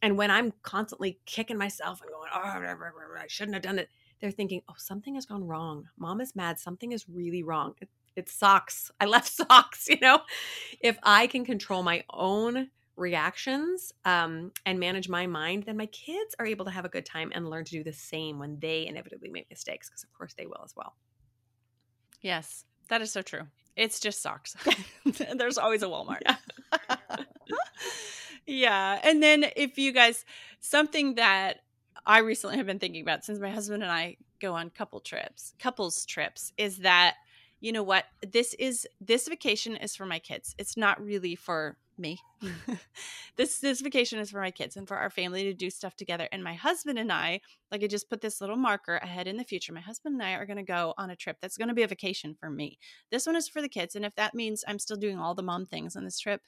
And 0.00 0.16
when 0.16 0.30
I'm 0.30 0.52
constantly 0.62 1.20
kicking 1.26 1.56
myself 1.58 2.00
and 2.02 2.10
going, 2.10 2.30
Oh, 2.34 2.40
I 2.40 3.26
shouldn't 3.28 3.54
have 3.54 3.62
done 3.62 3.78
it, 3.78 3.88
they're 4.20 4.30
thinking, 4.30 4.62
Oh, 4.68 4.74
something 4.76 5.14
has 5.14 5.26
gone 5.26 5.46
wrong. 5.46 5.88
Mom 5.96 6.20
is 6.20 6.34
mad. 6.34 6.58
Something 6.58 6.92
is 6.92 7.08
really 7.08 7.42
wrong. 7.42 7.74
It, 7.80 7.88
it's 8.16 8.32
socks. 8.32 8.90
I 9.00 9.06
left 9.06 9.28
socks, 9.32 9.88
you 9.88 9.98
know? 10.00 10.20
If 10.80 10.98
I 11.02 11.26
can 11.28 11.44
control 11.44 11.82
my 11.82 12.04
own 12.10 12.70
reactions 13.02 13.92
um, 14.04 14.52
and 14.64 14.80
manage 14.80 15.08
my 15.08 15.26
mind, 15.26 15.64
then 15.64 15.76
my 15.76 15.86
kids 15.86 16.34
are 16.38 16.46
able 16.46 16.64
to 16.64 16.70
have 16.70 16.86
a 16.86 16.88
good 16.88 17.04
time 17.04 17.32
and 17.34 17.50
learn 17.50 17.64
to 17.64 17.72
do 17.72 17.84
the 17.84 17.92
same 17.92 18.38
when 18.38 18.58
they 18.60 18.86
inevitably 18.86 19.28
make 19.28 19.50
mistakes, 19.50 19.90
because 19.90 20.04
of 20.04 20.12
course 20.16 20.32
they 20.34 20.46
will 20.46 20.62
as 20.64 20.72
well. 20.74 20.94
Yes, 22.22 22.64
that 22.88 23.02
is 23.02 23.12
so 23.12 23.20
true. 23.20 23.42
It's 23.76 24.00
just 24.00 24.22
socks. 24.22 24.56
There's 25.36 25.58
always 25.58 25.82
a 25.82 25.86
Walmart. 25.86 26.20
Yeah. 26.24 26.36
yeah. 28.46 29.00
And 29.02 29.22
then 29.22 29.44
if 29.56 29.76
you 29.76 29.92
guys, 29.92 30.24
something 30.60 31.16
that 31.16 31.58
I 32.06 32.18
recently 32.18 32.56
have 32.56 32.66
been 32.66 32.78
thinking 32.78 33.02
about 33.02 33.24
since 33.24 33.38
my 33.40 33.50
husband 33.50 33.82
and 33.82 33.92
I 33.92 34.16
go 34.40 34.54
on 34.54 34.70
couple 34.70 35.00
trips, 35.00 35.54
couples 35.58 36.06
trips, 36.06 36.52
is 36.56 36.78
that 36.78 37.16
you 37.60 37.70
know 37.72 37.82
what 37.82 38.04
this 38.28 38.54
is 38.54 38.86
this 39.00 39.28
vacation 39.28 39.76
is 39.76 39.94
for 39.94 40.04
my 40.04 40.18
kids 40.18 40.52
it's 40.58 40.76
not 40.76 41.00
really 41.00 41.36
for 41.36 41.76
me. 41.98 42.18
Mm. 42.42 42.78
this 43.36 43.58
this 43.58 43.80
vacation 43.80 44.18
is 44.18 44.30
for 44.30 44.40
my 44.40 44.50
kids 44.50 44.76
and 44.76 44.86
for 44.86 44.96
our 44.96 45.10
family 45.10 45.44
to 45.44 45.54
do 45.54 45.70
stuff 45.70 45.96
together. 45.96 46.28
And 46.32 46.42
my 46.42 46.54
husband 46.54 46.98
and 46.98 47.12
I, 47.12 47.40
like 47.70 47.82
I 47.82 47.86
just 47.86 48.10
put 48.10 48.20
this 48.20 48.40
little 48.40 48.56
marker 48.56 48.96
ahead 48.96 49.28
in 49.28 49.36
the 49.36 49.44
future. 49.44 49.72
My 49.72 49.80
husband 49.80 50.14
and 50.14 50.22
I 50.22 50.32
are 50.32 50.46
going 50.46 50.56
to 50.56 50.62
go 50.62 50.94
on 50.98 51.10
a 51.10 51.16
trip 51.16 51.38
that's 51.40 51.56
going 51.56 51.68
to 51.68 51.74
be 51.74 51.82
a 51.82 51.88
vacation 51.88 52.34
for 52.38 52.50
me. 52.50 52.78
This 53.10 53.26
one 53.26 53.36
is 53.36 53.48
for 53.48 53.62
the 53.62 53.68
kids, 53.68 53.94
and 53.94 54.04
if 54.04 54.14
that 54.16 54.34
means 54.34 54.64
I'm 54.66 54.78
still 54.78 54.96
doing 54.96 55.18
all 55.18 55.34
the 55.34 55.42
mom 55.42 55.66
things 55.66 55.96
on 55.96 56.04
this 56.04 56.18
trip, 56.18 56.40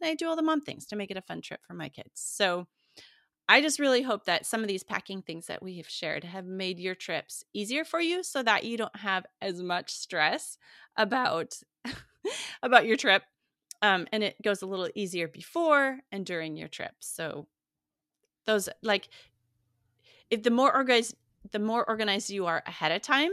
then 0.00 0.10
I 0.10 0.14
do 0.14 0.28
all 0.28 0.36
the 0.36 0.42
mom 0.42 0.60
things 0.60 0.86
to 0.86 0.96
make 0.96 1.10
it 1.10 1.16
a 1.16 1.22
fun 1.22 1.40
trip 1.42 1.60
for 1.66 1.74
my 1.74 1.88
kids. 1.88 2.12
So 2.14 2.66
I 3.50 3.60
just 3.60 3.80
really 3.80 4.02
hope 4.02 4.26
that 4.26 4.46
some 4.46 4.62
of 4.62 4.68
these 4.68 4.84
packing 4.84 5.22
things 5.22 5.48
that 5.48 5.60
we 5.60 5.78
have 5.78 5.88
shared 5.88 6.22
have 6.22 6.46
made 6.46 6.78
your 6.78 6.94
trips 6.94 7.42
easier 7.52 7.84
for 7.84 8.00
you 8.00 8.22
so 8.22 8.44
that 8.44 8.62
you 8.62 8.76
don't 8.76 8.94
have 8.94 9.26
as 9.42 9.60
much 9.60 9.92
stress 9.92 10.56
about 10.96 11.54
about 12.62 12.86
your 12.86 12.96
trip 12.96 13.24
um, 13.82 14.06
and 14.12 14.22
it 14.22 14.40
goes 14.42 14.62
a 14.62 14.66
little 14.66 14.88
easier 14.94 15.28
before 15.28 16.00
and 16.12 16.24
during 16.26 16.56
your 16.56 16.68
trip. 16.68 16.94
So 17.00 17.46
those 18.46 18.68
like 18.82 19.08
if 20.30 20.42
the 20.42 20.50
more 20.50 20.74
organized 20.74 21.14
the 21.50 21.58
more 21.58 21.84
organized 21.88 22.30
you 22.30 22.46
are 22.46 22.62
ahead 22.66 22.92
of 22.92 23.02
time, 23.02 23.30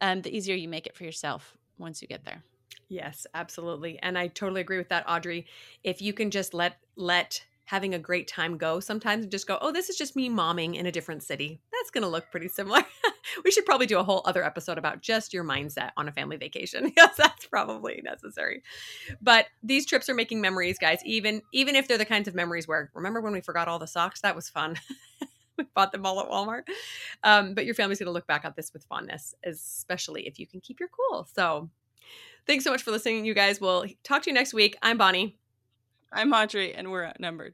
um, 0.00 0.22
the 0.22 0.36
easier 0.36 0.54
you 0.54 0.68
make 0.68 0.86
it 0.86 0.94
for 0.94 1.04
yourself 1.04 1.56
once 1.78 2.02
you 2.02 2.08
get 2.08 2.24
there. 2.24 2.42
Yes, 2.88 3.26
absolutely. 3.34 3.98
And 4.00 4.16
I 4.16 4.28
totally 4.28 4.60
agree 4.60 4.78
with 4.78 4.90
that, 4.90 5.08
Audrey. 5.08 5.46
If 5.82 6.00
you 6.00 6.12
can 6.12 6.30
just 6.30 6.54
let 6.54 6.78
let 6.96 7.44
having 7.66 7.94
a 7.94 7.98
great 7.98 8.28
time 8.28 8.56
go 8.56 8.80
sometimes 8.80 9.24
and 9.24 9.30
just 9.30 9.46
go, 9.46 9.58
oh, 9.60 9.72
this 9.72 9.90
is 9.90 9.96
just 9.96 10.16
me 10.16 10.30
momming 10.30 10.76
in 10.76 10.86
a 10.86 10.92
different 10.92 11.22
city. 11.22 11.60
That's 11.72 11.90
going 11.90 12.02
to 12.02 12.08
look 12.08 12.30
pretty 12.30 12.48
similar. 12.48 12.80
we 13.44 13.50
should 13.50 13.66
probably 13.66 13.86
do 13.86 13.98
a 13.98 14.04
whole 14.04 14.22
other 14.24 14.44
episode 14.44 14.78
about 14.78 15.02
just 15.02 15.34
your 15.34 15.44
mindset 15.44 15.90
on 15.96 16.08
a 16.08 16.12
family 16.12 16.36
vacation. 16.36 16.92
yes, 16.96 17.16
that's 17.16 17.46
probably 17.46 18.00
necessary. 18.04 18.62
But 19.20 19.46
these 19.62 19.84
trips 19.84 20.08
are 20.08 20.14
making 20.14 20.40
memories, 20.40 20.78
guys. 20.78 21.00
Even 21.04 21.42
even 21.52 21.74
if 21.74 21.88
they're 21.88 21.98
the 21.98 22.04
kinds 22.04 22.28
of 22.28 22.34
memories 22.34 22.68
where 22.68 22.90
remember 22.94 23.20
when 23.20 23.32
we 23.32 23.40
forgot 23.40 23.68
all 23.68 23.80
the 23.80 23.86
socks? 23.86 24.20
That 24.20 24.36
was 24.36 24.48
fun. 24.48 24.76
we 25.58 25.64
bought 25.74 25.90
them 25.90 26.06
all 26.06 26.20
at 26.20 26.28
Walmart. 26.28 26.62
Um, 27.24 27.54
but 27.54 27.66
your 27.66 27.74
family's 27.74 27.98
going 27.98 28.06
to 28.06 28.12
look 28.12 28.26
back 28.28 28.44
at 28.44 28.54
this 28.54 28.72
with 28.72 28.84
fondness, 28.84 29.34
especially 29.44 30.26
if 30.28 30.38
you 30.38 30.46
can 30.46 30.60
keep 30.60 30.78
your 30.78 30.88
cool. 30.88 31.26
So, 31.34 31.68
thanks 32.46 32.62
so 32.62 32.70
much 32.70 32.82
for 32.82 32.92
listening, 32.92 33.24
you 33.24 33.34
guys. 33.34 33.60
We'll 33.60 33.86
talk 34.04 34.22
to 34.22 34.30
you 34.30 34.34
next 34.34 34.54
week. 34.54 34.76
I'm 34.82 34.98
Bonnie. 34.98 35.38
I'm 36.16 36.32
Audrey, 36.32 36.72
and 36.72 36.90
we're 36.90 37.04
outnumbered. 37.04 37.52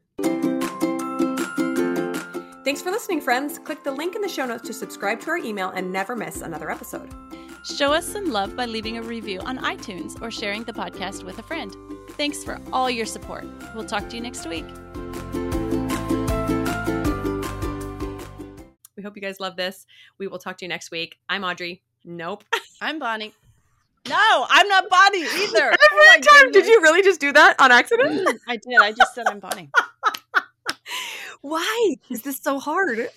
Thanks 2.65 2.81
for 2.81 2.93
listening, 2.93 3.21
friends. 3.21 3.59
Click 3.59 3.83
the 3.83 3.91
link 3.91 4.15
in 4.15 4.23
the 4.23 4.29
show 4.29 4.47
notes 4.47 4.69
to 4.69 4.73
subscribe 4.73 5.19
to 5.23 5.31
our 5.31 5.39
email 5.39 5.71
and 5.71 5.93
never 5.93 6.15
miss 6.15 6.43
another 6.43 6.71
episode. 6.71 7.13
Show 7.65 7.93
us 7.93 8.07
some 8.07 8.31
love 8.31 8.55
by 8.55 8.67
leaving 8.67 8.99
a 8.99 9.03
review 9.03 9.41
on 9.41 9.59
iTunes 9.59 10.21
or 10.23 10.31
sharing 10.31 10.63
the 10.63 10.73
podcast 10.73 11.25
with 11.25 11.41
a 11.41 11.43
friend. 11.43 11.75
Thanks 12.11 12.45
for 12.45 12.61
all 12.73 12.89
your 12.89 13.05
support. 13.05 13.47
We'll 13.75 13.85
talk 13.85 14.09
to 14.11 14.15
you 14.15 14.23
next 14.23 14.47
week. 14.47 14.67
We 18.97 19.03
hope 19.03 19.17
you 19.17 19.23
guys 19.23 19.41
love 19.41 19.57
this. 19.57 19.87
We 20.19 20.29
will 20.29 20.39
talk 20.39 20.57
to 20.59 20.65
you 20.65 20.69
next 20.69 20.93
week. 20.93 21.17
I'm 21.29 21.43
Audrey. 21.43 21.83
Nope. 22.05 22.45
I'm 22.81 23.01
Bonnie. 23.01 23.35
No, 24.09 24.47
I'm 24.49 24.67
not 24.69 24.89
Bonnie 24.89 25.23
either. 25.23 25.33
Every 25.57 25.79
oh 25.93 26.21
time. 26.21 26.45
Goodness. 26.47 26.65
Did 26.65 26.67
you 26.67 26.81
really 26.83 27.03
just 27.03 27.21
do 27.21 27.33
that 27.33 27.55
on 27.61 27.71
accident? 27.71 28.27
Mm, 28.27 28.39
I 28.49 28.57
did. 28.57 28.81
I 28.81 28.91
just 28.93 29.15
said 29.15 29.27
I'm 29.29 29.39
Bonnie. 29.39 29.71
Why 31.41 31.95
is 32.11 32.23
this 32.23 32.39
so 32.39 32.59
hard? 32.59 33.09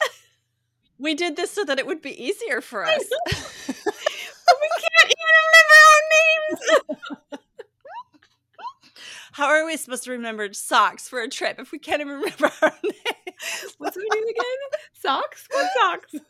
We 0.98 1.13
did 1.15 1.36
this 1.36 1.52
so 1.52 1.65
that 1.65 1.78
it 1.80 1.86
would 1.88 2.02
be 2.02 2.12
easier 2.24 2.62
for 2.62 2.86
us. 2.86 3.04
we 3.28 3.34
can't 3.34 5.06
even 5.06 5.26
remember 5.43 5.78
our 5.82 6.02
names. 6.13 6.62
How 9.34 9.48
are 9.48 9.65
we 9.65 9.76
supposed 9.76 10.06
to 10.06 10.12
remember 10.12 10.54
socks 10.54 11.10
for 11.10 11.19
a 11.19 11.28
trip 11.28 11.60
if 11.60 11.74
we 11.74 11.80
can't 11.80 12.00
even 12.00 12.13
remember 12.13 12.50
our 12.62 12.74
names? 12.84 13.76
What's 13.78 13.98
our 13.98 14.04
name 14.13 14.24
again? 14.24 14.80
Socks? 14.93 15.45
What 15.52 15.69
socks? 15.76 16.13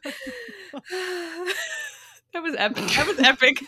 that 2.33 2.41
was 2.41 2.55
epic. 2.57 2.87
That 2.87 3.05
was 3.07 3.19
epic. 3.19 3.59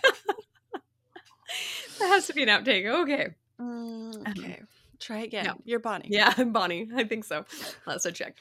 that 2.00 2.08
has 2.08 2.28
to 2.28 2.34
be 2.34 2.44
an 2.44 2.50
outtake. 2.50 2.86
Okay. 2.86 3.30
Mm, 3.60 4.28
okay. 4.30 4.62
Try 5.00 5.20
again. 5.20 5.46
No. 5.46 5.56
You're 5.66 5.80
Bonnie. 5.80 6.08
Yeah, 6.10 6.34
I'm 6.38 6.52
Bonnie. 6.52 6.90
I 6.96 7.04
think 7.04 7.24
so. 7.24 7.46
Let's 7.86 8.08
check. 8.14 8.36